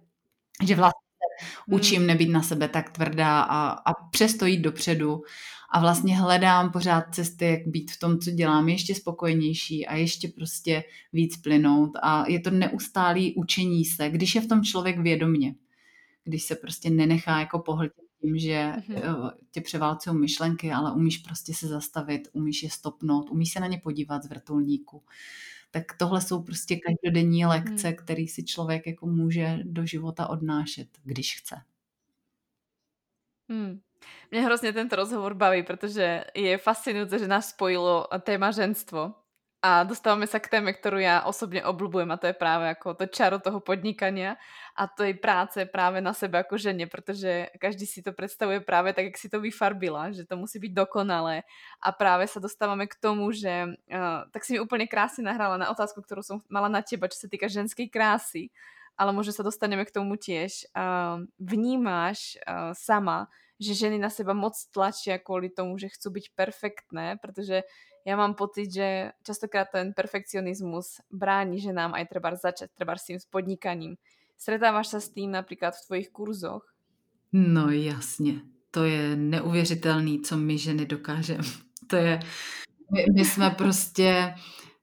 Že 0.62 0.74
vlastně 0.74 1.06
učím 1.70 2.00
mm. 2.00 2.06
nebýt 2.06 2.28
na 2.28 2.42
sebe 2.42 2.68
tak 2.68 2.90
tvrdá 2.90 3.40
a, 3.40 3.68
a 3.70 3.94
přesto 4.10 4.46
jít 4.46 4.60
dopředu 4.60 5.22
a 5.72 5.80
vlastně 5.80 6.16
hledám 6.16 6.72
pořád 6.72 7.14
cesty, 7.14 7.44
jak 7.44 7.66
být 7.66 7.90
v 7.90 7.98
tom, 7.98 8.18
co 8.18 8.30
dělám, 8.30 8.68
ještě 8.68 8.94
spokojenější 8.94 9.86
a 9.86 9.96
ještě 9.96 10.28
prostě 10.28 10.84
víc 11.12 11.36
plynout 11.36 11.90
a 12.02 12.28
je 12.28 12.40
to 12.40 12.50
neustálý 12.50 13.34
učení 13.34 13.84
se, 13.84 14.10
když 14.10 14.34
je 14.34 14.40
v 14.40 14.48
tom 14.48 14.62
člověk 14.62 14.98
vědomně 14.98 15.54
když 16.26 16.42
se 16.44 16.54
prostě 16.54 16.90
nenechá 16.90 17.40
jako 17.40 17.58
pohltit 17.58 18.04
tím, 18.20 18.38
že 18.38 18.72
mm-hmm. 18.76 19.32
tě 19.50 19.60
převálcují 19.60 20.20
myšlenky, 20.20 20.72
ale 20.72 20.92
umíš 20.92 21.18
prostě 21.18 21.54
se 21.54 21.68
zastavit, 21.68 22.28
umíš 22.32 22.62
je 22.62 22.70
stopnout, 22.70 23.30
umíš 23.30 23.52
se 23.52 23.60
na 23.60 23.66
ně 23.66 23.80
podívat 23.82 24.22
z 24.22 24.28
vrtulníku. 24.28 25.02
Tak 25.70 25.84
tohle 25.98 26.20
jsou 26.20 26.42
prostě 26.42 26.76
každodenní 26.76 27.46
lekce, 27.46 27.88
mm. 27.88 27.96
které 27.96 28.24
si 28.28 28.44
člověk 28.44 28.86
jako 28.86 29.06
může 29.06 29.58
do 29.64 29.86
života 29.86 30.26
odnášet, 30.26 30.88
když 31.04 31.38
chce. 31.38 31.62
Hmm. 33.48 33.80
Mne 34.30 34.40
hrozně 34.40 34.72
tento 34.72 34.96
rozhovor 34.96 35.34
baví, 35.34 35.62
protože 35.62 36.24
je 36.34 36.58
fascinujúce, 36.58 37.18
že 37.18 37.28
nás 37.28 37.48
spojilo 37.48 38.06
téma 38.20 38.50
ženstvo 38.50 39.14
a 39.66 39.82
dostávame 39.82 40.30
sa 40.30 40.38
k 40.38 40.46
téme, 40.46 40.70
ktorú 40.70 41.02
ja 41.02 41.26
osobne 41.26 41.58
obľúbujem 41.66 42.06
a 42.14 42.20
to 42.22 42.30
je 42.30 42.38
práve 42.38 42.70
ako 42.70 42.94
to 42.94 43.10
čaro 43.10 43.42
toho 43.42 43.58
podnikania 43.58 44.38
a 44.78 44.86
to 44.86 45.02
je 45.02 45.18
práce 45.18 45.58
práve 45.66 45.98
na 45.98 46.14
sebe 46.14 46.38
ako 46.38 46.54
žene, 46.54 46.86
protože 46.86 47.50
každý 47.58 47.82
si 47.82 47.98
to 47.98 48.14
predstavuje 48.14 48.62
práve 48.62 48.94
tak, 48.94 49.10
jak 49.10 49.18
si 49.18 49.26
to 49.26 49.42
vyfarbila, 49.42 50.14
že 50.14 50.22
to 50.22 50.38
musí 50.38 50.62
byť 50.62 50.70
dokonalé 50.70 51.42
a 51.82 51.88
práve 51.90 52.30
sa 52.30 52.38
dostávame 52.38 52.86
k 52.86 52.94
tomu, 52.94 53.34
že 53.34 53.74
uh, 53.90 54.30
tak 54.30 54.46
si 54.46 54.54
mi 54.54 54.62
úplne 54.62 54.86
krásne 54.86 55.26
nahrala 55.26 55.58
na 55.58 55.66
otázku, 55.74 55.98
ktorú 55.98 56.22
som 56.22 56.38
mala 56.46 56.70
na 56.70 56.78
teba, 56.78 57.10
čo 57.10 57.18
sa 57.18 57.26
týka 57.26 57.50
ženskej 57.50 57.90
krásy, 57.90 58.54
ale 58.94 59.10
možno 59.10 59.34
sa 59.34 59.42
dostaneme 59.42 59.82
k 59.82 59.90
tomu 59.90 60.14
tiež. 60.14 60.70
Uh, 60.78 61.26
vnímáš 61.42 62.38
uh, 62.46 62.70
sama, 62.70 63.26
že 63.58 63.74
ženy 63.74 63.98
na 63.98 64.14
seba 64.14 64.30
moc 64.30 64.54
tlačia 64.70 65.18
kvôli 65.18 65.50
tomu, 65.50 65.74
že 65.74 65.90
chcú 65.90 66.22
byť 66.22 66.26
perfektné, 66.38 67.18
protože 67.18 67.66
ja 68.06 68.14
mám 68.14 68.38
pocit, 68.38 68.70
že 68.70 69.10
častokrát 69.26 69.66
ten 69.74 69.90
perfekcionizmus 69.90 71.02
bráni 71.10 71.58
ženám 71.58 71.98
aj 71.98 72.06
treba 72.06 72.30
začať 72.38 72.70
treba 72.78 72.94
s 72.94 73.10
tým 73.10 73.18
s 73.18 73.26
podnikaním. 73.26 73.98
Stretáváš 74.38 74.94
sa 74.94 75.00
s 75.02 75.10
tým 75.10 75.34
například 75.34 75.74
v 75.74 75.86
tvojich 75.86 76.08
kurzoch? 76.14 76.62
No 77.32 77.70
jasně, 77.70 78.40
to 78.70 78.84
je 78.84 79.16
neuvěřitelný, 79.16 80.20
co 80.20 80.36
my 80.36 80.58
ženy 80.58 80.86
dokážeme. 80.86 81.44
To 81.86 81.96
je, 81.96 82.20
my, 82.92 83.04
my 83.14 83.24
jsme 83.24 83.50
prostě 83.50 84.34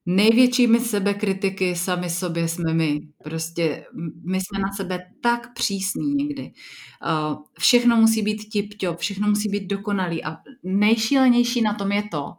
největšími 0.06 0.80
sebekritiky 0.80 1.76
sami 1.76 2.10
sobě 2.10 2.48
jsme 2.48 2.74
my. 2.74 3.00
Prostě 3.24 3.86
my 4.26 4.38
jsme 4.38 4.60
na 4.60 4.72
sebe 4.72 5.00
tak 5.22 5.54
přísní 5.54 6.14
někdy. 6.16 6.44
Uh, 6.44 7.44
všechno 7.60 7.98
musí 7.98 8.22
být 8.22 8.42
tip-top, 8.54 8.98
všechno 8.98 9.28
musí 9.28 9.50
být 9.50 9.68
dokonalý 9.68 10.24
a 10.24 10.38
nejšílenější 10.64 11.62
na 11.62 11.74
tom 11.74 11.92
je 11.92 12.04
to, 12.12 12.34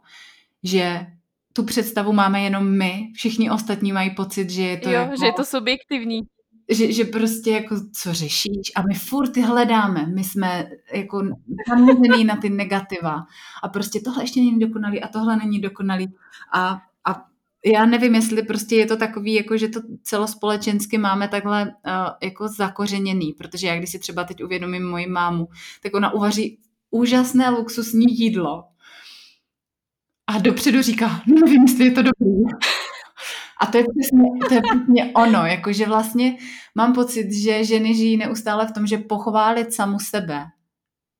že 0.65 1.05
tu 1.53 1.63
představu 1.63 2.13
máme 2.13 2.41
jenom 2.41 2.77
my, 2.77 3.11
všichni 3.13 3.49
ostatní 3.49 3.91
mají 3.91 4.09
pocit, 4.09 4.49
že 4.49 4.61
je 4.61 4.77
to 4.77 4.89
jo, 4.89 4.95
jako, 4.95 5.15
že 5.19 5.25
je 5.25 5.33
to 5.33 5.45
subjektivní. 5.45 6.21
Že, 6.69 6.91
že 6.91 7.03
prostě 7.05 7.51
jako 7.51 7.75
co 7.93 8.13
řešíš? 8.13 8.71
A 8.75 8.81
my 8.81 8.93
furt 8.93 9.29
ty 9.29 9.41
hledáme, 9.41 10.05
my 10.15 10.23
jsme 10.23 10.69
jako 10.93 11.23
zaměřený 11.69 12.23
na 12.23 12.35
ty 12.35 12.49
negativa. 12.49 13.25
A 13.63 13.69
prostě 13.69 13.99
tohle 13.99 14.23
ještě 14.23 14.39
není 14.39 14.59
dokonalý 14.59 15.01
a 15.01 15.07
tohle 15.07 15.37
není 15.37 15.59
dokonalý. 15.59 16.13
A, 16.53 16.81
a 17.05 17.25
já 17.73 17.85
nevím, 17.85 18.15
jestli 18.15 18.43
prostě 18.43 18.75
je 18.75 18.85
to 18.85 18.97
takový, 18.97 19.33
jako 19.33 19.57
že 19.57 19.67
to 19.67 19.79
celospolečensky 20.03 20.97
máme 20.97 21.27
takhle 21.27 21.65
uh, 21.65 21.71
jako 22.23 22.47
zakořeněný, 22.47 23.33
protože 23.33 23.67
já 23.67 23.77
když 23.77 23.89
si 23.89 23.99
třeba 23.99 24.23
teď 24.23 24.43
uvědomím 24.43 24.89
moji 24.89 25.07
mámu, 25.07 25.47
tak 25.83 25.93
ona 25.93 26.13
uvaří 26.13 26.57
úžasné 26.91 27.49
luxusní 27.49 28.05
jídlo 28.09 28.63
a 30.27 30.39
dopředu 30.39 30.81
říká, 30.81 31.21
no 31.27 31.35
nevím, 31.35 31.63
jestli 31.63 31.85
je 31.85 31.91
to 31.91 32.01
dobrý. 32.01 32.43
A 33.61 33.65
to 33.65 33.77
je 33.77 33.83
přesně, 33.83 34.23
to 34.47 34.53
je 34.53 34.61
přesně 34.61 35.13
ono, 35.13 35.45
jakože 35.45 35.85
vlastně 35.85 36.37
mám 36.75 36.93
pocit, 36.93 37.33
že 37.33 37.63
ženy 37.63 37.95
žijí 37.95 38.17
neustále 38.17 38.67
v 38.67 38.71
tom, 38.71 38.87
že 38.87 38.97
pochválit 38.97 39.73
samu 39.73 39.99
sebe 39.99 40.45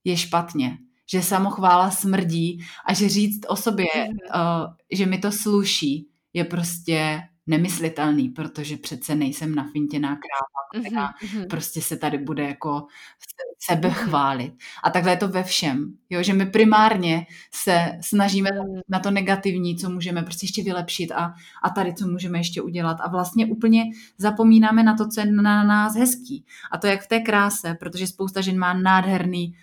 je 0.03 0.17
špatně, 0.17 0.77
že 1.11 1.21
samochvála 1.21 1.91
smrdí 1.91 2.63
a 2.85 2.93
že 2.93 3.09
říct 3.09 3.45
o 3.47 3.55
sobě, 3.55 3.85
uh, 3.95 4.73
že 4.91 5.05
mi 5.05 5.17
to 5.17 5.31
sluší, 5.31 6.07
je 6.33 6.43
prostě 6.43 7.21
nemyslitelný, 7.47 8.29
protože 8.29 8.77
přece 8.77 9.15
nejsem 9.15 9.55
nafintěná 9.55 10.07
kráva, 10.07 10.85
která 10.85 11.09
mm-hmm. 11.09 11.47
prostě 11.47 11.81
se 11.81 11.97
tady 11.97 12.17
bude 12.17 12.43
jako 12.43 12.87
sebe 13.59 13.87
mhm. 13.87 13.97
chválit. 13.97 14.53
A 14.83 14.89
takhle 14.89 15.11
je 15.11 15.17
to 15.17 15.27
ve 15.27 15.43
všem, 15.43 15.93
jo, 16.09 16.23
že 16.23 16.33
my 16.33 16.45
primárně 16.45 17.25
se 17.53 17.99
snažíme 18.01 18.49
mm. 18.51 18.81
na 18.89 18.99
to 18.99 19.11
negativní, 19.11 19.77
co 19.77 19.89
můžeme 19.89 20.23
prostě 20.23 20.45
ještě 20.45 20.63
vylepšit 20.63 21.11
a, 21.11 21.33
a 21.63 21.69
tady, 21.69 21.93
co 21.93 22.07
můžeme 22.07 22.39
ještě 22.39 22.61
udělat 22.61 22.97
a 23.01 23.09
vlastně 23.09 23.45
úplně 23.45 23.83
zapomínáme 24.17 24.83
na 24.83 24.95
to, 24.95 25.07
co 25.07 25.19
je 25.19 25.31
na 25.31 25.63
nás 25.63 25.95
hezký. 25.95 26.45
A 26.71 26.77
to 26.77 26.87
jak 26.87 27.01
v 27.01 27.07
té 27.07 27.19
kráse, 27.19 27.73
protože 27.79 28.07
spousta 28.07 28.41
žen 28.41 28.59
má 28.59 28.73
nádherný 28.73 29.55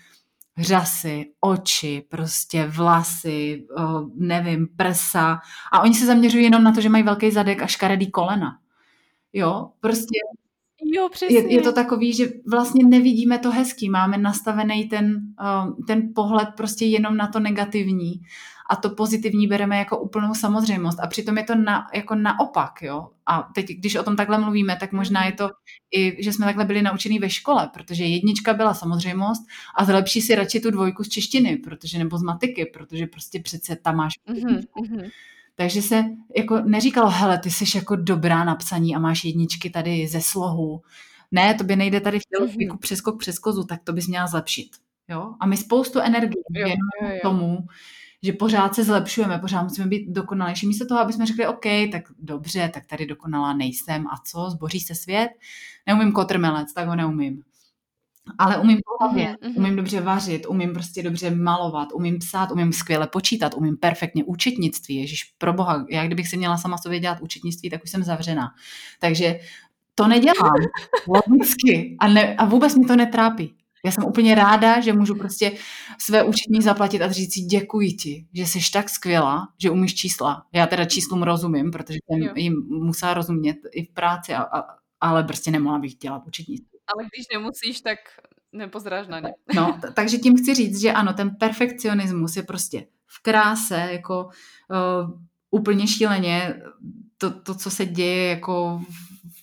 řasy, 0.57 1.25
oči, 1.39 2.05
prostě 2.09 2.65
vlasy, 2.65 3.65
nevím, 4.15 4.67
prsa 4.75 5.39
a 5.71 5.81
oni 5.81 5.93
se 5.93 6.05
zaměřují 6.05 6.43
jenom 6.43 6.63
na 6.63 6.71
to, 6.71 6.81
že 6.81 6.89
mají 6.89 7.03
velký 7.03 7.31
zadek 7.31 7.61
a 7.61 7.67
škaredý 7.67 8.11
kolena. 8.11 8.59
Jo, 9.33 9.69
prostě 9.79 10.19
Jo, 10.85 11.09
přesně. 11.11 11.37
Je, 11.37 11.53
je 11.53 11.61
to 11.61 11.73
takový, 11.73 12.13
že 12.13 12.27
vlastně 12.51 12.85
nevidíme 12.85 13.39
to 13.39 13.51
hezký, 13.51 13.89
máme 13.89 14.17
nastavený 14.17 14.85
ten, 14.85 15.21
ten 15.87 16.13
pohled 16.15 16.49
prostě 16.57 16.85
jenom 16.85 17.17
na 17.17 17.27
to 17.27 17.39
negativní 17.39 18.13
a 18.69 18.75
to 18.75 18.89
pozitivní 18.89 19.47
bereme 19.47 19.77
jako 19.77 19.99
úplnou 19.99 20.33
samozřejmost 20.33 20.99
a 20.99 21.07
přitom 21.07 21.37
je 21.37 21.43
to 21.43 21.55
na, 21.55 21.87
jako 21.93 22.15
naopak, 22.15 22.81
jo. 22.81 23.09
A 23.25 23.49
teď, 23.55 23.65
když 23.65 23.95
o 23.95 24.03
tom 24.03 24.15
takhle 24.15 24.37
mluvíme, 24.37 24.75
tak 24.75 24.91
možná 24.91 25.25
je 25.25 25.31
to 25.31 25.49
i, 25.95 26.23
že 26.23 26.33
jsme 26.33 26.45
takhle 26.45 26.65
byli 26.65 26.81
naučení 26.81 27.19
ve 27.19 27.29
škole, 27.29 27.69
protože 27.73 28.03
jednička 28.03 28.53
byla 28.53 28.73
samozřejmost 28.73 29.41
a 29.75 29.85
zlepší 29.85 30.21
si 30.21 30.35
radši 30.35 30.59
tu 30.59 30.71
dvojku 30.71 31.03
z 31.03 31.09
češtiny, 31.09 31.57
protože 31.57 31.99
nebo 31.99 32.17
z 32.17 32.23
matiky, 32.23 32.65
protože 32.65 33.07
prostě 33.07 33.39
přece 33.39 33.75
tam 33.75 33.95
máš 33.95 34.13
mm-hmm. 34.29 35.11
Takže 35.55 35.81
se 35.81 36.05
jako 36.37 36.61
neříkalo, 36.61 37.09
hele, 37.09 37.39
ty 37.39 37.51
jsi 37.51 37.77
jako 37.77 37.95
dobrá 37.95 38.43
na 38.43 38.55
psaní 38.55 38.95
a 38.95 38.99
máš 38.99 39.25
jedničky 39.25 39.69
tady 39.69 40.07
ze 40.07 40.21
slohu. 40.21 40.81
Ne, 41.31 41.53
to 41.53 41.63
by 41.63 41.75
nejde 41.75 42.01
tady 42.01 42.19
v 42.19 42.25
tělocviku 42.25 42.75
mm-hmm. 42.75 42.79
přeskok 42.79 43.19
přes 43.19 43.39
kozu, 43.39 43.63
tak 43.63 43.83
to 43.83 43.93
bys 43.93 44.07
měla 44.07 44.27
zlepšit. 44.27 44.69
Jo? 45.07 45.33
A 45.39 45.45
my 45.45 45.57
spoustu 45.57 45.99
energie 45.99 46.43
věnujeme 46.49 47.19
tomu, 47.21 47.57
že 48.23 48.33
pořád 48.33 48.75
se 48.75 48.83
zlepšujeme, 48.83 49.39
pořád 49.39 49.63
musíme 49.63 49.87
být 49.87 50.09
dokonalejší. 50.09 50.67
Místo 50.67 50.85
toho, 50.85 50.99
aby 50.99 51.13
jsme 51.13 51.25
řekli, 51.25 51.47
OK, 51.47 51.65
tak 51.91 52.03
dobře, 52.19 52.71
tak 52.73 52.85
tady 52.85 53.05
dokonalá 53.05 53.53
nejsem 53.53 54.07
a 54.07 54.15
co, 54.25 54.49
zboří 54.49 54.79
se 54.79 54.95
svět? 54.95 55.29
Neumím 55.87 56.11
kotrmelec, 56.11 56.73
tak 56.73 56.87
ho 56.87 56.95
neumím. 56.95 57.43
Ale 58.37 58.57
umím 58.57 58.77
pohlavět, 58.85 59.41
mm-hmm. 59.41 59.57
umím 59.57 59.75
dobře 59.75 60.01
vařit, 60.01 60.45
umím 60.45 60.73
prostě 60.73 61.03
dobře 61.03 61.35
malovat, 61.35 61.89
umím 61.93 62.19
psát, 62.19 62.51
umím 62.51 62.73
skvěle 62.73 63.07
počítat, 63.07 63.53
umím 63.53 63.77
perfektně 63.77 64.23
účetnictví. 64.23 64.95
Ježíš, 64.95 65.23
pro 65.37 65.53
boha, 65.53 65.85
já 65.89 66.05
kdybych 66.05 66.27
si 66.27 66.37
měla 66.37 66.57
sama 66.57 66.77
sobě 66.77 66.99
dělat 66.99 67.21
účetnictví, 67.21 67.69
tak 67.69 67.83
už 67.83 67.89
jsem 67.89 68.03
zavřená. 68.03 68.51
Takže 68.99 69.39
to 69.95 70.07
nedělám 70.07 70.53
logicky 71.07 71.97
a, 71.99 72.07
ne, 72.07 72.35
a 72.35 72.45
vůbec 72.45 72.75
mi 72.75 72.85
to 72.85 72.95
netrápí. 72.95 73.55
Já 73.85 73.91
jsem 73.91 74.03
úplně 74.03 74.35
ráda, 74.35 74.81
že 74.81 74.93
můžu 74.93 75.15
prostě 75.15 75.51
své 75.97 76.23
účetní 76.23 76.61
zaplatit 76.61 77.01
a 77.01 77.11
říct 77.11 77.33
si 77.33 77.41
děkuji 77.41 77.91
ti, 77.91 78.27
že 78.33 78.45
jsi 78.45 78.59
tak 78.73 78.89
skvělá, 78.89 79.47
že 79.57 79.69
umíš 79.69 79.95
čísla. 79.95 80.45
Já 80.53 80.67
teda 80.67 80.85
číslům 80.85 81.23
rozumím, 81.23 81.71
protože 81.71 81.97
jsem 82.05 82.37
jim 82.37 82.53
musela 82.69 83.13
rozumět 83.13 83.57
i 83.71 83.85
v 83.85 83.93
práci, 83.93 84.33
a, 84.33 84.41
a, 84.41 84.63
ale 85.01 85.23
prostě 85.23 85.51
nemohla 85.51 85.79
bych 85.79 85.95
dělat 85.95 86.23
účetnictví. 86.27 86.79
Ale 86.87 87.03
když 87.03 87.25
nemusíš, 87.33 87.81
tak 87.81 87.97
nepozráš 88.53 89.07
na 89.07 89.19
ně. 89.19 89.33
No, 89.55 89.77
t- 89.81 89.91
takže 89.93 90.17
tím 90.17 90.37
chci 90.37 90.53
říct, 90.53 90.81
že 90.81 90.91
ano, 90.91 91.13
ten 91.13 91.35
perfekcionismus 91.35 92.35
je 92.35 92.43
prostě 92.43 92.87
v 93.07 93.21
kráse, 93.21 93.87
jako 93.91 94.25
uh, 94.25 95.19
úplně 95.51 95.87
šíleně 95.87 96.61
to, 97.17 97.31
to, 97.31 97.55
co 97.55 97.69
se 97.69 97.85
děje 97.85 98.29
jako 98.29 98.81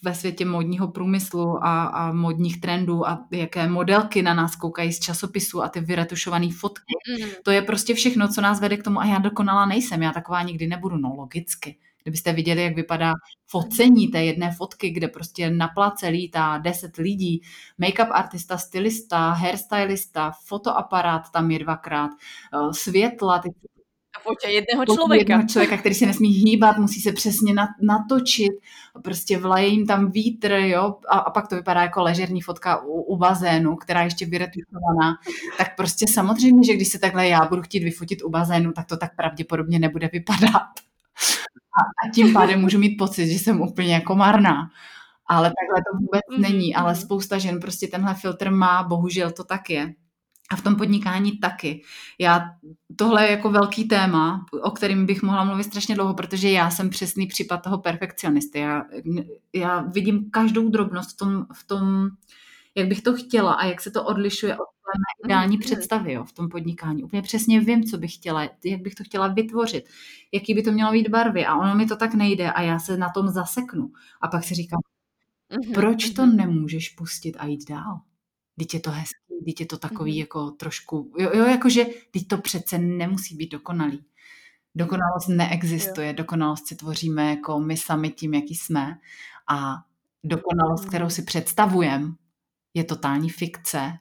ve 0.02 0.14
světě 0.14 0.44
modního 0.44 0.88
průmyslu 0.88 1.64
a, 1.64 1.84
a 1.84 2.12
modních 2.12 2.60
trendů 2.60 3.08
a 3.08 3.26
jaké 3.30 3.68
modelky 3.68 4.22
na 4.22 4.34
nás 4.34 4.56
koukají 4.56 4.92
z 4.92 5.00
časopisu 5.00 5.62
a 5.62 5.68
ty 5.68 5.80
vyretušované 5.80 6.48
fotky. 6.52 6.94
Mm. 7.22 7.28
To 7.42 7.50
je 7.50 7.62
prostě 7.62 7.94
všechno, 7.94 8.28
co 8.28 8.40
nás 8.40 8.60
vede 8.60 8.76
k 8.76 8.82
tomu 8.82 9.00
a 9.00 9.04
já 9.04 9.18
dokonala 9.18 9.66
nejsem, 9.66 10.02
já 10.02 10.12
taková 10.12 10.42
nikdy 10.42 10.66
nebudu, 10.66 10.96
no 10.96 11.14
logicky. 11.16 11.78
Kdybyste 12.02 12.32
viděli, 12.32 12.62
jak 12.62 12.76
vypadá 12.76 13.12
focení 13.46 14.08
té 14.08 14.24
jedné 14.24 14.52
fotky, 14.52 14.90
kde 14.90 15.08
prostě 15.08 15.50
na 15.50 15.68
place 15.68 16.08
lítá 16.08 16.58
deset 16.58 16.96
lidí, 16.96 17.42
make-up 17.78 18.08
artista, 18.12 18.58
stylista, 18.58 19.30
hairstylista, 19.30 20.32
fotoaparát 20.44 21.30
tam 21.32 21.50
je 21.50 21.58
dvakrát, 21.58 22.10
eh, 22.10 22.72
světla, 22.72 23.38
ty 23.38 23.48
a 24.20 24.28
fotě 24.28 24.48
jednoho 24.48 24.96
člověka. 24.96 25.32
Jednoho 25.32 25.48
člověka, 25.48 25.76
který 25.76 25.94
se 25.94 26.06
nesmí 26.06 26.28
hýbat, 26.28 26.78
musí 26.78 27.00
se 27.00 27.12
přesně 27.12 27.54
natočit, 27.82 28.52
prostě 29.04 29.38
vlaje 29.38 29.66
jim 29.66 29.86
tam 29.86 30.10
vítr, 30.10 30.52
jo, 30.52 30.96
a, 31.08 31.18
a 31.18 31.30
pak 31.30 31.48
to 31.48 31.56
vypadá 31.56 31.82
jako 31.82 32.02
ležerní 32.02 32.40
fotka 32.40 32.82
u, 32.82 33.02
u 33.02 33.16
bazénu, 33.16 33.76
která 33.76 34.00
je 34.00 34.06
ještě 34.06 34.26
vyretušovaná. 34.26 35.18
Tak 35.58 35.76
prostě 35.76 36.06
samozřejmě, 36.06 36.66
že 36.66 36.74
když 36.74 36.88
se 36.88 36.98
takhle 36.98 37.28
já 37.28 37.44
budu 37.44 37.62
chtít 37.62 37.84
vyfotit 37.84 38.22
u 38.22 38.30
bazénu, 38.30 38.72
tak 38.72 38.86
to 38.86 38.96
tak 38.96 39.16
pravděpodobně 39.16 39.78
nebude 39.78 40.10
vypadat. 40.12 40.70
A, 41.70 42.06
a 42.06 42.10
tím 42.14 42.32
pádem 42.32 42.60
můžu 42.60 42.78
mít 42.78 42.96
pocit, 42.96 43.26
že 43.26 43.38
jsem 43.38 43.60
úplně 43.60 43.94
jako 43.94 44.14
marná. 44.14 44.70
Ale 45.26 45.48
takhle 45.48 45.82
to 45.92 45.98
vůbec 45.98 46.20
mm-hmm. 46.32 46.50
není, 46.50 46.74
ale 46.74 46.92
mhm. 46.92 47.00
spousta 47.00 47.38
žen 47.38 47.60
prostě 47.60 47.86
tenhle 47.86 48.14
filtr 48.14 48.50
má, 48.50 48.82
bohužel 48.82 49.30
to 49.30 49.44
tak 49.44 49.70
je. 49.70 49.94
A 50.52 50.56
v 50.56 50.62
tom 50.62 50.76
podnikání 50.76 51.38
taky. 51.38 51.82
Já, 52.18 52.50
tohle 52.96 53.24
je 53.24 53.30
jako 53.30 53.50
velký 53.50 53.84
téma, 53.84 54.46
o 54.62 54.70
kterým 54.70 55.06
bych 55.06 55.22
mohla 55.22 55.44
mluvit 55.44 55.64
strašně 55.64 55.94
dlouho, 55.94 56.14
protože 56.14 56.50
já 56.50 56.70
jsem 56.70 56.90
přesný 56.90 57.26
případ 57.26 57.56
toho 57.56 57.78
perfekcionisty. 57.78 58.58
Já, 58.58 58.84
já 59.54 59.80
vidím 59.80 60.30
každou 60.30 60.68
drobnost 60.68 61.10
v 61.10 61.16
tom, 61.16 61.46
v 61.54 61.66
tom, 61.66 62.08
jak 62.74 62.88
bych 62.88 63.02
to 63.02 63.14
chtěla 63.14 63.52
a 63.52 63.66
jak 63.66 63.80
se 63.80 63.90
to 63.90 64.04
odlišuje 64.04 64.54
od 64.54 64.66
mé 64.98 65.28
ideální 65.28 65.56
mm. 65.56 65.60
představy 65.60 66.12
jo, 66.12 66.24
v 66.24 66.32
tom 66.32 66.48
podnikání. 66.48 67.04
Úplně 67.04 67.22
přesně 67.22 67.60
vím, 67.60 67.84
co 67.84 67.98
bych 67.98 68.14
chtěla, 68.14 68.42
jak 68.64 68.80
bych 68.80 68.94
to 68.94 69.04
chtěla 69.04 69.28
vytvořit, 69.28 69.84
jaký 70.32 70.54
by 70.54 70.62
to 70.62 70.72
mělo 70.72 70.92
být 70.92 71.08
barvy 71.08 71.46
a 71.46 71.56
ono 71.56 71.74
mi 71.74 71.86
to 71.86 71.96
tak 71.96 72.14
nejde 72.14 72.52
a 72.52 72.62
já 72.62 72.78
se 72.78 72.96
na 72.96 73.08
tom 73.14 73.28
zaseknu. 73.28 73.92
A 74.20 74.28
pak 74.28 74.44
si 74.44 74.54
říkám, 74.54 74.80
mm-hmm. 75.50 75.74
proč 75.74 76.10
to 76.10 76.26
mhm. 76.26 76.36
nemůžeš 76.36 76.88
pustit 76.88 77.36
a 77.38 77.46
jít 77.46 77.68
dál? 77.68 78.00
Teď 78.58 78.74
je 78.74 78.80
to 78.80 78.90
hezký, 78.90 79.29
teď 79.44 79.60
je 79.60 79.66
to 79.66 79.78
takový 79.78 80.12
mm-hmm. 80.12 80.20
jako 80.20 80.50
trošku, 80.50 81.12
jo, 81.18 81.30
jo, 81.34 81.44
jakože 81.44 81.86
teď 82.10 82.28
to 82.28 82.38
přece 82.38 82.78
nemusí 82.78 83.36
být 83.36 83.52
dokonalý. 83.52 84.04
Dokonalost 84.74 85.28
neexistuje, 85.28 86.06
jo. 86.06 86.12
dokonalost 86.12 86.66
si 86.66 86.76
tvoříme 86.76 87.30
jako 87.30 87.60
my 87.60 87.76
sami 87.76 88.10
tím, 88.10 88.34
jaký 88.34 88.54
jsme 88.54 88.98
a 89.50 89.74
dokonalost, 90.24 90.84
kterou 90.84 91.04
mhm. 91.04 91.10
si 91.10 91.22
představujeme, 91.22 92.12
je 92.74 92.84
totální 92.84 93.30
fikce 93.30 93.92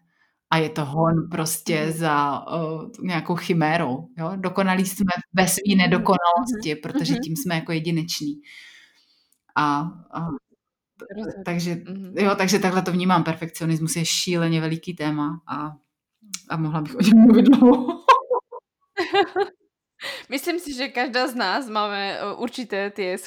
a 0.49 0.57
je 0.57 0.69
to 0.69 0.85
hon 0.85 1.29
prostě 1.31 1.85
mhm. 1.85 1.91
za 1.91 2.45
uh, 2.47 2.89
nějakou 3.01 3.35
chimérou. 3.35 4.07
Jo? 4.17 4.31
Dokonalí 4.35 4.85
jsme 4.85 5.11
ve 5.33 5.47
své 5.47 5.75
nedokonalosti, 5.77 6.75
protože 6.83 7.15
tím 7.15 7.35
jsme 7.35 7.55
jako 7.55 7.71
jedineční. 7.71 8.33
A, 9.55 9.79
a 10.13 10.27
takže, 11.45 11.77
jo, 12.13 12.35
takže 12.35 12.59
takhle 12.59 12.81
to 12.81 12.91
vnímám. 12.91 13.23
Perfekcionismus 13.23 13.95
je 13.95 14.05
šíleně 14.05 14.61
veliký 14.61 14.93
téma 14.93 15.41
a, 15.47 15.71
a 16.49 16.57
mohla 16.57 16.81
bych 16.81 16.95
o 16.95 17.01
něm 17.01 17.17
mluvit 17.17 17.45
dlouho. 17.45 18.03
Myslím 20.29 20.59
si, 20.63 20.71
že 20.71 20.95
každá 20.95 21.27
z 21.27 21.35
nás 21.35 21.67
máme 21.67 22.15
e, 22.15 22.17
určité 22.39 22.87
tie, 22.87 23.19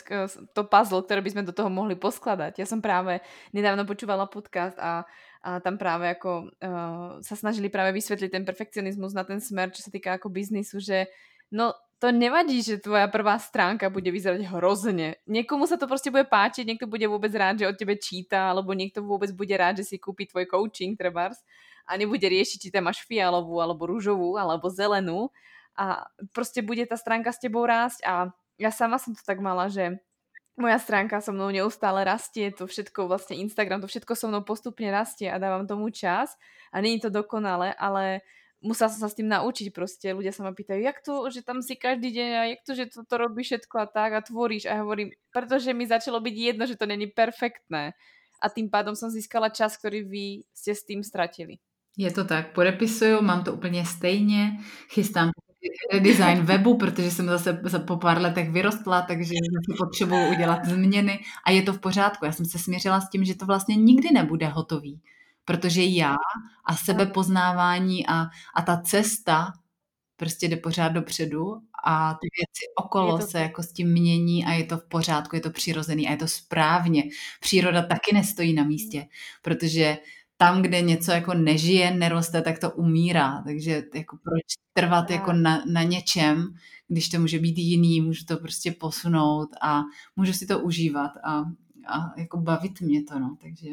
to 0.56 0.64
puzzle, 0.64 1.04
ktoré 1.04 1.20
by 1.20 1.30
sme 1.36 1.42
do 1.44 1.52
toho 1.52 1.68
mohli 1.68 2.00
poskladať. 2.00 2.64
Ja 2.64 2.64
som 2.64 2.80
práve 2.80 3.20
nedávno 3.52 3.84
počúvala 3.84 4.24
podcast 4.24 4.80
a, 4.80 5.04
a 5.44 5.60
tam 5.60 5.76
práve 5.76 6.08
ako 6.08 6.48
uh, 6.48 7.20
sa 7.20 7.34
snažili 7.36 7.68
práve 7.68 7.92
vysvetliť 7.92 8.30
ten 8.32 8.44
perfekcionizmus 8.48 9.12
na 9.12 9.20
ten 9.20 9.36
smer, 9.36 9.68
čo 9.68 9.84
sa 9.84 9.92
týka 9.92 10.16
ako 10.16 10.32
biznisu, 10.32 10.80
že 10.80 11.12
no 11.52 11.76
to 12.02 12.10
nevadí, 12.10 12.58
že 12.66 12.82
tvoja 12.82 13.06
prvá 13.06 13.38
stránka 13.38 13.86
bude 13.86 14.10
vyzerať 14.10 14.50
hrozne. 14.50 15.22
Niekomu 15.30 15.70
sa 15.70 15.78
to 15.78 15.86
prostě 15.86 16.10
bude 16.10 16.26
páčiť, 16.26 16.66
niekto 16.66 16.90
bude 16.90 17.06
vôbec 17.06 17.30
rád, 17.30 17.62
že 17.62 17.70
od 17.70 17.78
tebe 17.78 17.94
číta, 17.94 18.50
alebo 18.50 18.74
niekto 18.74 19.06
vôbec 19.06 19.30
bude 19.30 19.54
rád, 19.54 19.78
že 19.78 19.94
si 19.94 20.02
kúpi 20.02 20.26
tvoj 20.26 20.50
coaching, 20.50 20.98
trebárs, 20.98 21.38
a 21.86 21.94
nebude 21.94 22.26
riešiť, 22.26 22.58
či 22.58 22.68
tam 22.74 22.90
máš 22.90 23.06
fialovú, 23.06 23.62
alebo 23.62 23.86
rúžovú, 23.86 24.34
alebo 24.34 24.66
zelenú. 24.66 25.30
A 25.78 26.10
prostě 26.32 26.62
bude 26.62 26.86
ta 26.86 26.96
stránka 26.96 27.32
s 27.32 27.38
tebou 27.38 27.66
rásť. 27.66 28.02
A 28.02 28.34
ja 28.58 28.70
sama 28.74 28.98
som 28.98 29.14
to 29.14 29.22
tak 29.22 29.38
mala, 29.38 29.70
že 29.70 30.02
moja 30.58 30.78
stránka 30.82 31.22
so 31.22 31.32
mnou 31.32 31.54
neustále 31.54 32.04
rastie, 32.04 32.50
to 32.50 32.66
všetko 32.66 33.08
vlastne 33.08 33.40
Instagram, 33.40 33.80
to 33.80 33.86
všetko 33.86 34.12
so 34.18 34.28
mnou 34.28 34.42
postupne 34.42 34.90
rastie 34.90 35.30
a 35.30 35.38
dávam 35.38 35.66
tomu 35.70 35.88
čas. 35.94 36.34
A 36.74 36.82
není 36.82 37.00
to 37.00 37.14
dokonale, 37.14 37.72
ale 37.78 38.26
musela 38.62 38.88
som 38.90 39.00
sa 39.04 39.08
s 39.10 39.18
tým 39.18 39.28
naučiť 39.28 39.74
prostě. 39.74 40.14
Ľudia 40.14 40.32
sa 40.32 40.42
ma 40.46 40.52
pýtajú, 40.54 40.80
jak 40.80 41.02
to, 41.02 41.30
že 41.30 41.42
tam 41.42 41.62
si 41.62 41.76
každý 41.76 42.10
deň 42.14 42.30
a 42.38 42.42
jak 42.54 42.60
to, 42.66 42.72
že 42.74 42.86
to, 42.86 43.04
to 43.04 43.14
robíš 43.18 43.46
všetko 43.46 43.78
a 43.78 43.86
tak 43.86 44.10
a 44.12 44.20
tvoríš 44.22 44.66
a 44.66 44.78
ja 44.78 44.82
hovorím, 44.82 45.10
pretože 45.34 45.74
mi 45.74 45.86
začalo 45.86 46.20
byť 46.22 46.34
jedno, 46.34 46.66
že 46.66 46.78
to 46.78 46.86
není 46.86 47.06
perfektné 47.06 47.92
a 48.42 48.46
tým 48.48 48.70
pádom 48.70 48.94
som 48.94 49.10
získala 49.10 49.50
čas, 49.50 49.76
ktorý 49.78 50.02
vy 50.02 50.24
ste 50.54 50.74
s 50.74 50.82
tým 50.86 51.02
stratili. 51.02 51.58
Je 51.98 52.10
to 52.10 52.24
tak, 52.24 52.54
podepisuju, 52.54 53.22
mám 53.22 53.44
to 53.44 53.52
úplně 53.52 53.86
stejně, 53.86 54.58
chystám 54.88 55.30
redesign 55.92 56.42
webu, 56.42 56.78
protože 56.78 57.10
jsem 57.10 57.26
zase 57.26 57.52
po 57.86 57.96
pár 57.96 58.20
letech 58.20 58.50
vyrostla, 58.50 59.02
takže 59.02 59.34
potřebuji 59.78 60.30
udělat 60.30 60.64
změny 60.64 61.20
a 61.46 61.50
je 61.50 61.62
to 61.62 61.72
v 61.72 61.80
pořádku. 61.80 62.24
Já 62.24 62.32
jsem 62.32 62.46
se 62.46 62.58
směřila 62.58 63.00
s 63.00 63.10
tím, 63.10 63.24
že 63.24 63.34
to 63.34 63.46
vlastně 63.46 63.76
nikdy 63.76 64.08
nebude 64.12 64.46
hotový, 64.46 65.00
protože 65.44 65.82
já 65.84 66.16
a 66.64 66.76
sebepoznávání 66.76 68.06
a, 68.06 68.26
a 68.56 68.62
ta 68.62 68.76
cesta 68.76 69.52
prostě 70.16 70.48
jde 70.48 70.56
pořád 70.56 70.88
dopředu 70.88 71.60
a 71.84 72.14
ty 72.14 72.28
věci 72.38 72.72
okolo 72.76 73.20
se 73.20 73.40
jako 73.40 73.62
s 73.62 73.72
tím 73.72 73.92
mění 73.92 74.44
a 74.44 74.52
je 74.52 74.64
to 74.64 74.78
v 74.78 74.88
pořádku, 74.88 75.36
je 75.36 75.42
to 75.42 75.50
přirozený 75.50 76.08
a 76.08 76.10
je 76.10 76.16
to 76.16 76.28
správně. 76.28 77.04
Příroda 77.40 77.82
taky 77.82 78.14
nestojí 78.14 78.52
na 78.52 78.64
místě, 78.64 79.06
protože 79.42 79.98
tam, 80.36 80.62
kde 80.62 80.80
něco 80.80 81.12
jako 81.12 81.34
nežije, 81.34 81.90
neroste, 81.90 82.42
tak 82.42 82.58
to 82.58 82.70
umírá. 82.70 83.42
Takže 83.46 83.82
jako 83.94 84.16
proč 84.16 84.42
trvat 84.72 85.10
jako 85.10 85.32
na, 85.32 85.64
na 85.72 85.82
něčem, 85.82 86.54
když 86.88 87.08
to 87.08 87.18
může 87.18 87.38
být 87.38 87.58
jiný, 87.58 88.00
můžu 88.00 88.24
to 88.24 88.36
prostě 88.36 88.72
posunout 88.72 89.48
a 89.62 89.82
můžu 90.16 90.32
si 90.32 90.46
to 90.46 90.60
užívat 90.60 91.10
a, 91.24 91.38
a 91.88 92.12
jako 92.16 92.36
bavit 92.36 92.80
mě 92.80 93.02
to, 93.02 93.18
no, 93.18 93.36
takže... 93.40 93.68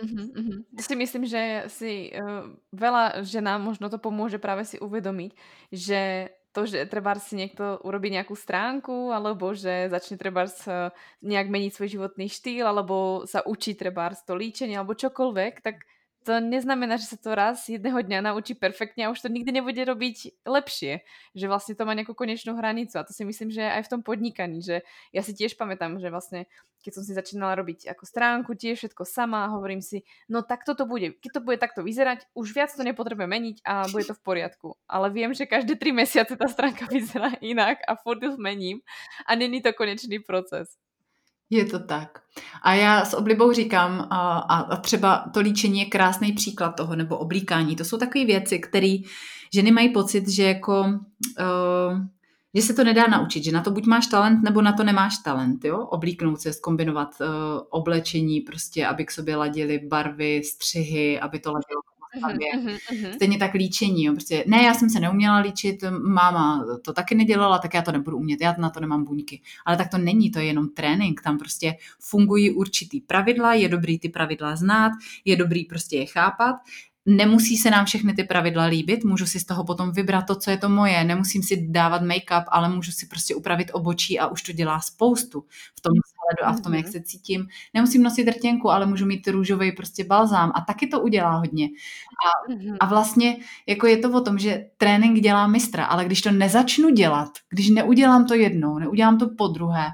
Uh-huh, 0.00 0.32
uh-huh. 0.32 0.58
Si 0.80 0.94
myslím, 0.96 1.24
že 1.28 1.68
si 1.68 2.08
uh, 2.16 2.48
veľa 2.72 3.20
ženám 3.20 3.60
možno 3.60 3.92
to 3.92 4.00
pomôže 4.00 4.40
práve 4.40 4.64
si 4.64 4.80
uvedomiť, 4.80 5.36
že 5.68 6.32
to, 6.50 6.66
že 6.66 6.88
treba 6.90 7.14
si 7.20 7.38
niekto 7.38 7.78
urobí 7.86 8.10
nejakú 8.10 8.34
stránku, 8.34 9.14
alebo 9.14 9.54
že 9.54 9.86
začne 9.86 10.18
treba 10.18 10.50
nejak 11.22 11.46
meniť 11.46 11.70
svoj 11.70 11.88
životný 11.94 12.26
štýl, 12.26 12.66
alebo 12.66 13.22
sa 13.22 13.46
učí 13.46 13.78
treba 13.78 14.10
to 14.10 14.34
líčenie, 14.34 14.74
alebo 14.74 14.98
čokoľvek, 14.98 15.62
tak 15.62 15.86
to 16.24 16.36
neznamená, 16.36 17.00
že 17.00 17.08
sa 17.08 17.16
to 17.16 17.32
raz 17.32 17.64
jedného 17.64 17.96
dňa 18.04 18.28
naučí 18.28 18.52
perfektne 18.52 19.08
a 19.08 19.12
už 19.12 19.24
to 19.24 19.32
nikdy 19.32 19.56
nebude 19.56 19.80
robiť 19.80 20.44
lepšie. 20.44 21.00
Že 21.32 21.46
vlastne 21.48 21.74
to 21.76 21.88
má 21.88 21.96
nejakú 21.96 22.12
konečnú 22.12 22.52
hranicu 22.56 23.00
a 23.00 23.06
to 23.08 23.16
si 23.16 23.24
myslím, 23.24 23.48
že 23.48 23.64
aj 23.64 23.88
v 23.88 23.90
tom 23.96 24.00
podnikaní, 24.04 24.60
že 24.60 24.84
ja 25.16 25.24
si 25.24 25.32
tiež 25.32 25.56
pamätám, 25.56 25.96
že 25.96 26.12
vlastne 26.12 26.44
keď 26.80 26.92
som 26.96 27.04
si 27.04 27.12
začínala 27.12 27.60
robiť 27.60 27.92
ako 27.92 28.04
stránku, 28.08 28.56
tiež 28.56 28.80
všetko 28.80 29.04
sama, 29.04 29.52
hovorím 29.52 29.84
si, 29.84 30.00
no 30.32 30.40
tak 30.40 30.64
toto 30.64 30.88
bude, 30.88 31.12
keď 31.20 31.30
to 31.36 31.44
bude 31.44 31.60
takto 31.60 31.84
vyzerať, 31.84 32.24
už 32.32 32.56
viac 32.56 32.72
to 32.72 32.80
nepotrebuje 32.80 33.28
meniť 33.28 33.56
a 33.68 33.84
bude 33.92 34.08
to 34.08 34.16
v 34.16 34.24
poriadku. 34.24 34.68
Ale 34.88 35.12
viem, 35.12 35.36
že 35.36 35.44
každé 35.44 35.76
tri 35.76 35.92
mesiace 35.92 36.36
tá 36.36 36.48
stránka 36.48 36.88
vyzerá 36.92 37.36
inak 37.44 37.84
a 37.84 37.96
furt 38.00 38.20
ju 38.24 38.32
zmením 38.32 38.80
a 39.28 39.36
není 39.36 39.60
to 39.60 39.76
konečný 39.76 40.24
proces. 40.24 40.72
Je 41.50 41.64
to 41.64 41.78
tak. 41.78 42.18
A 42.62 42.74
já 42.74 43.04
s 43.04 43.14
oblibou 43.14 43.52
říkám, 43.52 44.06
a, 44.10 44.38
a 44.38 44.76
třeba 44.76 45.24
to 45.34 45.40
líčení 45.40 45.80
je 45.80 45.86
krásný 45.86 46.32
příklad 46.32 46.70
toho, 46.70 46.96
nebo 46.96 47.18
oblíkání. 47.18 47.76
To 47.76 47.84
jsou 47.84 47.98
takové 47.98 48.24
věci, 48.24 48.58
které 48.58 48.96
ženy 49.54 49.70
mají 49.70 49.88
pocit, 49.92 50.28
že 50.28 50.42
jako... 50.42 50.80
Uh, 51.40 52.00
že 52.54 52.62
se 52.62 52.74
to 52.74 52.84
nedá 52.84 53.06
naučit, 53.06 53.44
že 53.44 53.52
na 53.52 53.62
to 53.62 53.70
buď 53.70 53.86
máš 53.86 54.06
talent, 54.06 54.42
nebo 54.42 54.62
na 54.62 54.72
to 54.72 54.84
nemáš 54.84 55.18
talent, 55.18 55.64
jo? 55.64 55.78
Oblíknout 55.78 56.40
se, 56.40 56.52
zkombinovat 56.52 57.08
uh, 57.20 57.26
oblečení, 57.70 58.40
prostě, 58.40 58.86
aby 58.86 59.04
k 59.04 59.10
sobě 59.10 59.36
ladily 59.36 59.78
barvy, 59.78 60.42
střihy, 60.44 61.20
aby 61.20 61.38
to 61.38 61.52
ladilo 61.52 61.80
postavě. 62.12 62.48
Uh-huh, 62.56 62.78
uh-huh. 62.90 63.14
Stejně 63.14 63.38
tak 63.38 63.54
líčení. 63.54 64.04
Jo. 64.04 64.12
Prostě, 64.12 64.44
ne, 64.46 64.62
já 64.62 64.74
jsem 64.74 64.90
se 64.90 65.00
neuměla 65.00 65.38
líčit, 65.38 65.84
máma 66.02 66.64
to 66.84 66.92
taky 66.92 67.14
nedělala, 67.14 67.58
tak 67.58 67.74
já 67.74 67.82
to 67.82 67.92
nebudu 67.92 68.16
umět, 68.16 68.40
já 68.40 68.54
na 68.58 68.70
to 68.70 68.80
nemám 68.80 69.04
buňky. 69.04 69.40
Ale 69.66 69.76
tak 69.76 69.90
to 69.90 69.98
není, 69.98 70.30
to 70.30 70.38
je 70.38 70.44
jenom 70.44 70.68
trénink, 70.68 71.22
tam 71.22 71.38
prostě 71.38 71.74
fungují 72.00 72.50
určitý 72.50 73.00
pravidla, 73.00 73.54
je 73.54 73.68
dobrý 73.68 73.98
ty 73.98 74.08
pravidla 74.08 74.56
znát, 74.56 74.92
je 75.24 75.36
dobrý 75.36 75.64
prostě 75.64 75.96
je 75.96 76.06
chápat 76.06 76.56
nemusí 77.06 77.56
se 77.56 77.70
nám 77.70 77.84
všechny 77.86 78.14
ty 78.14 78.24
pravidla 78.24 78.64
líbit, 78.64 79.04
můžu 79.04 79.26
si 79.26 79.40
z 79.40 79.44
toho 79.44 79.64
potom 79.64 79.92
vybrat 79.92 80.26
to, 80.26 80.34
co 80.34 80.50
je 80.50 80.56
to 80.56 80.68
moje, 80.68 81.04
nemusím 81.04 81.42
si 81.42 81.66
dávat 81.68 82.02
make-up, 82.02 82.44
ale 82.48 82.68
můžu 82.68 82.92
si 82.92 83.06
prostě 83.06 83.34
upravit 83.34 83.70
obočí 83.72 84.18
a 84.18 84.26
už 84.26 84.42
to 84.42 84.52
dělá 84.52 84.80
spoustu 84.80 85.44
v 85.78 85.80
tom 85.80 85.92
vzhledu 86.30 86.54
a 86.54 86.60
v 86.60 86.62
tom, 86.62 86.74
jak 86.74 86.84
mhm. 86.84 86.92
se 86.92 87.02
cítím. 87.02 87.48
Nemusím 87.74 88.02
nosit 88.02 88.28
rtěnku, 88.28 88.70
ale 88.70 88.86
můžu 88.86 89.06
mít 89.06 89.28
růžový 89.28 89.72
prostě 89.72 90.04
balzám 90.04 90.52
a 90.54 90.60
taky 90.60 90.86
to 90.86 91.00
udělá 91.00 91.30
hodně. 91.30 91.68
A, 91.68 92.52
mhm. 92.52 92.76
a 92.80 92.86
vlastně 92.86 93.36
jako 93.66 93.86
je 93.86 93.96
to 93.96 94.10
o 94.12 94.20
tom, 94.20 94.38
že 94.38 94.66
trénink 94.76 95.20
dělá 95.20 95.46
mistra, 95.46 95.84
ale 95.84 96.04
když 96.04 96.20
to 96.20 96.30
nezačnu 96.30 96.90
dělat, 96.90 97.28
když 97.48 97.70
neudělám 97.70 98.26
to 98.26 98.34
jednou, 98.34 98.78
neudělám 98.78 99.18
to 99.18 99.28
po 99.38 99.48
druhé, 99.48 99.86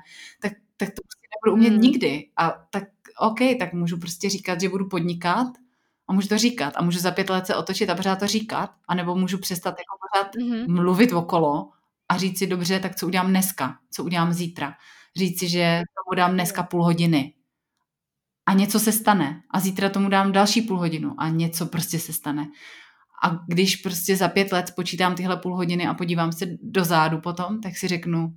tak, 0.43 0.53
tak 0.77 0.89
to 0.89 1.03
prostě 1.03 1.27
nebudu 1.37 1.57
umět 1.57 1.73
hmm. 1.73 1.81
nikdy. 1.81 2.29
A 2.37 2.55
tak 2.71 2.85
OK, 3.19 3.39
tak 3.59 3.73
můžu 3.73 3.99
prostě 3.99 4.31
říkat, 4.31 4.61
že 4.61 4.69
budu 4.69 4.89
podnikat, 4.89 5.47
a 6.09 6.13
můžu 6.13 6.29
to 6.29 6.39
říkat 6.39 6.73
a 6.77 6.83
můžu 6.83 6.99
za 6.99 7.11
pět 7.11 7.31
let 7.31 7.47
se 7.47 7.55
otočit 7.55 7.91
a 7.91 7.95
pořád 7.95 8.19
to 8.19 8.27
říkat, 8.27 8.71
anebo 8.89 9.15
můžu 9.15 9.39
přestat 9.39 9.71
jako 9.71 9.97
pořád 10.03 10.35
mm-hmm. 10.35 10.75
mluvit 10.75 11.13
okolo 11.13 11.71
a 12.09 12.17
říct 12.17 12.39
si 12.39 12.47
dobře, 12.47 12.81
tak 12.81 12.97
co 12.97 13.07
udělám 13.07 13.29
dneska, 13.29 13.79
co 13.91 14.05
udělám 14.05 14.33
zítra. 14.33 14.75
Říct 15.17 15.39
si, 15.39 15.49
že 15.49 15.83
tomu 16.05 16.17
dám 16.17 16.33
dneska 16.33 16.63
půl 16.63 16.85
hodiny 16.85 17.35
a 18.47 18.53
něco 18.53 18.81
se 18.81 18.93
stane 18.93 19.43
a 19.51 19.61
zítra 19.61 19.89
tomu 19.89 20.09
dám 20.09 20.33
další 20.33 20.63
půl 20.63 20.79
hodinu 20.79 21.15
a 21.19 21.29
něco 21.29 21.67
prostě 21.67 21.99
se 21.99 22.13
stane. 22.13 22.47
A 23.25 23.31
když 23.49 23.77
prostě 23.77 24.17
za 24.17 24.29
pět 24.29 24.53
let 24.53 24.69
spočítám 24.69 25.15
tyhle 25.15 25.37
půl 25.37 25.57
hodiny 25.57 25.87
a 25.87 25.95
podívám 25.95 26.33
se 26.33 26.47
do 26.63 26.85
zádu 26.85 27.21
potom, 27.21 27.61
tak 27.61 27.77
si 27.77 27.89
řeknu, 27.89 28.35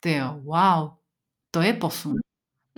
ty 0.00 0.12
jo, 0.12 0.40
wow, 0.42 0.90
to 1.50 1.62
je 1.62 1.72
posun. 1.72 2.14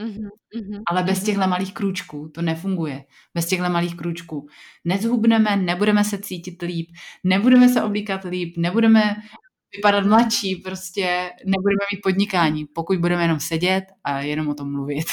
Mm-hmm, 0.00 0.28
mm-hmm, 0.56 0.82
Ale 0.90 1.02
bez 1.02 1.18
mm-hmm. 1.18 1.24
těchto 1.24 1.46
malých 1.48 1.74
krůčků 1.74 2.28
to 2.34 2.42
nefunguje. 2.42 3.04
Bez 3.34 3.46
těchto 3.46 3.70
malých 3.70 3.96
krůčků 3.96 4.48
nezhubneme, 4.84 5.56
nebudeme 5.56 6.04
se 6.04 6.18
cítit 6.18 6.62
líp, 6.62 6.88
nebudeme 7.24 7.68
se 7.68 7.82
oblíkat 7.82 8.24
líp, 8.24 8.56
nebudeme 8.56 9.14
vypadat 9.76 10.04
mladší, 10.04 10.56
prostě 10.56 11.30
nebudeme 11.44 11.84
mít 11.92 12.00
podnikání, 12.02 12.66
pokud 12.66 12.98
budeme 12.98 13.22
jenom 13.22 13.40
sedět 13.40 13.84
a 14.04 14.20
jenom 14.20 14.48
o 14.48 14.54
tom 14.54 14.72
mluvit. 14.72 15.06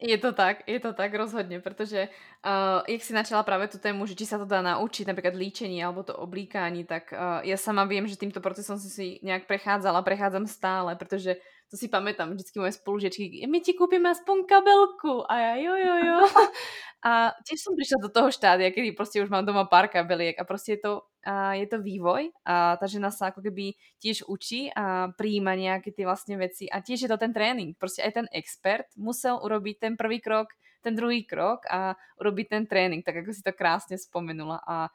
Je 0.00 0.18
to 0.18 0.32
tak, 0.32 0.68
je 0.68 0.80
to 0.80 0.92
tak 0.92 1.14
rozhodně, 1.14 1.60
protože 1.60 2.08
uh, 2.08 2.84
jak 2.88 3.02
si 3.02 3.12
načala 3.12 3.42
právě 3.42 3.68
tu 3.68 3.78
tému, 3.78 4.06
že 4.06 4.14
či 4.14 4.28
sa 4.28 4.36
to 4.36 4.44
dá 4.44 4.60
naučiť, 4.60 5.08
napríklad 5.08 5.32
líčení 5.32 5.80
alebo 5.80 6.04
to 6.04 6.12
oblíkání, 6.20 6.84
tak 6.84 7.16
uh, 7.16 7.40
ja 7.40 7.56
sama 7.56 7.88
viem, 7.88 8.04
že 8.04 8.20
týmto 8.20 8.44
procesom 8.44 8.76
som 8.76 8.92
si 8.92 9.16
nejak 9.24 9.48
prechádzala, 9.48 10.04
prechádzam 10.04 10.44
stále, 10.44 11.00
protože 11.00 11.40
to 11.70 11.80
si 11.80 11.88
pamätám, 11.88 12.30
vždycky 12.30 12.60
moje 12.60 12.72
spolužiečky, 12.76 13.46
my 13.48 13.58
ti 13.64 13.72
kúpime 13.72 14.12
aspoň 14.12 14.44
kabelku. 14.44 15.24
A 15.32 15.34
ja, 15.38 15.54
jo, 15.56 15.74
jo, 15.74 15.96
jo. 16.06 16.18
A 17.06 17.32
tiež 17.46 17.62
som 17.62 17.72
prišla 17.78 18.02
do 18.02 18.10
toho 18.10 18.32
štádia, 18.32 18.70
kedy 18.70 18.92
prostě 18.92 19.22
už 19.22 19.30
mám 19.30 19.46
doma 19.46 19.64
pár 19.64 19.88
kabeliek 19.88 20.40
a 20.40 20.44
prostě 20.44 20.72
je 20.72 20.78
to, 20.78 21.02
a 21.26 21.58
je 21.58 21.66
to 21.66 21.82
vývoj 21.82 22.30
a 22.46 22.78
ta 22.78 22.86
žena 22.86 23.10
sa 23.10 23.34
ako 23.34 23.42
keby 23.42 23.74
tiež 23.98 24.30
učí 24.30 24.70
a 24.70 25.10
prijíma 25.10 25.58
nejaké 25.58 25.90
ty 25.90 26.06
vlastne 26.06 26.38
veci 26.38 26.70
a 26.70 26.78
tiež 26.78 27.02
je 27.02 27.10
to 27.10 27.18
ten 27.18 27.34
trénink. 27.34 27.76
Prostě 27.78 28.02
aj 28.02 28.12
ten 28.12 28.26
expert 28.30 28.86
musel 28.96 29.42
urobiť 29.42 29.78
ten 29.78 29.96
prvý 29.98 30.20
krok, 30.22 30.48
ten 30.82 30.94
druhý 30.94 31.26
krok 31.26 31.66
a 31.66 31.98
urobiť 32.22 32.46
ten 32.48 32.64
trénink, 32.66 33.02
tak 33.02 33.26
ako 33.26 33.34
si 33.34 33.42
to 33.42 33.50
krásne 33.50 33.98
spomenula. 33.98 34.62
A 34.62 34.86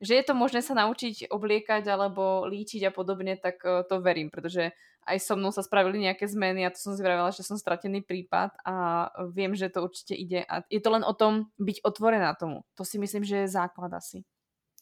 že 0.00 0.16
je 0.16 0.24
to 0.24 0.34
možné 0.34 0.64
sa 0.64 0.74
naučiť 0.74 1.28
obliekať 1.30 1.84
alebo 1.86 2.48
líčiť 2.48 2.88
a 2.88 2.92
podobne, 2.92 3.36
tak 3.36 3.60
e, 3.62 3.84
to 3.84 4.00
verím, 4.00 4.32
pretože 4.32 4.72
aj 5.04 5.20
so 5.20 5.36
mnou 5.36 5.52
sa 5.52 5.60
spravili 5.60 6.08
nejaké 6.08 6.24
zmeny 6.24 6.64
a 6.64 6.72
to 6.72 6.80
som 6.80 6.96
si 6.96 7.04
vravela, 7.04 7.28
že 7.28 7.44
som 7.44 7.60
stratený 7.60 8.00
prípad 8.02 8.56
a 8.64 9.08
viem, 9.32 9.52
že 9.52 9.68
to 9.68 9.84
určite 9.84 10.16
ide 10.16 10.48
a 10.48 10.64
je 10.72 10.80
to 10.80 10.88
len 10.88 11.04
o 11.04 11.12
tom 11.12 11.52
byť 11.60 11.84
otvorená 11.84 12.32
tomu. 12.40 12.64
To 12.80 12.82
si 12.88 12.96
myslím, 12.96 13.24
že 13.24 13.44
je 13.44 13.54
základ 13.54 13.92
asi. 13.92 14.24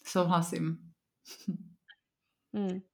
Souhlasím. 0.06 0.91
Hmm. 2.52 2.84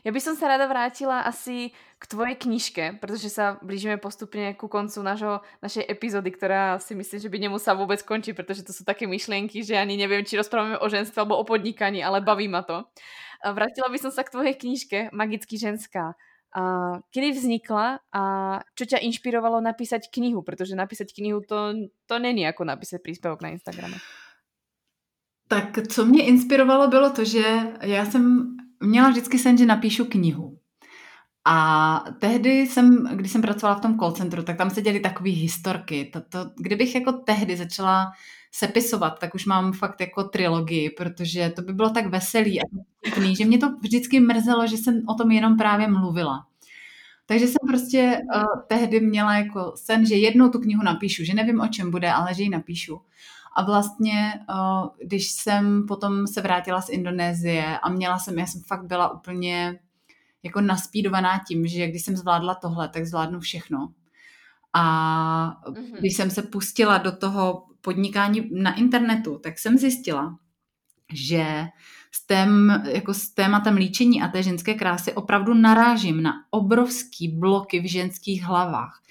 Ja 0.00 0.16
by 0.16 0.20
som 0.24 0.32
sa 0.32 0.48
rada 0.48 0.64
vrátila 0.64 1.28
asi 1.28 1.76
k 2.00 2.04
tvojej 2.08 2.40
knižke, 2.40 2.96
pretože 3.04 3.28
sa 3.28 3.60
blížime 3.60 4.00
postupne 4.00 4.56
ku 4.56 4.64
koncu 4.64 5.04
našo, 5.04 5.44
našej 5.60 5.84
epizódy, 5.84 6.32
ktorá 6.32 6.80
si 6.80 6.96
myslím, 6.96 7.20
že 7.20 7.28
by 7.28 7.36
nemusela 7.36 7.76
vôbec 7.76 8.00
končiť, 8.00 8.32
pretože 8.32 8.64
to 8.64 8.72
sú 8.72 8.88
také 8.88 9.04
myšlienky, 9.04 9.60
že 9.60 9.76
ani 9.76 10.00
neviem, 10.00 10.24
či 10.24 10.40
rozprávame 10.40 10.80
o 10.80 10.86
ženstve 10.88 11.20
alebo 11.20 11.36
o 11.36 11.44
podnikaní, 11.44 12.00
ale 12.00 12.24
baví 12.24 12.48
ma 12.48 12.64
to. 12.64 12.88
Vrátila 13.44 13.92
by 13.92 13.98
som 14.00 14.10
sa 14.10 14.24
k 14.24 14.32
tvojej 14.32 14.56
knižke 14.56 14.98
Magicky 15.12 15.60
ženská. 15.60 16.16
A 16.56 16.62
kedy 17.12 17.36
vznikla 17.36 18.00
a 18.08 18.22
čo 18.72 18.88
ťa 18.88 19.04
inšpirovalo 19.04 19.60
napísať 19.60 20.08
knihu? 20.08 20.40
Protože 20.40 20.72
napísať 20.72 21.12
knihu 21.12 21.44
to, 21.44 21.76
to 22.08 22.18
není 22.18 22.42
jako 22.42 22.64
napísať 22.64 23.02
příspěvok 23.04 23.42
na 23.42 23.48
Instagrame. 23.48 24.00
Tak 25.48 25.78
co 25.88 26.06
mě 26.06 26.24
inspirovalo 26.24 26.88
bylo 26.88 27.10
to, 27.10 27.24
že 27.24 27.58
já 27.82 28.04
jsem 28.04 28.56
měla 28.80 29.08
vždycky 29.08 29.38
sen, 29.38 29.58
že 29.58 29.66
napíšu 29.66 30.04
knihu. 30.04 30.58
A 31.44 32.04
tehdy 32.18 32.50
jsem, 32.50 33.08
když 33.14 33.32
jsem 33.32 33.42
pracovala 33.42 33.78
v 33.78 33.80
tom 33.80 33.98
call 33.98 34.12
centru, 34.12 34.42
tak 34.42 34.56
tam 34.56 34.70
se 34.70 34.82
děly 34.82 35.00
takové 35.00 35.30
historky. 35.30 36.10
To, 36.12 36.20
to, 36.20 36.50
kdybych 36.56 36.94
jako 36.94 37.12
tehdy 37.12 37.56
začala 37.56 38.06
sepisovat, 38.52 39.10
tak 39.10 39.34
už 39.34 39.46
mám 39.46 39.72
fakt 39.72 40.00
jako 40.00 40.24
trilogii, 40.24 40.90
protože 40.90 41.52
to 41.56 41.62
by 41.62 41.72
bylo 41.72 41.90
tak 41.90 42.06
veselý 42.06 42.60
a 42.60 42.64
vtipný, 42.98 43.36
že 43.36 43.44
mě 43.44 43.58
to 43.58 43.70
vždycky 43.80 44.20
mrzelo, 44.20 44.66
že 44.66 44.76
jsem 44.76 45.02
o 45.08 45.14
tom 45.14 45.30
jenom 45.30 45.56
právě 45.56 45.88
mluvila. 45.88 46.46
Takže 47.26 47.46
jsem 47.46 47.68
prostě 47.68 48.18
uh, 48.34 48.44
tehdy 48.68 49.00
měla 49.00 49.34
jako 49.34 49.72
sen, 49.76 50.06
že 50.06 50.14
jednou 50.14 50.48
tu 50.48 50.58
knihu 50.58 50.82
napíšu, 50.82 51.24
že 51.24 51.34
nevím 51.34 51.60
o 51.60 51.68
čem 51.68 51.90
bude, 51.90 52.12
ale 52.12 52.34
že 52.34 52.42
ji 52.42 52.48
napíšu. 52.48 53.00
A 53.56 53.64
vlastně, 53.64 54.32
uh, 54.50 54.88
když 55.04 55.30
jsem 55.30 55.86
potom 55.86 56.26
se 56.26 56.40
vrátila 56.40 56.82
z 56.82 56.88
Indonésie 56.88 57.78
a 57.78 57.88
měla 57.88 58.18
jsem, 58.18 58.38
já 58.38 58.46
jsem 58.46 58.62
fakt 58.62 58.86
byla 58.86 59.14
úplně 59.14 59.78
jako 60.42 60.60
naspídovaná 60.60 61.40
tím, 61.48 61.66
že 61.66 61.86
když 61.86 62.02
jsem 62.02 62.16
zvládla 62.16 62.54
tohle, 62.54 62.88
tak 62.88 63.06
zvládnu 63.06 63.40
všechno. 63.40 63.92
A 64.72 65.60
mhm. 65.68 65.92
když 65.98 66.16
jsem 66.16 66.30
se 66.30 66.42
pustila 66.42 66.98
do 66.98 67.12
toho 67.12 67.64
podnikání 67.80 68.48
na 68.52 68.74
internetu, 68.74 69.38
tak 69.38 69.58
jsem 69.58 69.78
zjistila, 69.78 70.38
že 71.12 71.66
s, 72.10 72.26
tém, 72.26 72.82
jako 72.86 73.14
s 73.14 73.28
tématem 73.28 73.76
líčení 73.76 74.22
a 74.22 74.28
té 74.28 74.42
ženské 74.42 74.74
krásy 74.74 75.12
opravdu 75.12 75.54
narážím 75.54 76.22
na 76.22 76.32
obrovský 76.50 77.28
bloky 77.28 77.80
v 77.80 77.90
ženských 77.90 78.42
hlavách. 78.42 79.02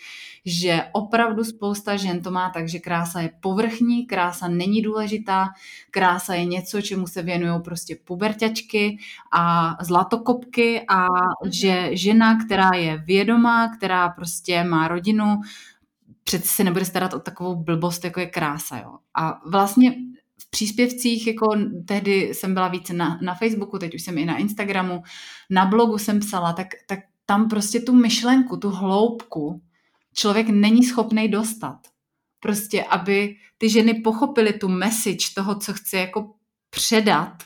Že 0.49 0.83
opravdu 0.91 1.43
spousta 1.43 1.95
žen 1.95 2.21
to 2.21 2.31
má 2.31 2.49
tak, 2.49 2.69
že 2.69 2.79
krása 2.79 3.21
je 3.21 3.31
povrchní, 3.39 4.05
krása 4.05 4.47
není 4.47 4.81
důležitá, 4.81 5.47
krása 5.91 6.33
je 6.33 6.45
něco, 6.45 6.81
čemu 6.81 7.07
se 7.07 7.21
věnují 7.21 7.61
prostě 7.61 7.97
puberťačky 8.03 8.97
a 9.33 9.75
zlatokopky 9.81 10.81
a 10.87 11.01
mhm. 11.01 11.51
že 11.51 11.89
žena, 11.91 12.45
která 12.45 12.69
je 12.75 12.97
vědomá, 12.97 13.75
která 13.77 14.09
prostě 14.09 14.63
má 14.63 14.87
rodinu, 14.87 15.41
přeci 16.23 16.47
se 16.47 16.63
nebude 16.63 16.85
starat 16.85 17.13
o 17.13 17.19
takovou 17.19 17.55
blbost, 17.55 18.05
jako 18.05 18.19
je 18.19 18.25
krása. 18.25 18.77
Jo. 18.77 18.97
A 19.13 19.41
vlastně 19.49 19.95
v 20.41 20.49
příspěvcích, 20.49 21.27
jako 21.27 21.45
tehdy 21.85 22.33
jsem 22.33 22.53
byla 22.53 22.67
více 22.67 22.93
na, 22.93 23.19
na 23.21 23.35
Facebooku, 23.35 23.79
teď 23.79 23.95
už 23.95 24.01
jsem 24.01 24.17
i 24.17 24.25
na 24.25 24.37
Instagramu, 24.37 25.03
na 25.49 25.65
blogu 25.65 25.97
jsem 25.97 26.19
psala, 26.19 26.53
tak, 26.53 26.67
tak 26.87 26.99
tam 27.25 27.49
prostě 27.49 27.79
tu 27.79 27.95
myšlenku, 27.95 28.57
tu 28.57 28.69
hloubku 28.69 29.61
člověk 30.17 30.49
není 30.49 30.83
schopný 30.83 31.27
dostat. 31.27 31.79
Prostě, 32.39 32.83
aby 32.83 33.35
ty 33.57 33.69
ženy 33.69 33.93
pochopily 33.93 34.53
tu 34.53 34.67
message 34.67 35.33
toho, 35.35 35.59
co 35.59 35.73
chce 35.73 35.97
jako 35.97 36.33
předat, 36.69 37.43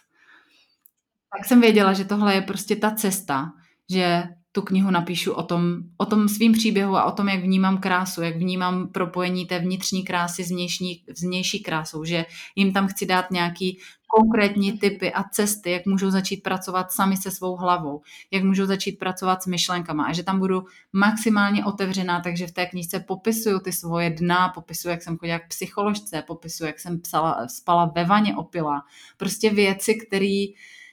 tak 1.37 1.45
jsem 1.45 1.61
věděla, 1.61 1.93
že 1.93 2.05
tohle 2.05 2.35
je 2.35 2.41
prostě 2.41 2.75
ta 2.75 2.91
cesta, 2.91 3.51
že 3.89 4.23
tu 4.51 4.61
knihu 4.61 4.91
napíšu 4.91 5.31
o 5.33 5.43
tom, 5.43 5.77
o 5.97 6.05
tom 6.05 6.29
svým 6.29 6.51
příběhu 6.51 6.97
a 6.97 7.03
o 7.03 7.11
tom, 7.11 7.29
jak 7.29 7.43
vnímám 7.43 7.77
krásu, 7.77 8.21
jak 8.21 8.35
vnímám 8.35 8.87
propojení 8.87 9.45
té 9.45 9.59
vnitřní 9.59 10.03
krásy 10.03 10.43
s 10.43 10.49
vnější, 10.49 11.05
vnější 11.21 11.63
krásou, 11.63 12.03
že 12.03 12.25
jim 12.55 12.73
tam 12.73 12.87
chci 12.87 13.05
dát 13.05 13.31
nějaký 13.31 13.77
konkrétní 14.17 14.79
typy 14.79 15.13
a 15.13 15.23
cesty, 15.23 15.71
jak 15.71 15.85
můžou 15.85 16.09
začít 16.09 16.43
pracovat 16.43 16.91
sami 16.91 17.17
se 17.17 17.31
svou 17.31 17.55
hlavou, 17.55 18.01
jak 18.31 18.43
můžou 18.43 18.65
začít 18.65 18.99
pracovat 18.99 19.43
s 19.43 19.47
myšlenkama 19.47 20.05
a 20.05 20.13
že 20.13 20.23
tam 20.23 20.39
budu 20.39 20.63
maximálně 20.93 21.65
otevřená, 21.65 22.21
takže 22.21 22.47
v 22.47 22.51
té 22.51 22.65
knižce 22.65 22.99
popisuju 22.99 23.59
ty 23.59 23.71
svoje 23.73 24.09
dna, 24.09 24.49
popisuju, 24.49 24.91
jak 24.91 25.01
jsem 25.01 25.17
chodila 25.17 25.39
k 25.39 25.47
psycholožce, 25.47 26.23
popisuju, 26.27 26.67
jak 26.67 26.79
jsem 26.79 27.01
psala, 27.01 27.47
spala 27.47 27.91
ve 27.95 28.05
vaně 28.05 28.35
opila, 28.35 28.83
prostě 29.17 29.49
věci, 29.49 29.95
které 29.95 30.45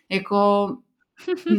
jako 0.09 0.69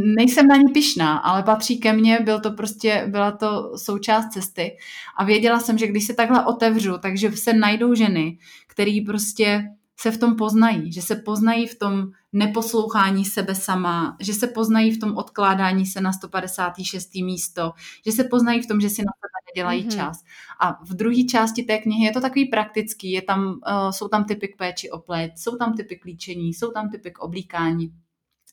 nejsem 0.03 0.47
na 0.47 0.55
ní 0.55 0.74
pišná, 0.74 1.18
ale 1.18 1.43
patří 1.43 1.80
ke 1.80 1.93
mně, 1.93 2.20
byl 2.20 2.39
to 2.39 2.51
prostě, 2.51 3.05
byla 3.07 3.32
to 3.32 3.78
součást 3.78 4.30
cesty 4.30 4.78
a 5.18 5.24
věděla 5.24 5.60
jsem, 5.60 5.78
že 5.78 5.88
když 5.88 6.07
se 6.07 6.14
takhle 6.14 6.45
otevřu, 6.45 6.97
takže 6.97 7.32
se 7.32 7.53
najdou 7.53 7.93
ženy, 7.93 8.38
které 8.68 8.99
prostě 9.05 9.64
se 9.99 10.12
v 10.12 10.18
tom 10.18 10.36
poznají, 10.36 10.91
že 10.91 11.01
se 11.01 11.16
poznají 11.16 11.68
v 11.68 11.80
tom 11.80 12.07
neposlouchání 12.34 13.26
sebe 13.26 13.55
sama, 13.55 14.18
že 14.20 14.34
se 14.34 14.47
poznají 14.47 14.91
v 14.91 14.99
tom 14.99 15.18
odkládání 15.18 15.86
se 15.86 16.01
na 16.01 16.14
156. 16.14 17.16
místo, 17.16 17.72
že 18.05 18.12
se 18.12 18.24
poznají 18.24 18.62
v 18.62 18.68
tom, 18.68 18.82
že 18.82 18.89
si 18.89 19.01
na 19.01 19.12
sebe 19.20 19.39
nedělají 19.55 19.86
mm-hmm. 19.86 19.95
čas. 19.95 20.24
A 20.60 20.84
v 20.84 20.93
druhé 20.93 21.24
části 21.24 21.64
té 21.64 21.78
knihy 21.78 22.05
je 22.05 22.12
to 22.12 22.22
takový 22.22 22.45
praktický, 22.45 23.12
je 23.12 23.22
tam, 23.22 23.47
uh, 23.47 23.89
jsou 23.91 24.07
tam 24.07 24.26
typy 24.26 24.47
k 24.47 24.57
péči 24.57 24.91
o 24.91 24.99
pleť, 24.99 25.32
jsou 25.38 25.57
tam 25.57 25.74
typy 25.74 25.95
k 25.95 26.05
líčení, 26.05 26.53
jsou 26.53 26.72
tam 26.72 26.89
typy 26.89 27.12
k 27.12 27.20
oblíkání, 27.20 27.93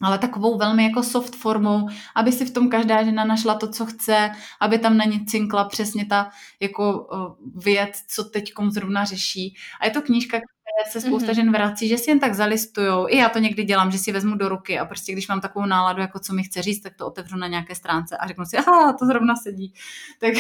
ale 0.03 0.19
takovou 0.19 0.59
velmi 0.59 0.85
jako 0.85 1.03
soft 1.03 1.37
formou, 1.37 1.89
aby 2.15 2.33
si 2.33 2.45
v 2.45 2.51
tom 2.51 2.69
každá 2.69 3.03
žena 3.03 3.25
našla 3.25 3.55
to, 3.55 3.69
co 3.69 3.87
chce, 3.87 4.31
aby 4.61 4.79
tam 4.79 4.97
na 4.97 5.05
ně 5.05 5.21
cinkla 5.27 5.65
přesně 5.65 6.07
ta 6.07 6.31
jako 6.61 7.09
věc, 7.55 8.03
co 8.09 8.25
teď 8.25 8.53
zrovna 8.69 9.05
řeší. 9.05 9.55
A 9.81 9.85
je 9.85 9.91
to 9.91 10.03
knížka, 10.03 10.39
které 10.39 10.93
se 10.93 11.01
spousta 11.01 11.33
mm-hmm. 11.33 11.35
žen 11.35 11.53
vrací, 11.53 11.89
že 11.89 11.99
si 11.99 12.11
jen 12.11 12.21
tak 12.21 12.35
zalistujou. 12.35 13.07
I 13.09 13.17
já 13.17 13.29
to 13.29 13.39
někdy 13.39 13.65
dělám, 13.65 13.91
že 13.91 13.99
si 13.99 14.13
vezmu 14.13 14.37
do 14.37 14.49
ruky 14.49 14.79
a 14.79 14.85
prostě 14.85 15.13
když 15.13 15.29
mám 15.29 15.41
takovou 15.41 15.67
náladu, 15.67 16.01
jako 16.01 16.19
co 16.19 16.33
mi 16.35 16.43
chce 16.43 16.63
říct, 16.63 16.81
tak 16.81 16.95
to 16.97 17.07
otevřu 17.07 17.37
na 17.37 17.47
nějaké 17.47 17.75
stránce 17.75 18.17
a 18.17 18.27
řeknu 18.27 18.45
si, 18.45 18.57
aha, 18.57 18.93
to 18.93 19.07
zrovna 19.07 19.37
sedí. 19.37 19.73
Tak, 20.21 20.35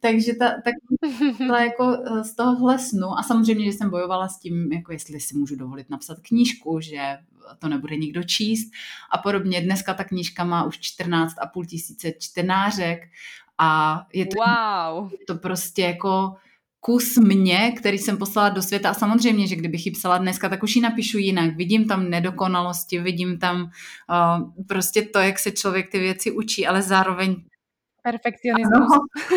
takže 0.00 0.34
ta, 0.34 0.48
tak 0.64 0.74
ta 1.48 1.60
jako 1.60 1.84
e, 1.92 2.24
z 2.24 2.34
tohohle 2.34 2.78
snu 2.78 3.18
a 3.18 3.22
samozřejmě, 3.22 3.64
že 3.64 3.72
jsem 3.72 3.90
bojovala 3.90 4.28
s 4.28 4.38
tím, 4.38 4.72
jako 4.72 4.92
jestli 4.92 5.20
si 5.20 5.36
můžu 5.36 5.56
dovolit 5.56 5.90
napsat 5.90 6.18
knížku, 6.28 6.80
že 6.80 7.18
to 7.58 7.68
nebude 7.68 7.96
nikdo 7.96 8.22
číst 8.22 8.72
a 9.12 9.18
podobně. 9.18 9.60
Dneska 9.60 9.94
ta 9.94 10.04
knížka 10.04 10.44
má 10.44 10.64
už 10.64 10.78
14,5 10.78 11.66
tisíce 11.66 12.12
čtenářek 12.18 13.00
a 13.58 14.00
je 14.12 14.26
to, 14.26 14.36
wow. 14.36 15.12
je 15.12 15.26
to 15.26 15.34
prostě 15.34 15.82
jako 15.82 16.34
kus 16.80 17.16
mě, 17.16 17.72
který 17.72 17.98
jsem 17.98 18.16
poslala 18.16 18.48
do 18.48 18.62
světa 18.62 18.90
a 18.90 18.94
samozřejmě, 18.94 19.46
že 19.46 19.56
kdybych 19.56 19.86
ji 19.86 19.92
psala 19.92 20.18
dneska, 20.18 20.48
tak 20.48 20.62
už 20.62 20.76
ji 20.76 20.82
napíšu 20.82 21.18
jinak. 21.18 21.56
Vidím 21.56 21.88
tam 21.88 22.10
nedokonalosti, 22.10 23.00
vidím 23.00 23.38
tam 23.38 23.62
uh, 23.62 24.64
prostě 24.66 25.02
to, 25.02 25.18
jak 25.18 25.38
se 25.38 25.50
člověk 25.50 25.90
ty 25.90 25.98
věci 25.98 26.30
učí, 26.30 26.66
ale 26.66 26.82
zároveň 26.82 27.36
Perfekcionismus. 28.02 28.88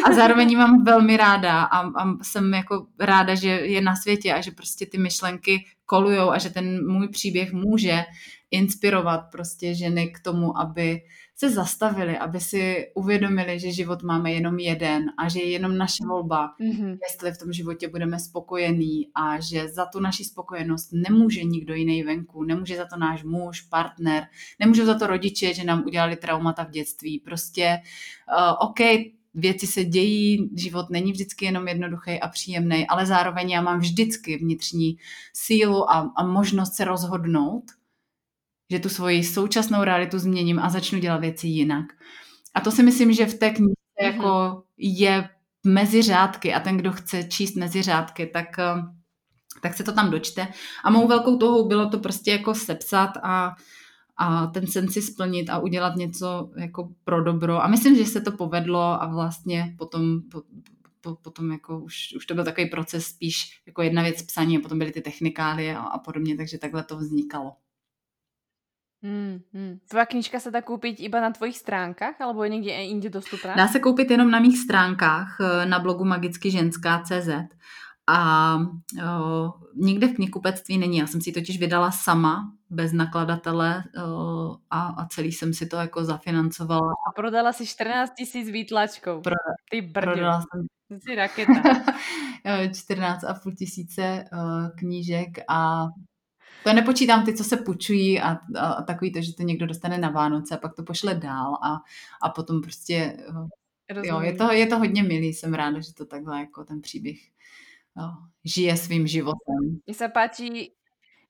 a 0.05 0.13
zároveň 0.13 0.57
mám 0.57 0.83
velmi 0.83 1.17
ráda 1.17 1.63
a, 1.63 1.79
a 1.79 2.23
jsem 2.23 2.53
jako 2.53 2.87
ráda, 2.99 3.35
že 3.35 3.49
je 3.49 3.81
na 3.81 3.95
světě 3.95 4.33
a 4.33 4.41
že 4.41 4.51
prostě 4.51 4.85
ty 4.85 4.97
myšlenky 4.97 5.65
kolujou 5.89 6.29
a 6.29 6.37
že 6.37 6.49
ten 6.49 6.87
můj 6.87 7.07
příběh 7.09 7.53
může 7.53 8.03
inspirovat 8.51 9.21
prostě 9.31 9.75
ženy 9.75 10.07
k 10.07 10.19
tomu, 10.19 10.59
aby 10.59 11.01
se 11.35 11.49
zastavili, 11.49 12.17
aby 12.17 12.39
si 12.39 12.91
uvědomili, 12.95 13.59
že 13.59 13.71
život 13.71 14.03
máme 14.03 14.31
jenom 14.31 14.59
jeden 14.59 15.05
a 15.17 15.29
že 15.29 15.39
je 15.39 15.49
jenom 15.49 15.77
naše 15.77 16.03
volba, 16.07 16.49
mm-hmm. 16.61 16.97
jestli 17.09 17.31
v 17.31 17.37
tom 17.37 17.53
životě 17.53 17.87
budeme 17.87 18.19
spokojení 18.19 19.07
a 19.15 19.39
že 19.39 19.67
za 19.67 19.85
tu 19.85 19.99
naši 19.99 20.23
spokojenost 20.23 20.89
nemůže 20.93 21.43
nikdo 21.43 21.73
jiný 21.73 22.03
venku, 22.03 22.43
nemůže 22.43 22.77
za 22.77 22.85
to 22.85 22.99
náš 22.99 23.23
muž, 23.23 23.61
partner, 23.61 24.23
nemůže 24.59 24.85
za 24.85 24.99
to 24.99 25.07
rodiče, 25.07 25.53
že 25.53 25.63
nám 25.63 25.83
udělali 25.85 26.15
traumata 26.15 26.63
v 26.63 26.69
dětství. 26.69 27.19
Prostě 27.19 27.77
uh, 28.37 28.69
OK, 28.69 28.79
věci 29.39 29.67
se 29.67 29.83
dějí, 29.83 30.49
život 30.55 30.89
není 30.89 31.11
vždycky 31.11 31.45
jenom 31.45 31.67
jednoduchý 31.67 32.19
a 32.19 32.27
příjemný, 32.27 32.87
ale 32.87 33.05
zároveň 33.05 33.49
já 33.49 33.61
mám 33.61 33.79
vždycky 33.79 34.37
vnitřní 34.37 34.97
sílu 35.33 35.91
a, 35.91 36.13
a 36.17 36.25
možnost 36.25 36.73
se 36.73 36.85
rozhodnout 36.85 37.63
že 38.69 38.79
tu 38.79 38.89
svoji 38.89 39.23
současnou 39.23 39.83
realitu 39.83 40.19
změním 40.19 40.59
a 40.59 40.69
začnu 40.69 40.99
dělat 40.99 41.17
věci 41.17 41.47
jinak. 41.47 41.85
A 42.53 42.61
to 42.61 42.71
si 42.71 42.83
myslím, 42.83 43.13
že 43.13 43.25
v 43.25 43.33
té 43.33 43.49
knize 43.49 43.73
mm-hmm. 43.73 44.05
jako 44.05 44.63
je 44.77 45.29
mezi 45.65 46.01
řádky 46.01 46.53
a 46.53 46.59
ten, 46.59 46.77
kdo 46.77 46.91
chce 46.91 47.23
číst 47.23 47.55
mezi 47.55 47.81
řádky, 47.81 48.27
tak, 48.27 48.59
eh, 48.59 48.83
tak 49.61 49.73
se 49.73 49.83
to 49.83 49.91
tam 49.91 50.11
dočte. 50.11 50.47
A 50.83 50.89
mou 50.89 51.07
velkou 51.07 51.37
touhou 51.37 51.67
bylo 51.67 51.89
to 51.89 51.99
prostě 51.99 52.31
jako 52.31 52.55
sepsat 52.55 53.11
a, 53.23 53.55
a 54.19 54.47
ten 54.47 54.67
sen 54.67 54.87
si 54.87 55.01
splnit 55.01 55.49
a 55.49 55.59
udělat 55.59 55.95
něco 55.95 56.51
jako 56.55 56.89
pro 57.03 57.23
dobro. 57.23 57.63
A 57.63 57.67
myslím, 57.67 57.95
že 57.95 58.05
se 58.05 58.21
to 58.21 58.31
povedlo 58.31 59.03
a 59.03 59.07
vlastně 59.07 59.75
potom, 59.77 60.21
po, 60.31 60.43
po, 61.01 61.15
potom 61.15 61.51
jako 61.51 61.79
už, 61.79 62.13
už 62.15 62.25
to 62.25 62.35
byl 62.35 62.43
takový 62.43 62.69
proces 62.69 63.05
spíš 63.05 63.61
jako 63.65 63.81
jedna 63.81 64.01
věc 64.01 64.21
psaní 64.21 64.57
a 64.57 64.61
potom 64.61 64.77
byly 64.77 64.91
ty 64.91 65.01
technikálie 65.01 65.77
a, 65.77 65.81
a 65.81 65.99
podobně, 65.99 66.37
takže 66.37 66.57
takhle 66.57 66.83
to 66.83 66.97
vznikalo. 66.97 67.53
Hmm, 69.03 69.39
hmm. 69.53 69.79
Tvoja 69.89 70.05
knižka 70.05 70.39
se 70.39 70.51
dá 70.51 70.61
koupit 70.61 70.99
iba 70.99 71.21
na 71.21 71.31
tvojich 71.31 71.57
stránkách, 71.57 72.21
alebo 72.21 72.43
je 72.43 72.49
někde 72.49 72.71
jinde 72.71 73.09
dostupná? 73.09 73.55
Dá 73.55 73.67
se 73.67 73.79
koupit 73.79 74.11
jenom 74.11 74.31
na 74.31 74.39
mých 74.39 74.57
stránkách 74.57 75.37
eh, 75.41 75.65
na 75.65 75.79
blogu 75.79 76.05
magickyženská.cz 76.05 77.29
a 78.09 78.57
o, 79.07 79.53
nikde 79.75 80.07
v 80.07 80.15
knihkupectví 80.15 80.77
není. 80.77 80.97
Já 80.97 81.07
jsem 81.07 81.21
si 81.21 81.31
totiž 81.31 81.59
vydala 81.59 81.91
sama, 81.91 82.51
bez 82.69 82.93
nakladatele 82.93 83.83
o, 84.05 84.55
a, 84.69 84.87
a 84.87 85.05
celý 85.05 85.31
jsem 85.31 85.53
si 85.53 85.65
to 85.65 85.75
jako 85.75 86.05
zafinancovala. 86.05 86.91
A 87.07 87.11
prodala 87.15 87.53
si 87.53 87.67
14 87.67 88.11
tisíc 88.17 88.49
výtlačků. 88.49 89.21
Pro, 89.21 89.35
Ty 89.71 89.81
brďo. 89.81 90.11
Prodala 90.11 90.41
jsem 90.41 90.65
Jsi 90.99 91.15
raketa. 91.15 91.61
14 92.75 93.23
a 93.23 93.33
půl 93.33 93.51
tisíce 93.51 94.25
uh, 94.33 94.69
knížek 94.77 95.29
a 95.49 95.87
to 96.63 96.73
nepočítám 96.73 97.25
ty, 97.25 97.33
co 97.33 97.43
se 97.43 97.57
půjčují 97.57 98.21
a, 98.21 98.37
a, 98.57 98.67
a 98.67 98.81
takový 98.81 99.13
to, 99.13 99.21
že 99.21 99.35
to 99.35 99.43
někdo 99.43 99.67
dostane 99.67 99.97
na 99.97 100.09
Vánoce 100.09 100.55
a 100.55 100.57
pak 100.57 100.75
to 100.75 100.83
pošle 100.83 101.15
dál 101.15 101.53
a, 101.63 101.75
a 102.21 102.29
potom 102.29 102.61
prostě 102.61 103.17
uh, 103.29 103.47
jo, 104.03 104.21
je 104.21 104.33
to, 104.33 104.51
je 104.51 104.67
to 104.67 104.79
hodně 104.79 105.03
milý, 105.03 105.33
jsem 105.33 105.53
ráda, 105.53 105.79
že 105.79 105.93
to 105.93 106.05
takhle 106.05 106.39
jako 106.39 106.63
ten 106.63 106.81
příběh 106.81 107.17
uh, 107.17 107.38
žije 108.45 108.77
svým 108.77 109.07
životem. 109.07 109.79
Mně 109.85 109.93
se 109.93 110.07
páčí 110.07 110.73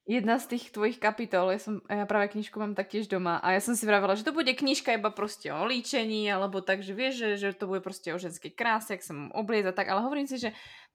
jedna 0.09 0.39
z 0.39 0.47
těch 0.47 0.71
tvojich 0.71 0.97
kapitol, 0.97 1.53
ja, 1.53 1.61
som, 1.61 1.85
ja 1.85 2.09
práve 2.09 2.33
knižku 2.33 2.57
mám 2.57 2.73
taktiež 2.73 3.05
doma 3.05 3.37
a 3.45 3.53
ja 3.53 3.61
som 3.61 3.77
si 3.77 3.85
vravela, 3.85 4.17
že 4.17 4.25
to 4.25 4.33
bude 4.33 4.49
knižka 4.49 4.97
iba 4.97 5.13
prostě 5.13 5.53
o 5.53 5.65
líčení, 5.69 6.33
alebo 6.33 6.65
tak, 6.65 6.81
že 6.81 6.97
vieš, 6.97 7.15
že, 7.15 7.29
že 7.37 7.47
to 7.53 7.69
bude 7.69 7.85
prostě 7.85 8.13
o 8.13 8.17
ženskej 8.17 8.51
kráse, 8.57 8.97
jak 8.97 9.05
sa 9.05 9.13
mám 9.13 9.29
obliecť 9.37 9.69
a 9.69 9.71
tak, 9.71 9.87
ale 9.93 10.01
hovorím 10.01 10.25
si, 10.25 10.41
že 10.41 10.49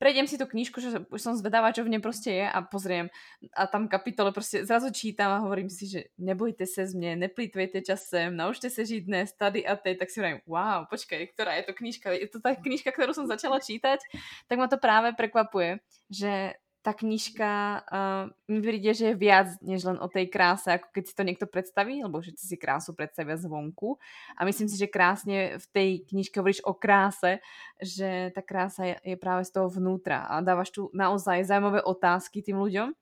prejdem 0.05 0.29
si 0.29 0.37
tú 0.37 0.45
knižku, 0.45 0.85
že 0.85 1.01
už 1.09 1.17
som 1.17 1.33
zvedavá, 1.33 1.73
čo 1.73 1.81
v 1.81 1.89
nej 1.89 2.03
prostě 2.05 2.31
je 2.31 2.45
a 2.45 2.61
pozriem 2.61 3.09
a 3.57 3.65
tam 3.65 3.89
kapitole 3.89 4.37
prostě 4.37 4.67
zrazu 4.69 4.93
čítam 4.93 5.33
a 5.33 5.41
hovorím 5.41 5.71
si, 5.73 5.89
že 5.89 6.01
nebojte 6.19 6.67
se 6.67 6.87
z 6.87 6.95
mě, 6.95 7.17
neplýtvejte 7.17 7.81
časem, 7.81 8.37
naučte 8.37 8.71
se 8.71 8.85
žít 8.85 9.09
dnes, 9.09 9.33
tady 9.33 9.67
a 9.67 9.77
teď, 9.77 9.99
tak 9.99 10.11
si 10.11 10.21
hovorím, 10.21 10.41
wow, 10.47 10.85
počkej, 10.91 11.33
ktorá 11.33 11.57
je 11.57 11.65
to 11.65 11.73
knižka? 11.73 12.13
Je 12.13 12.29
to 12.29 12.37
ta 12.45 12.53
knižka, 12.53 12.93
kterou 12.93 13.17
som 13.17 13.25
začala 13.25 13.65
čítať? 13.65 14.05
Tak 14.45 14.57
ma 14.61 14.69
to 14.69 14.77
práve 14.77 15.17
prekvapuje, 15.17 15.81
že 16.13 16.61
tá 16.85 16.93
knižka 16.93 17.51
uh, 17.89 18.25
mi 18.45 18.61
príde, 18.61 18.93
že 18.93 19.11
je 19.11 19.17
viac 19.17 19.57
než 19.65 19.89
len 19.89 19.97
o 19.97 20.05
tej 20.05 20.29
kráse, 20.29 20.69
ako 20.69 20.93
keď 20.93 21.05
si 21.09 21.15
to 21.17 21.25
niekto 21.25 21.47
predstaví, 21.49 22.05
lebo 22.05 22.21
všetci 22.21 22.45
si 22.45 22.57
krásu 22.61 22.93
predstavia 22.93 23.41
zvonku. 23.41 23.97
A 24.37 24.45
myslím 24.45 24.69
si, 24.69 24.77
že 24.77 24.93
krásne 24.93 25.57
v 25.57 25.67
tej 25.73 25.89
knižke 26.05 26.37
hovoríš 26.37 26.61
o 26.69 26.77
kráse, 26.77 27.41
že 27.81 28.29
tá 28.37 28.45
krása 28.45 28.85
je, 28.85 28.97
je 29.01 29.17
práve 29.17 29.49
z 29.49 29.57
toho 29.57 29.73
vnútra 29.73 30.29
a 30.29 30.45
dávaš 30.45 30.77
tu 30.77 30.93
naozaj 30.93 31.49
zaujímavé 31.49 31.81
otázky 31.81 32.45
tým 32.45 32.61
ľuďom 32.61 32.93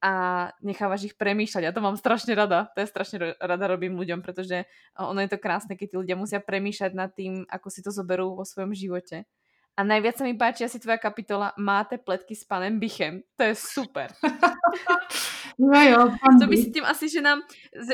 a 0.00 0.12
nechávaš 0.60 1.12
ich 1.12 1.16
premýšľať. 1.16 1.62
Ja 1.64 1.76
to 1.76 1.84
mám 1.84 1.96
strašne 1.96 2.32
rada. 2.32 2.72
To 2.72 2.80
je 2.80 2.88
strašne 2.88 3.36
rada 3.36 3.66
robím 3.68 3.96
ľuďom, 4.00 4.24
pretože 4.24 4.64
ono 4.96 5.20
je 5.20 5.32
to 5.32 5.40
krásne, 5.40 5.76
keď 5.76 5.92
tí 5.92 5.96
ľudia 5.96 6.16
musia 6.16 6.40
premýšľať 6.40 6.92
nad 6.96 7.12
tým, 7.12 7.44
ako 7.48 7.68
si 7.68 7.80
to 7.84 7.92
zoberú 7.92 8.36
vo 8.36 8.44
svojom 8.44 8.72
živote. 8.72 9.28
A 9.76 9.84
najviac 9.86 10.18
sa 10.18 10.24
mi 10.26 10.34
páči 10.34 10.66
asi 10.66 10.78
tvoja 10.82 10.98
kapitola 10.98 11.54
Máte 11.56 11.96
pletky 11.96 12.34
s 12.36 12.44
panem 12.44 12.76
Bichem. 12.76 13.22
To 13.36 13.42
je 13.48 13.54
super. 13.54 14.12
no 15.58 15.78
jo, 15.82 16.00
pan 16.20 16.34
To 16.40 16.46
by 16.46 16.56
si 16.56 16.68
tým 16.70 16.84
asi, 16.84 17.08
že 17.08 17.20
nám, 17.22 17.40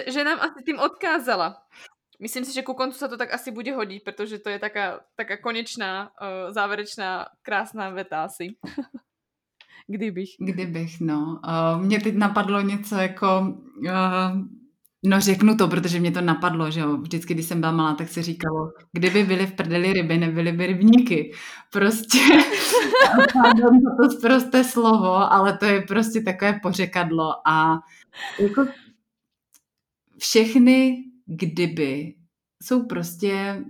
že 0.07 0.21
nám 0.25 0.41
asi 0.41 0.61
tým 0.67 0.79
odkázala. 0.79 1.57
Myslím 2.17 2.45
si, 2.49 2.57
že 2.57 2.65
ku 2.65 2.73
koncu 2.73 2.97
sa 2.97 3.13
to 3.13 3.21
tak 3.21 3.29
asi 3.29 3.53
bude 3.53 3.69
hodiť, 3.77 4.01
protože 4.05 4.39
to 4.41 4.49
je 4.49 4.59
taká, 4.59 5.05
taká 5.21 5.37
konečná, 5.37 6.11
uh, 6.17 6.49
záverečná, 6.49 7.29
krásná 7.45 7.91
veta 7.91 8.25
asi. 8.25 8.57
Kdybych. 9.87 10.41
Kdybych, 10.41 11.01
no. 11.01 11.41
Uh, 11.45 11.83
mě 11.83 12.01
teď 12.01 12.15
napadlo 12.15 12.61
něco 12.61 12.95
jako... 12.97 13.57
Uh, 13.85 14.66
No 15.09 15.21
řeknu 15.21 15.57
to, 15.57 15.69
protože 15.69 16.01
mě 16.01 16.11
to 16.11 16.21
napadlo, 16.21 16.71
že 16.71 16.81
jo. 16.81 16.97
Vždycky, 16.97 17.35
když 17.35 17.47
jsem 17.47 17.61
byla 17.61 17.73
malá, 17.73 17.95
tak 17.95 18.09
se 18.09 18.23
říkalo, 18.23 18.73
kdyby 18.93 19.25
byly 19.25 19.47
v 19.47 19.53
prdeli 19.53 19.93
ryby, 19.93 20.19
nebyly 20.19 20.53
by 20.53 20.67
rybníky. 20.67 21.33
Prostě, 21.73 22.19
pardon 23.33 23.81
to 24.03 24.21
prosté 24.21 24.65
slovo, 24.65 25.33
ale 25.33 25.59
to 25.59 25.65
je 25.65 25.83
prostě 25.83 26.21
takové 26.21 26.61
pořekadlo 26.63 27.49
a 27.49 27.81
jako 28.39 28.67
všechny 30.19 31.05
kdyby 31.27 32.15
jsou 32.63 32.87
prostě 32.87 33.65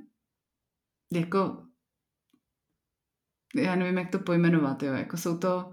jako 1.13 1.63
já 3.57 3.77
nevím, 3.77 3.99
jak 3.99 4.11
to 4.11 4.19
pojmenovat, 4.19 4.83
jo, 4.83 4.93
jako 4.93 5.17
jsou 5.17 5.39
to 5.39 5.71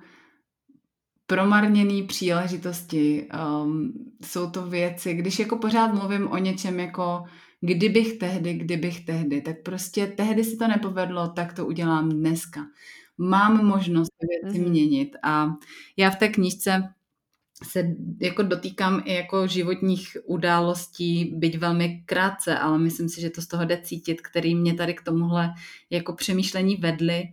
promarněné 1.27 2.07
příležitosti. 2.07 3.27
Um, 3.63 3.93
jsou 4.25 4.49
to 4.51 4.65
věci, 4.65 5.13
když 5.13 5.39
jako 5.39 5.57
pořád 5.57 5.93
mluvím 5.93 6.27
o 6.27 6.37
něčem 6.37 6.79
jako 6.79 7.23
kdybych 7.61 8.17
tehdy, 8.17 8.53
kdybych 8.53 9.05
tehdy, 9.05 9.41
tak 9.41 9.63
prostě 9.63 10.07
tehdy 10.07 10.43
si 10.43 10.57
to 10.57 10.67
nepovedlo, 10.67 11.27
tak 11.27 11.53
to 11.53 11.65
udělám 11.65 12.09
dneska. 12.09 12.61
Mám 13.17 13.65
možnost 13.65 14.11
věci 14.29 14.59
mm-hmm. 14.59 14.69
měnit 14.69 15.15
a 15.23 15.53
já 15.97 16.09
v 16.09 16.15
té 16.15 16.29
knížce 16.29 16.93
se 17.63 17.95
jako 18.21 18.43
dotýkám 18.43 19.01
i 19.05 19.13
jako 19.13 19.47
životních 19.47 20.17
událostí, 20.25 21.33
byť 21.35 21.57
velmi 21.57 22.03
krátce, 22.05 22.57
ale 22.57 22.79
myslím 22.79 23.09
si, 23.09 23.21
že 23.21 23.29
to 23.29 23.41
z 23.41 23.47
toho 23.47 23.65
jde 23.65 23.81
cítit, 23.81 24.21
který 24.21 24.55
mě 24.55 24.73
tady 24.73 24.93
k 24.93 25.03
tomuhle 25.03 25.53
jako 25.89 26.13
přemýšlení 26.13 26.75
vedly 26.75 27.23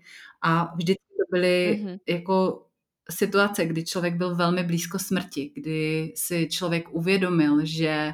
a 0.43 0.75
vždycky 0.75 1.05
to 1.09 1.37
byly 1.37 1.81
mm-hmm. 1.83 1.99
jako 2.09 2.67
situace, 3.11 3.67
kdy 3.67 3.85
člověk 3.85 4.15
byl 4.15 4.37
velmi 4.37 4.65
blízko 4.65 4.99
smrti, 4.99 5.53
kdy 5.55 6.13
si 6.17 6.49
člověk 6.51 6.95
uvědomil, 6.95 7.61
že 7.63 8.13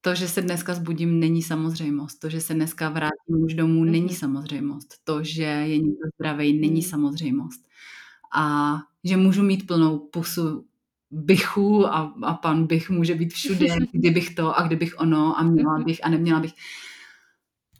to, 0.00 0.14
že 0.14 0.28
se 0.28 0.42
dneska 0.42 0.74
zbudím, 0.74 1.20
není 1.20 1.42
samozřejmost. 1.42 2.20
To, 2.20 2.28
že 2.28 2.40
se 2.40 2.54
dneska 2.54 2.88
vrátím 2.88 3.44
už 3.44 3.54
domů, 3.54 3.84
mm-hmm. 3.84 3.90
není 3.90 4.14
samozřejmost. 4.14 4.94
To, 5.04 5.24
že 5.24 5.42
je 5.42 5.78
někdo 5.78 6.08
zdravý, 6.14 6.60
není 6.60 6.80
mm. 6.80 6.88
samozřejmost. 6.88 7.60
A 8.36 8.74
že 9.04 9.16
můžu 9.16 9.42
mít 9.42 9.66
plnou 9.66 9.98
pusu 9.98 10.64
bychu 11.10 11.86
a, 11.86 12.14
a 12.22 12.34
pan 12.34 12.66
bych 12.66 12.90
může 12.90 13.14
být 13.14 13.32
všude, 13.32 13.66
kdybych 13.92 14.34
to 14.34 14.58
a 14.58 14.66
kdybych 14.66 15.00
ono 15.00 15.38
a 15.38 15.42
měla 15.42 15.76
mhm. 15.76 15.84
bych 15.84 16.04
a 16.04 16.08
neměla 16.08 16.40
bych. 16.40 16.52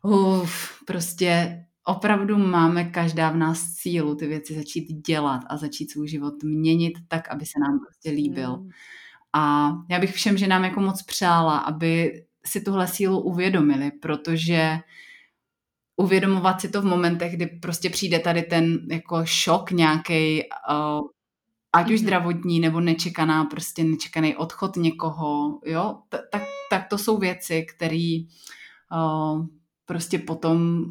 Uf, 0.05 0.85
prostě 0.87 1.61
opravdu 1.85 2.39
máme 2.39 2.85
každá 2.85 3.31
v 3.31 3.37
nás 3.37 3.75
sílu 3.75 4.15
ty 4.15 4.27
věci 4.27 4.55
začít 4.55 4.93
dělat 5.07 5.41
a 5.47 5.57
začít 5.57 5.91
svůj 5.91 6.09
život 6.09 6.43
měnit 6.43 6.93
tak, 7.09 7.29
aby 7.29 7.47
se 7.47 7.59
nám 7.61 7.81
prostě 7.81 8.11
líbil. 8.11 8.57
Mm. 8.57 8.69
A 9.33 9.73
já 9.91 9.99
bych 9.99 10.15
všem 10.15 10.39
ženám 10.39 10.65
jako 10.65 10.81
moc 10.81 11.03
přála, 11.03 11.59
aby 11.59 12.23
si 12.47 12.61
tuhle 12.61 12.89
sílu 12.89 13.21
uvědomili, 13.21 13.91
protože 13.91 14.79
uvědomovat 15.97 16.61
si 16.61 16.69
to 16.69 16.83
v 16.83 16.85
momentech, 16.85 17.37
kdy 17.37 17.47
prostě 17.47 17.91
přijde 17.91 18.19
tady 18.19 18.43
ten 18.43 18.79
jako 18.91 19.21
šok 19.25 19.71
nějaký, 19.71 20.43
uh, 20.71 21.01
ať 21.73 21.87
už 21.87 22.01
mhm. 22.01 22.07
zdravotní 22.07 22.61
nebo 22.61 22.81
nečekaná, 22.81 23.45
prostě 23.45 23.85
nečekaný 23.85 24.37
odchod 24.37 24.77
někoho, 24.77 25.61
jo, 25.67 25.99
tak, 26.09 26.43
tak 26.71 26.89
to 26.89 26.99
jsou 26.99 27.19
věci, 27.19 27.67
které 27.77 28.19
uh, 28.93 29.47
prostě 29.87 30.19
potom 30.19 30.85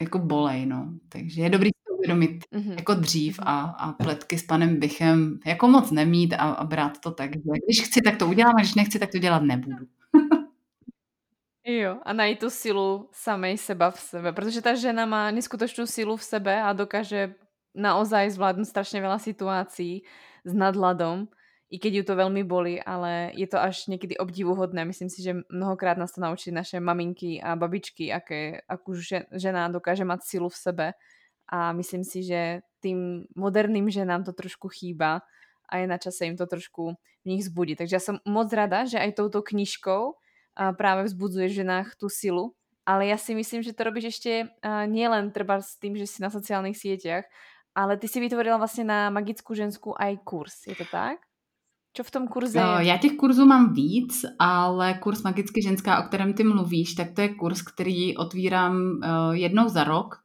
jako 0.00 0.18
bolej, 0.18 0.66
no. 0.66 0.88
Takže 1.08 1.42
je 1.42 1.50
dobrý 1.50 1.70
to 1.70 1.94
uvědomit 1.94 2.44
mm-hmm. 2.52 2.74
jako 2.76 2.94
dřív 2.94 3.38
mhm. 3.38 3.48
a, 3.48 3.60
a 3.60 3.92
pletky 3.92 4.38
s 4.38 4.42
panem 4.42 4.80
Bichem 4.80 5.38
jako 5.46 5.68
moc 5.68 5.90
nemít 5.90 6.32
a, 6.32 6.36
a 6.36 6.64
brát 6.64 6.98
to 7.00 7.10
tak, 7.10 7.30
že 7.34 7.40
když 7.66 7.82
chci, 7.82 8.02
tak 8.02 8.16
to 8.16 8.26
udělám 8.26 8.54
a 8.56 8.60
když 8.60 8.74
nechci, 8.74 8.98
tak 8.98 9.10
to 9.10 9.18
dělat 9.18 9.42
nebudu. 9.42 9.86
Jo, 11.64 12.00
a 12.02 12.12
najít 12.12 12.38
tu 12.38 12.50
silu 12.50 13.08
samej 13.12 13.58
seba 13.58 13.90
v 13.90 14.00
sebe, 14.00 14.32
protože 14.32 14.62
ta 14.62 14.74
žena 14.74 15.06
má 15.06 15.30
neskutočnú 15.30 15.86
silu 15.86 16.16
v 16.16 16.24
sebe 16.24 16.56
a 16.56 16.72
dokáže 16.72 17.36
naozaj 17.76 18.32
zvládnuť 18.34 18.66
strašne 18.66 18.98
veľa 18.98 19.20
situácií 19.20 20.02
s 20.42 20.52
nadladom 20.56 21.28
i 21.70 21.78
keď 21.78 21.92
ju 21.94 22.04
to 22.04 22.14
veľmi 22.18 22.42
boli, 22.42 22.82
ale 22.82 23.30
je 23.38 23.46
to 23.46 23.54
až 23.54 23.86
niekedy 23.86 24.18
obdivuhodné. 24.18 24.82
Myslím 24.82 25.06
si, 25.06 25.22
že 25.22 25.46
mnohokrát 25.46 25.94
nás 25.94 26.10
to 26.10 26.18
naučí 26.18 26.50
naše 26.50 26.82
maminky 26.82 27.38
a 27.38 27.54
babičky, 27.54 28.10
aké, 28.10 28.58
akú 28.66 28.98
žena 29.30 29.70
dokáže 29.70 30.02
mať 30.02 30.20
silu 30.26 30.50
v 30.50 30.58
sebe. 30.58 30.86
A 31.46 31.70
myslím 31.78 32.02
si, 32.02 32.26
že 32.26 32.66
tým 32.82 33.30
moderným 33.38 33.86
ženám 33.86 34.26
to 34.26 34.34
trošku 34.34 34.66
chýba 34.66 35.22
a 35.70 35.78
je 35.78 35.86
na 35.86 35.98
čase 35.98 36.26
im 36.26 36.34
to 36.34 36.46
trošku 36.50 36.98
v 37.22 37.26
nich 37.26 37.46
zbudí. 37.46 37.78
Takže 37.78 37.94
ja 37.94 38.02
som 38.02 38.18
moc 38.26 38.50
rada, 38.50 38.82
že 38.82 38.98
aj 38.98 39.22
touto 39.22 39.38
knižkou 39.38 40.18
práve 40.74 41.06
vzbudzuje 41.06 41.46
v 41.46 41.58
ženách 41.62 41.94
tú 41.94 42.10
silu, 42.10 42.58
ale 42.82 43.06
ja 43.06 43.14
si 43.14 43.38
myslím, 43.38 43.62
že 43.62 43.70
to 43.70 43.86
robíš 43.86 44.18
ešte 44.18 44.50
nielen 44.90 45.30
treba 45.30 45.62
s 45.62 45.78
tým, 45.78 45.94
že 45.94 46.10
si 46.10 46.18
na 46.18 46.34
sociálnych 46.34 46.74
sieťach, 46.74 47.30
ale 47.78 47.94
ty 47.94 48.10
si 48.10 48.18
vytvorila 48.18 48.58
vlastně 48.58 48.84
na 48.84 49.10
magickou 49.10 49.54
ženskou 49.54 49.94
aj 49.94 50.18
kurz, 50.26 50.66
je 50.66 50.74
to 50.74 50.84
tak? 50.90 51.29
Co 51.92 52.04
v 52.04 52.10
tom 52.10 52.28
kurze 52.28 52.58
je? 52.58 52.86
Já 52.86 52.98
těch 52.98 53.12
kurzů 53.12 53.46
mám 53.46 53.72
víc, 53.72 54.24
ale 54.38 54.94
kurz 54.94 55.22
Magicky 55.22 55.62
ženská, 55.62 56.04
o 56.04 56.08
kterém 56.08 56.32
ty 56.32 56.44
mluvíš, 56.44 56.94
tak 56.94 57.10
to 57.12 57.20
je 57.20 57.34
kurz, 57.34 57.62
který 57.62 58.16
otvírám 58.16 58.76
uh, 58.76 59.00
jednou 59.32 59.68
za 59.68 59.84
rok. 59.84 60.16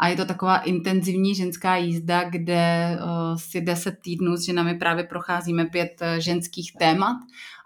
A 0.00 0.08
je 0.08 0.16
to 0.16 0.24
taková 0.24 0.58
intenzivní 0.58 1.34
ženská 1.34 1.76
jízda, 1.76 2.24
kde 2.30 2.96
uh, 2.98 3.36
si 3.36 3.60
deset 3.60 3.98
týdnů 4.02 4.36
s 4.36 4.40
ženami 4.40 4.74
právě 4.74 5.04
procházíme 5.04 5.64
pět 5.64 6.00
ženských 6.18 6.72
témat. 6.78 7.16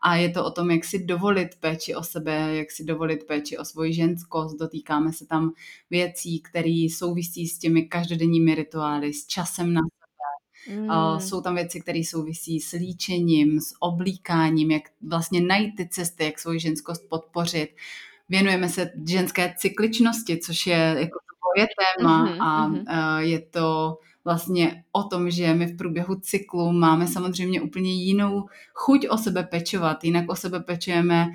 A 0.02 0.16
je 0.16 0.28
to 0.28 0.44
o 0.44 0.50
tom, 0.50 0.70
jak 0.70 0.84
si 0.84 1.04
dovolit 1.04 1.48
péči 1.61 1.94
o 1.94 2.02
sebe, 2.02 2.56
jak 2.56 2.70
si 2.70 2.84
dovolit 2.84 3.26
péči 3.26 3.59
o 3.59 3.64
svoji 3.64 3.92
ženskost, 3.92 4.59
dotýkáme 4.59 5.12
se 5.12 5.26
tam 5.26 5.52
věcí, 5.90 6.40
které 6.40 6.86
souvisí 6.96 7.48
s 7.48 7.59
těmi 7.59 7.82
každodenními 7.82 8.54
rituály, 8.54 9.12
s 9.12 9.26
časem 9.26 9.72
na 9.72 9.80
Mm. 10.74 11.20
Jsou 11.20 11.40
tam 11.40 11.54
věci, 11.54 11.80
které 11.80 12.00
souvisí 12.04 12.60
s 12.60 12.72
líčením, 12.72 13.60
s 13.60 13.74
oblíkáním, 13.80 14.70
jak 14.70 14.82
vlastně 15.02 15.40
najít 15.40 15.76
ty 15.76 15.88
cesty, 15.88 16.24
jak 16.24 16.38
svoji 16.38 16.60
ženskost 16.60 17.08
podpořit. 17.08 17.68
Věnujeme 18.28 18.68
se 18.68 18.90
ženské 19.08 19.54
cykličnosti, 19.58 20.38
což 20.38 20.66
je 20.66 20.96
jako 20.98 21.18
to 21.54 21.60
je 21.60 21.66
téma 21.78 22.26
mm-hmm, 22.26 22.42
a 22.42 22.68
mm-hmm. 22.68 23.18
je 23.18 23.40
to 23.40 23.98
vlastně 24.28 24.84
o 24.92 25.02
tom, 25.02 25.30
že 25.30 25.54
my 25.54 25.66
v 25.66 25.76
průběhu 25.76 26.14
cyklu 26.20 26.72
máme 26.72 27.06
samozřejmě 27.06 27.60
úplně 27.60 27.92
jinou 27.92 28.48
chuť 28.74 29.08
o 29.08 29.18
sebe 29.18 29.42
pečovat. 29.42 30.04
Jinak 30.04 30.24
o 30.28 30.36
sebe 30.36 30.60
pečujeme 30.60 31.26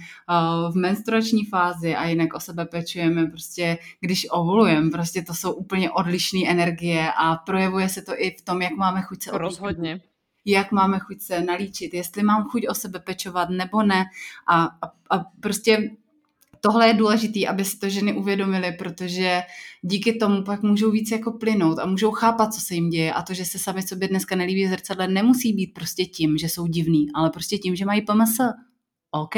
v 0.71 0.75
menstruační 0.75 1.45
fázi 1.45 1.95
a 1.95 2.05
jinak 2.05 2.33
o 2.33 2.39
sebe 2.39 2.65
pečujeme 2.65 3.25
prostě, 3.25 3.77
když 3.99 4.27
ovulujeme. 4.31 4.89
Prostě 4.91 5.21
to 5.21 5.33
jsou 5.33 5.51
úplně 5.53 5.91
odlišné 5.91 6.39
energie 6.47 7.11
a 7.17 7.35
projevuje 7.35 7.89
se 7.89 8.01
to 8.01 8.11
i 8.17 8.35
v 8.39 8.41
tom, 8.41 8.61
jak 8.61 8.73
máme 8.77 9.01
chuť 9.01 9.23
se. 9.23 9.31
Rozhodně 9.31 10.01
jak 10.45 10.71
máme 10.71 10.99
chuť 10.99 11.21
se 11.21 11.41
nalíčit, 11.41 11.93
jestli 11.93 12.23
mám 12.23 12.43
chuť 12.43 12.67
o 12.67 12.73
sebe 12.73 12.99
pečovat 12.99 13.49
nebo 13.49 13.83
ne. 13.83 14.05
A, 14.47 14.63
a, 14.63 14.91
a 15.09 15.23
prostě 15.39 15.89
tohle 16.65 16.87
je 16.87 16.93
důležité, 16.93 17.47
aby 17.47 17.65
si 17.65 17.79
to 17.79 17.89
ženy 17.89 18.13
uvědomily, 18.13 18.71
protože 18.71 19.41
díky 19.81 20.13
tomu 20.13 20.43
pak 20.43 20.63
můžou 20.63 20.91
víc 20.91 21.11
jako 21.11 21.31
plynout 21.31 21.79
a 21.79 21.85
můžou 21.85 22.11
chápat, 22.11 22.53
co 22.53 22.61
se 22.61 22.75
jim 22.75 22.89
děje 22.89 23.13
a 23.13 23.21
to, 23.21 23.33
že 23.33 23.45
se 23.45 23.59
sami 23.59 23.81
sobě 23.81 24.07
dneska 24.07 24.35
nelíbí 24.35 24.67
zrcadle, 24.67 25.07
nemusí 25.07 25.53
být 25.53 25.73
prostě 25.73 26.05
tím, 26.05 26.37
že 26.37 26.49
jsou 26.49 26.67
divný, 26.67 27.07
ale 27.15 27.29
prostě 27.29 27.57
tím, 27.57 27.75
že 27.75 27.85
mají 27.85 28.01
PMS. 28.01 28.37
OK. 29.11 29.35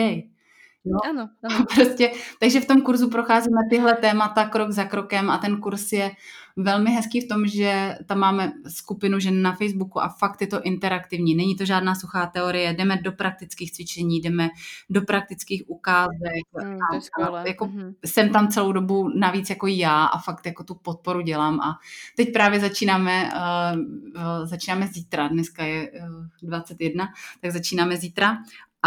No, 0.85 0.99
ano, 1.09 1.29
ano. 1.43 1.65
Prostě, 1.75 2.11
takže 2.39 2.61
v 2.61 2.65
tom 2.65 2.81
kurzu 2.81 3.09
procházíme 3.09 3.61
tyhle 3.69 3.93
témata 3.93 4.49
krok 4.49 4.71
za 4.71 4.83
krokem 4.83 5.29
a 5.29 5.37
ten 5.37 5.57
kurz 5.57 5.91
je 5.91 6.11
velmi 6.57 6.91
hezký 6.91 7.21
v 7.21 7.27
tom, 7.27 7.47
že 7.47 7.97
tam 8.05 8.19
máme 8.19 8.51
skupinu 8.67 9.19
žen 9.19 9.41
na 9.41 9.53
Facebooku 9.53 10.01
a 10.01 10.09
fakt 10.09 10.41
je 10.41 10.47
to 10.47 10.61
interaktivní. 10.61 11.35
Není 11.35 11.55
to 11.55 11.65
žádná 11.65 11.95
suchá 11.95 12.25
teorie, 12.25 12.73
jdeme 12.73 12.97
do 12.97 13.11
praktických 13.11 13.71
cvičení, 13.71 14.19
jdeme 14.19 14.49
do 14.89 15.01
praktických 15.01 15.63
ukázek. 15.67 16.45
Mm, 16.63 16.77
a, 17.21 17.25
a 17.25 17.47
jako 17.47 17.65
mm-hmm. 17.65 17.93
Jsem 18.05 18.29
tam 18.29 18.47
celou 18.47 18.71
dobu 18.71 19.09
navíc 19.19 19.49
jako 19.49 19.67
já 19.67 20.05
a 20.05 20.19
fakt 20.19 20.45
jako 20.45 20.63
tu 20.63 20.75
podporu 20.75 21.21
dělám 21.21 21.59
a 21.59 21.79
teď 22.15 22.33
právě 22.33 22.59
začínáme, 22.59 23.31
uh, 23.33 23.79
uh, 23.79 24.45
začínáme 24.45 24.87
zítra, 24.87 25.27
dneska 25.27 25.63
je 25.63 25.91
uh, 25.91 26.49
21, 26.49 27.07
tak 27.41 27.51
začínáme 27.51 27.97
zítra 27.97 28.37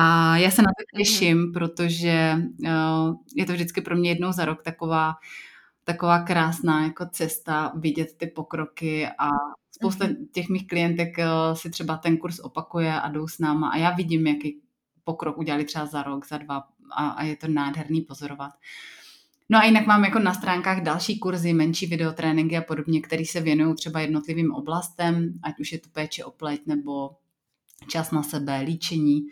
a 0.01 0.36
já 0.36 0.51
se 0.51 0.62
na 0.62 0.68
to 0.78 0.84
mhm. 0.94 0.99
těším, 0.99 1.53
protože 1.53 2.34
uh, 2.64 3.14
je 3.36 3.46
to 3.46 3.53
vždycky 3.53 3.80
pro 3.80 3.96
mě 3.96 4.11
jednou 4.11 4.32
za 4.32 4.44
rok 4.44 4.62
taková 4.62 5.14
taková 5.84 6.18
krásná 6.18 6.84
jako 6.84 7.07
cesta 7.07 7.72
vidět 7.76 8.09
ty 8.16 8.26
pokroky 8.26 9.09
a 9.18 9.28
spousta 9.70 10.05
mm-hmm. 10.05 10.28
těch 10.32 10.49
mých 10.49 10.66
klientek 10.66 11.18
uh, 11.18 11.57
si 11.57 11.70
třeba 11.70 11.96
ten 11.96 12.16
kurz 12.16 12.38
opakuje 12.38 13.01
a 13.01 13.09
jdou 13.09 13.28
s 13.28 13.38
náma 13.38 13.68
a 13.68 13.76
já 13.76 13.90
vidím, 13.90 14.26
jaký 14.26 14.61
pokrok 15.05 15.38
udělali 15.38 15.64
třeba 15.64 15.86
za 15.86 16.03
rok, 16.03 16.26
za 16.26 16.38
dva 16.38 16.64
a, 16.96 17.09
a 17.09 17.22
je 17.22 17.36
to 17.36 17.49
nádherný 17.49 18.01
pozorovat. 18.01 18.53
No 19.49 19.59
a 19.59 19.64
jinak 19.64 19.86
mám 19.86 20.05
jako 20.05 20.18
na 20.18 20.34
stránkách 20.34 20.82
další 20.82 21.18
kurzy, 21.18 21.53
menší 21.53 21.86
videotréninky 21.86 22.57
a 22.57 22.62
podobně, 22.62 23.01
které 23.01 23.24
se 23.24 23.40
věnují 23.40 23.74
třeba 23.74 24.01
jednotlivým 24.01 24.55
oblastem, 24.55 25.32
ať 25.42 25.61
už 25.61 25.72
je 25.72 25.78
to 25.78 25.88
péče 25.88 26.24
o 26.24 26.30
pleť 26.30 26.61
nebo 26.66 27.11
čas 27.88 28.11
na 28.11 28.22
sebe, 28.22 28.61
líčení 28.61 29.22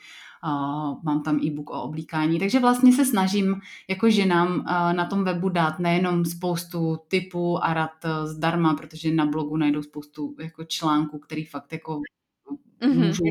mám 1.03 1.23
tam 1.25 1.41
e-book 1.45 1.71
o 1.71 1.83
oblíkání, 1.83 2.39
takže 2.39 2.61
vlastně 2.61 2.93
se 2.93 3.05
snažím 3.05 3.61
jako 3.89 4.11
ženám 4.11 4.65
na 4.93 5.07
tom 5.07 5.25
webu 5.25 5.49
dát 5.49 5.79
nejenom 5.79 6.25
spoustu 6.25 6.99
typů 7.09 7.65
a 7.65 7.75
rad 7.75 8.05
e, 8.05 8.27
zdarma, 8.27 8.75
protože 8.75 9.15
na 9.15 9.27
blogu 9.27 9.57
najdou 9.57 9.83
spoustu 9.83 10.37
jako 10.41 10.65
článků, 10.65 11.19
který 11.19 11.45
fakt 11.45 11.73
jako 11.73 12.01
mm-hmm. 12.81 13.07
můžou 13.07 13.25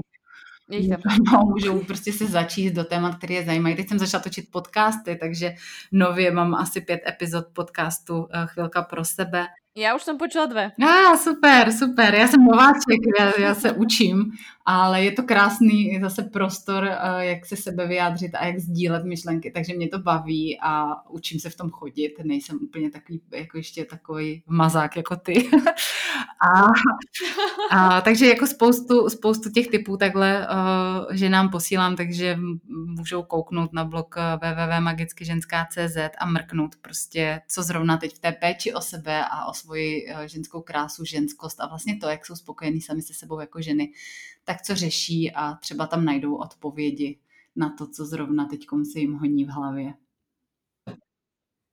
No, 1.33 1.39
můžou 1.45 1.79
prostě 1.79 2.13
se 2.13 2.25
začít 2.25 2.73
do 2.73 2.83
témat, 2.83 3.17
které 3.17 3.33
je 3.33 3.45
zajímají. 3.45 3.75
Teď 3.75 3.89
jsem 3.89 3.99
začala 3.99 4.23
točit 4.23 4.51
podcasty, 4.51 5.15
takže 5.15 5.55
nově 5.91 6.31
mám 6.31 6.55
asi 6.55 6.81
pět 6.81 7.01
epizod 7.07 7.45
podcastu 7.53 8.27
e, 8.31 8.47
Chvilka 8.47 8.81
pro 8.81 9.05
sebe. 9.05 9.47
Já 9.77 9.95
už 9.95 10.03
jsem 10.03 10.17
počula 10.17 10.45
dvě. 10.45 10.71
Ah, 10.81 11.17
super, 11.17 11.71
super. 11.71 12.15
Já 12.15 12.27
jsem 12.27 12.45
nováček, 12.45 12.99
já, 13.19 13.39
já 13.39 13.55
se 13.55 13.71
učím, 13.71 14.31
ale 14.65 15.03
je 15.03 15.11
to 15.11 15.23
krásný 15.23 15.99
zase 16.01 16.23
prostor, 16.23 16.87
eh, 16.87 17.25
jak 17.25 17.45
se 17.45 17.55
sebe 17.55 17.87
vyjádřit 17.87 18.35
a 18.35 18.45
jak 18.45 18.59
sdílet 18.59 19.05
myšlenky, 19.05 19.51
takže 19.51 19.73
mě 19.73 19.87
to 19.87 19.99
baví 19.99 20.59
a 20.61 21.05
učím 21.09 21.39
se 21.39 21.49
v 21.49 21.55
tom 21.55 21.69
chodit. 21.69 22.13
Nejsem 22.23 22.59
úplně 22.61 22.91
takový, 22.91 23.21
jako 23.31 23.57
ještě 23.57 23.85
takový 23.85 24.43
mazák 24.47 24.97
jako 24.97 25.15
ty. 25.15 25.49
a, 26.41 26.67
a, 27.71 28.01
takže 28.01 28.27
jako 28.27 28.47
spoustu, 28.47 29.09
spoustu 29.09 29.49
těch 29.49 29.67
typů 29.67 29.97
takhle, 29.97 30.47
uh, 30.47 31.15
že 31.15 31.29
nám 31.29 31.49
posílám, 31.49 31.95
takže 31.95 32.37
můžou 32.67 33.23
kouknout 33.23 33.73
na 33.73 33.85
blog 33.85 34.15
eh, 34.17 34.37
www.magickyženská.cz 34.37 35.97
a 36.17 36.25
mrknout 36.25 36.75
prostě, 36.75 37.41
co 37.47 37.63
zrovna 37.63 37.97
teď 37.97 38.15
v 38.15 38.19
té 38.19 38.31
péči 38.31 38.73
o 38.73 38.81
sebe 38.81 39.25
a 39.25 39.45
o 39.45 39.53
svoji 39.65 40.05
eh, 40.05 40.27
ženskou 40.27 40.61
krásu, 40.61 41.05
ženskost 41.05 41.61
a 41.61 41.67
vlastně 41.67 41.97
to, 41.97 42.07
jak 42.07 42.25
jsou 42.25 42.35
spokojení 42.35 42.81
sami 42.81 43.01
se 43.01 43.13
sebou 43.13 43.39
jako 43.39 43.61
ženy, 43.61 43.91
tak 44.43 44.61
co 44.61 44.75
řeší 44.75 45.31
a 45.31 45.55
třeba 45.55 45.87
tam 45.87 46.05
najdou 46.05 46.35
odpovědi 46.35 47.19
na 47.55 47.69
to, 47.77 47.87
co 47.87 48.05
zrovna 48.05 48.45
teď 48.45 48.65
se 48.91 48.99
jim 48.99 49.13
honí 49.13 49.45
v 49.45 49.49
hlavě. 49.49 49.93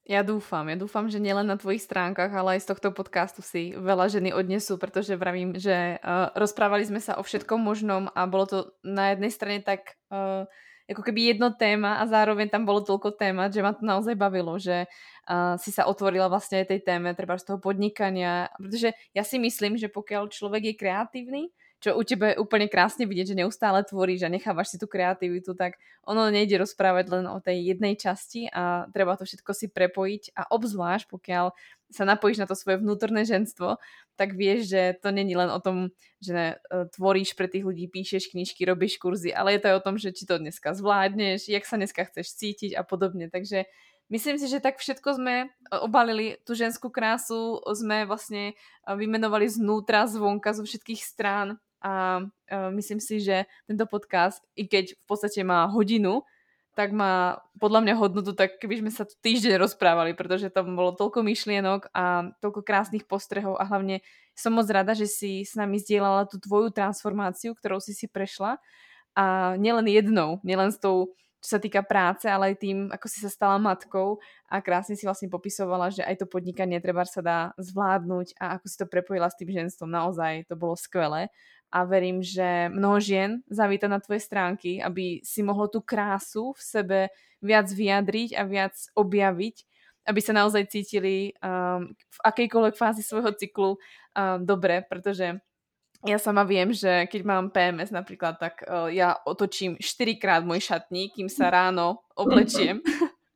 Ja 0.02 0.26
dúfam, 0.26 0.66
ja 0.66 0.74
dúfam, 0.74 1.06
že 1.06 1.22
nielen 1.22 1.46
na 1.46 1.54
tvojich 1.54 1.86
stránkach, 1.86 2.34
ale 2.34 2.58
aj 2.58 2.66
z 2.66 2.74
tohto 2.74 2.90
podcastu 2.90 3.38
si 3.38 3.70
veľa 3.78 4.10
ženy 4.10 4.34
odnesú, 4.34 4.74
pretože 4.74 5.14
vravím, 5.14 5.54
že 5.54 6.02
uh, 6.02 6.26
rozprávali 6.34 6.82
sme 6.82 6.98
sa 6.98 7.14
o 7.14 7.22
všetkom 7.22 7.62
možnom 7.62 8.10
a 8.10 8.26
bolo 8.26 8.44
to 8.50 8.58
na 8.82 9.14
jednej 9.14 9.30
strane 9.30 9.62
tak 9.62 9.94
uh, 10.10 10.42
ako 10.90 11.06
keby 11.06 11.32
jedno 11.32 11.54
téma 11.54 12.02
a 12.02 12.10
zároveň 12.10 12.50
tam 12.50 12.66
bolo 12.66 12.82
toľko 12.82 13.14
témat, 13.14 13.54
že 13.54 13.62
ma 13.62 13.78
to 13.78 13.86
naozaj 13.86 14.18
bavilo, 14.18 14.58
že 14.58 14.90
uh, 15.28 15.58
si 15.58 15.70
sa 15.70 15.86
otvorila 15.86 16.26
vlastne 16.26 16.62
aj 16.62 16.72
tej 16.72 16.80
téme, 16.82 17.14
treba 17.14 17.38
z 17.38 17.52
toho 17.52 17.58
podnikania, 17.58 18.50
pretože 18.58 18.94
ja 19.14 19.22
si 19.22 19.38
myslím, 19.38 19.78
že 19.78 19.92
pokiaľ 19.92 20.30
človek 20.30 20.72
je 20.72 20.74
kreatívny, 20.78 21.42
čo 21.82 21.98
u 21.98 22.06
tebe 22.06 22.30
je 22.30 22.38
úplne 22.38 22.70
krásne 22.70 23.10
vidieť, 23.10 23.34
že 23.34 23.40
neustále 23.42 23.82
tvoríš 23.82 24.22
a 24.22 24.30
nechávaš 24.30 24.70
si 24.70 24.76
tú 24.78 24.86
kreativitu, 24.86 25.58
tak 25.58 25.82
ono 26.06 26.30
nejde 26.30 26.62
rozprávať 26.62 27.10
len 27.10 27.26
o 27.26 27.42
tej 27.42 27.74
jednej 27.74 27.98
časti 27.98 28.46
a 28.54 28.86
treba 28.94 29.18
to 29.18 29.26
všetko 29.26 29.50
si 29.50 29.66
prepojiť 29.66 30.30
a 30.38 30.46
obzvlášť 30.46 31.10
pokiaľ 31.10 31.50
sa 31.90 32.06
napojíš 32.06 32.38
na 32.38 32.46
to 32.46 32.54
svoje 32.54 32.80
vnútorné 32.80 33.26
ženstvo, 33.26 33.82
tak 34.14 34.32
vieš, 34.38 34.72
že 34.72 34.82
to 35.02 35.12
není 35.12 35.34
len 35.34 35.50
o 35.52 35.60
tom, 35.60 35.92
že 36.22 36.32
ne, 36.32 36.48
tvoríš 36.94 37.34
pre 37.36 37.50
tých 37.50 37.66
ľudí, 37.66 37.90
píšeš 37.90 38.32
knižky, 38.32 38.62
robíš 38.64 38.96
kurzy, 38.96 39.34
ale 39.34 39.58
je 39.58 39.60
to 39.60 39.68
aj 39.74 39.76
o 39.76 39.84
tom, 39.84 39.96
že 40.00 40.14
či 40.14 40.24
to 40.24 40.40
dneska 40.40 40.72
zvládneš, 40.72 41.50
jak 41.50 41.66
sa 41.68 41.76
dneska 41.76 42.08
chceš 42.08 42.32
cítiť 42.38 42.78
a 42.78 42.86
podobne. 42.86 43.28
Takže 43.28 43.68
Myslím 44.12 44.36
si, 44.36 44.44
že 44.44 44.60
tak 44.60 44.76
všetko 44.76 45.16
sme 45.16 45.34
e, 45.40 45.46
obalili, 45.80 46.36
tú 46.44 46.52
ženskú 46.52 46.92
krásu 46.92 47.64
sme 47.72 48.04
vlastne 48.04 48.52
e, 48.52 48.54
vymenovali 48.92 49.48
znútra, 49.48 50.04
zvonka, 50.04 50.52
zo 50.52 50.68
všetkých 50.68 51.00
strán 51.00 51.56
a 51.82 52.22
uh, 52.22 52.70
myslím 52.78 53.02
si, 53.02 53.18
že 53.18 53.50
tento 53.66 53.82
podcast, 53.90 54.38
i 54.54 54.70
keď 54.70 54.94
v 54.94 55.02
podstate 55.02 55.42
má 55.42 55.66
hodinu, 55.66 56.22
tak 56.78 56.94
má 56.94 57.42
podľa 57.58 57.82
mňa 57.84 57.94
hodnotu, 57.98 58.32
tak 58.32 58.56
keby 58.62 58.80
sme 58.80 58.90
sa 58.94 59.02
tu 59.02 59.18
týždeň 59.18 59.58
rozprávali, 59.58 60.14
pretože 60.14 60.48
tam 60.48 60.78
bolo 60.78 60.94
toľko 60.94 61.26
myšlienok 61.26 61.90
a 61.90 62.32
toľko 62.38 62.62
krásnych 62.62 63.04
postrehov 63.04 63.58
a 63.58 63.66
hlavne 63.66 64.00
som 64.32 64.54
moc 64.54 64.70
rada, 64.70 64.96
že 64.96 65.04
si 65.04 65.42
s 65.42 65.58
nami 65.58 65.76
zdieľala 65.82 66.30
tú 66.30 66.40
tvoju 66.40 66.72
transformáciu, 66.72 67.52
ktorou 67.52 67.82
si 67.82 67.92
si 67.92 68.06
prešla 68.06 68.56
a 69.12 69.58
nielen 69.60 69.84
jednou, 69.90 70.40
nielen 70.40 70.72
s 70.72 70.80
tou 70.80 71.12
čo 71.42 71.58
sa 71.58 71.60
týka 71.60 71.82
práce, 71.82 72.30
ale 72.30 72.54
aj 72.54 72.56
tým, 72.62 72.78
ako 72.94 73.06
si 73.10 73.18
sa 73.18 73.26
stala 73.26 73.58
matkou 73.58 74.22
a 74.46 74.62
krásne 74.62 74.94
si 74.94 75.02
vlastne 75.02 75.26
popisovala, 75.26 75.90
že 75.90 76.06
aj 76.06 76.22
to 76.22 76.26
podnikanie 76.30 76.78
treba 76.78 77.02
sa 77.02 77.18
dá 77.18 77.38
zvládnuť 77.58 78.38
a 78.38 78.56
ako 78.56 78.66
si 78.70 78.76
to 78.78 78.86
prepojila 78.86 79.26
s 79.26 79.34
tým 79.34 79.50
ženstvom, 79.50 79.90
naozaj 79.90 80.46
to 80.46 80.54
bolo 80.54 80.78
skvelé 80.78 81.34
a 81.72 81.88
verím, 81.88 82.20
že 82.20 82.68
mnoho 82.68 83.00
žien 83.00 83.40
zavíta 83.48 83.88
na 83.88 83.96
tvoje 83.96 84.20
stránky, 84.20 84.76
aby 84.78 85.24
si 85.24 85.40
mohlo 85.40 85.72
tú 85.72 85.80
krásu 85.80 86.52
v 86.52 86.60
sebe 86.60 86.98
viac 87.40 87.66
vyjadriť 87.72 88.36
a 88.36 88.44
viac 88.44 88.76
objaviť, 88.92 89.56
aby 90.04 90.20
sa 90.20 90.36
naozaj 90.36 90.68
cítili 90.68 91.32
um, 91.40 91.88
v 91.96 92.18
akejkoľvek 92.28 92.76
fázi 92.76 93.00
svojho 93.00 93.32
cyklu 93.32 93.74
um, 93.74 93.78
dobre, 94.44 94.84
pretože 94.84 95.40
ja 96.02 96.18
sama 96.18 96.42
viem, 96.42 96.74
že 96.74 97.06
keď 97.06 97.20
mám 97.22 97.44
PMS 97.54 97.94
napríklad, 97.94 98.38
tak 98.38 98.66
uh, 98.66 98.90
ja 98.90 99.14
otočím 99.22 99.78
4 99.78 100.18
krát 100.18 100.42
môj 100.42 100.58
šatník, 100.62 101.14
kým 101.14 101.30
sa 101.30 101.50
ráno 101.54 102.02
oblečiem. 102.18 102.82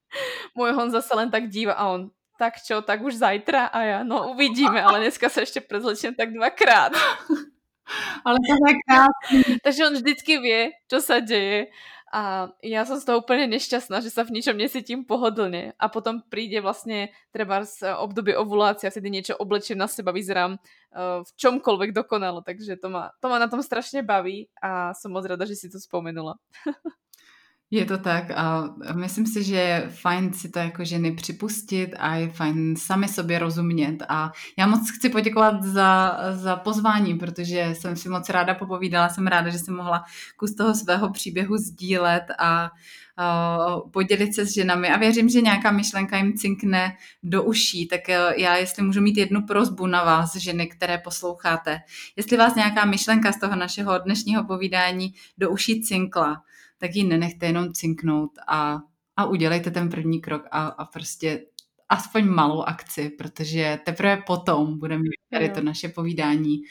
môj 0.59 0.75
Honza 0.75 1.05
sa 1.05 1.14
len 1.19 1.31
tak 1.31 1.47
díva 1.53 1.77
a 1.79 1.95
on, 1.95 2.11
tak 2.37 2.61
čo, 2.61 2.85
tak 2.85 3.01
už 3.01 3.17
zajtra? 3.17 3.73
A 3.73 3.79
ja, 3.83 3.99
no 4.05 4.37
uvidíme, 4.37 4.77
ale 4.77 5.09
dneska 5.09 5.33
sa 5.33 5.41
ešte 5.41 5.64
prezlečiem 5.64 6.12
tak 6.12 6.33
dvakrát. 6.37 6.93
Ale 8.27 8.43
to 8.43 8.51
je 8.51 8.75
krásný. 8.83 9.39
Takže 9.62 9.81
on 9.87 9.95
vždycky 9.95 10.33
vie, 10.43 10.75
čo 10.91 10.99
sa 10.99 11.23
deje. 11.23 11.71
A 12.07 12.55
ja 12.63 12.87
som 12.87 13.03
z 13.03 13.07
toho 13.07 13.19
úplne 13.19 13.51
nešťastná, 13.51 13.99
že 13.99 14.15
sa 14.15 14.23
v 14.23 14.39
ničom 14.39 14.55
nesítim 14.55 15.03
pohodlne 15.03 15.75
a 15.75 15.85
potom 15.91 16.23
príde 16.23 16.63
vlastne 16.63 17.11
treba 17.35 17.67
z 17.67 17.83
obdobie 17.99 18.39
ovulácie 18.39 18.87
vtedy 18.87 19.11
niečo 19.11 19.35
oblečím 19.35 19.83
na 19.83 19.91
seba, 19.91 20.15
vyzerám 20.15 20.55
uh, 20.55 21.27
v 21.27 21.31
čomkoľvek 21.35 21.91
dokonalo, 21.91 22.47
takže 22.47 22.79
to 22.79 22.95
ma, 22.95 23.11
to 23.19 23.27
ma 23.27 23.43
na 23.43 23.51
tom 23.51 23.59
strašne 23.59 24.07
baví 24.07 24.47
a 24.63 24.95
som 24.95 25.11
moc 25.11 25.27
rada, 25.27 25.43
že 25.51 25.59
si 25.59 25.67
to 25.67 25.83
spomenula. 25.83 26.39
Je 27.71 27.85
to 27.85 27.99
tak 27.99 28.31
a 28.31 28.75
myslím 28.95 29.27
si, 29.27 29.45
že 29.45 29.57
je 29.57 29.89
fajn 29.89 30.33
si 30.33 30.49
to 30.49 30.59
jako 30.59 30.85
ženy 30.85 31.12
připustit 31.12 31.91
a 31.99 32.14
je 32.14 32.29
fajn 32.29 32.77
sami 32.77 33.09
sobě 33.09 33.39
rozumět. 33.39 33.97
A 34.09 34.33
já 34.59 34.67
moc 34.67 34.91
chci 34.91 35.09
poděkovat 35.09 35.62
za, 35.62 36.19
za 36.33 36.57
pozvání, 36.57 37.14
protože 37.14 37.71
jsem 37.73 37.97
si 37.97 38.09
moc 38.09 38.29
ráda 38.29 38.55
popovídala, 38.55 39.09
jsem 39.09 39.27
ráda, 39.27 39.51
že 39.51 39.59
jsem 39.59 39.75
mohla 39.75 40.05
kus 40.37 40.55
toho 40.55 40.75
svého 40.75 41.12
příběhu 41.12 41.57
sdílet 41.57 42.23
a 42.39 42.71
uh, 43.19 43.91
podělit 43.91 44.35
se 44.35 44.47
s 44.47 44.55
ženami. 44.55 44.89
A 44.89 44.99
věřím, 44.99 45.29
že 45.29 45.41
nějaká 45.41 45.71
myšlenka 45.71 46.17
jim 46.17 46.33
cinkne 46.33 46.97
do 47.23 47.43
uší, 47.43 47.89
tak 47.89 48.01
uh, 48.09 48.41
já 48.41 48.57
jestli 48.57 48.83
můžu 48.83 49.01
mít 49.01 49.17
jednu 49.17 49.43
prozbu 49.43 49.87
na 49.87 50.05
vás, 50.05 50.37
ženy, 50.37 50.67
které 50.67 50.99
posloucháte. 50.99 51.79
Jestli 52.17 52.37
vás 52.37 52.55
nějaká 52.55 52.85
myšlenka 52.85 53.33
z 53.33 53.41
toho 53.41 53.57
našeho 53.57 53.99
dnešního 53.99 54.45
povídání 54.45 55.14
do 55.39 55.51
uší 55.51 55.83
cinkla, 55.83 56.43
tak 56.79 56.97
ji 56.97 57.05
nenechte 57.05 57.47
jenom 57.47 57.72
cinknout 57.72 58.31
a, 58.49 58.79
a 59.16 59.24
udělejte 59.27 59.70
ten 59.70 59.89
první 59.89 60.20
krok 60.20 60.43
a, 60.51 60.66
a 60.66 60.85
prostě 60.85 61.47
aspoň 61.89 62.27
malou 62.27 62.62
akci, 62.62 63.11
protože 63.11 63.79
teprve 63.85 64.16
potom 64.16 64.79
bude 64.79 64.99
mít 64.99 65.11
tady 65.31 65.49
to 65.49 65.62
naše 65.62 65.89
povídání 65.89 66.62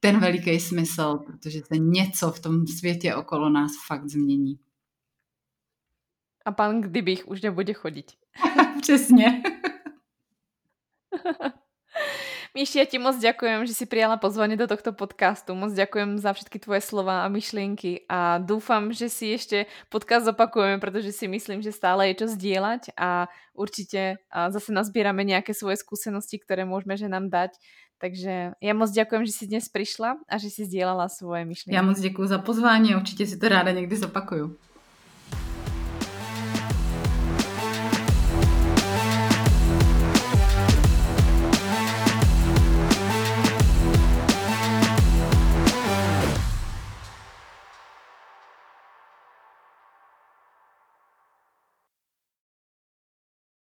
ten 0.00 0.20
veliký 0.20 0.60
smysl, 0.60 1.18
protože 1.26 1.60
se 1.60 1.78
něco 1.78 2.30
v 2.32 2.40
tom 2.40 2.66
světě 2.66 3.14
okolo 3.14 3.48
nás 3.50 3.70
fakt 3.86 4.08
změní. 4.08 4.58
A 6.44 6.52
pan 6.52 6.80
kdybych 6.80 7.28
už 7.28 7.42
nebude 7.42 7.72
chodit. 7.72 8.12
Přesně. 8.82 9.42
Míši, 12.50 12.82
ja 12.82 12.86
ti 12.86 12.98
moc 12.98 13.14
ďakujem, 13.14 13.62
že 13.62 13.78
si 13.78 13.86
prijala 13.86 14.18
pozvanie 14.18 14.58
do 14.58 14.66
tohto 14.66 14.90
podcastu. 14.90 15.54
Moc 15.54 15.70
ďakujem 15.70 16.18
za 16.18 16.34
všetky 16.34 16.58
tvoje 16.58 16.82
slova 16.82 17.22
a 17.22 17.30
myšlienky 17.30 18.10
a 18.10 18.42
dúfam, 18.42 18.90
že 18.90 19.06
si 19.06 19.30
ešte 19.30 19.70
podcast 19.86 20.26
zopakujeme, 20.26 20.82
pretože 20.82 21.14
si 21.14 21.30
myslím, 21.30 21.62
že 21.62 21.70
stále 21.70 22.10
je 22.10 22.26
čo 22.26 22.26
zdieľať 22.26 22.98
a 22.98 23.30
určite 23.54 24.18
zase 24.34 24.74
nazbierame 24.74 25.22
nejaké 25.22 25.54
svoje 25.54 25.78
skúsenosti, 25.78 26.42
ktoré 26.42 26.66
môžeme 26.66 26.98
že 26.98 27.06
nám 27.06 27.30
dať. 27.30 27.54
Takže 28.02 28.58
já 28.58 28.74
moc 28.74 28.90
ďakujem, 28.90 29.22
že 29.26 29.32
si 29.32 29.44
dnes 29.46 29.68
přišla 29.68 30.18
a 30.26 30.34
že 30.38 30.50
si 30.50 30.64
sdílala 30.64 31.06
svoje 31.08 31.44
myšlenky. 31.44 31.76
Já 31.76 31.82
moc 31.82 32.00
děkuji 32.00 32.26
za 32.26 32.38
pozvání, 32.38 32.96
určitě 32.96 33.26
si 33.26 33.38
to 33.38 33.48
ráda 33.48 33.70
někdy 33.70 33.96
zopakuju. 33.96 34.56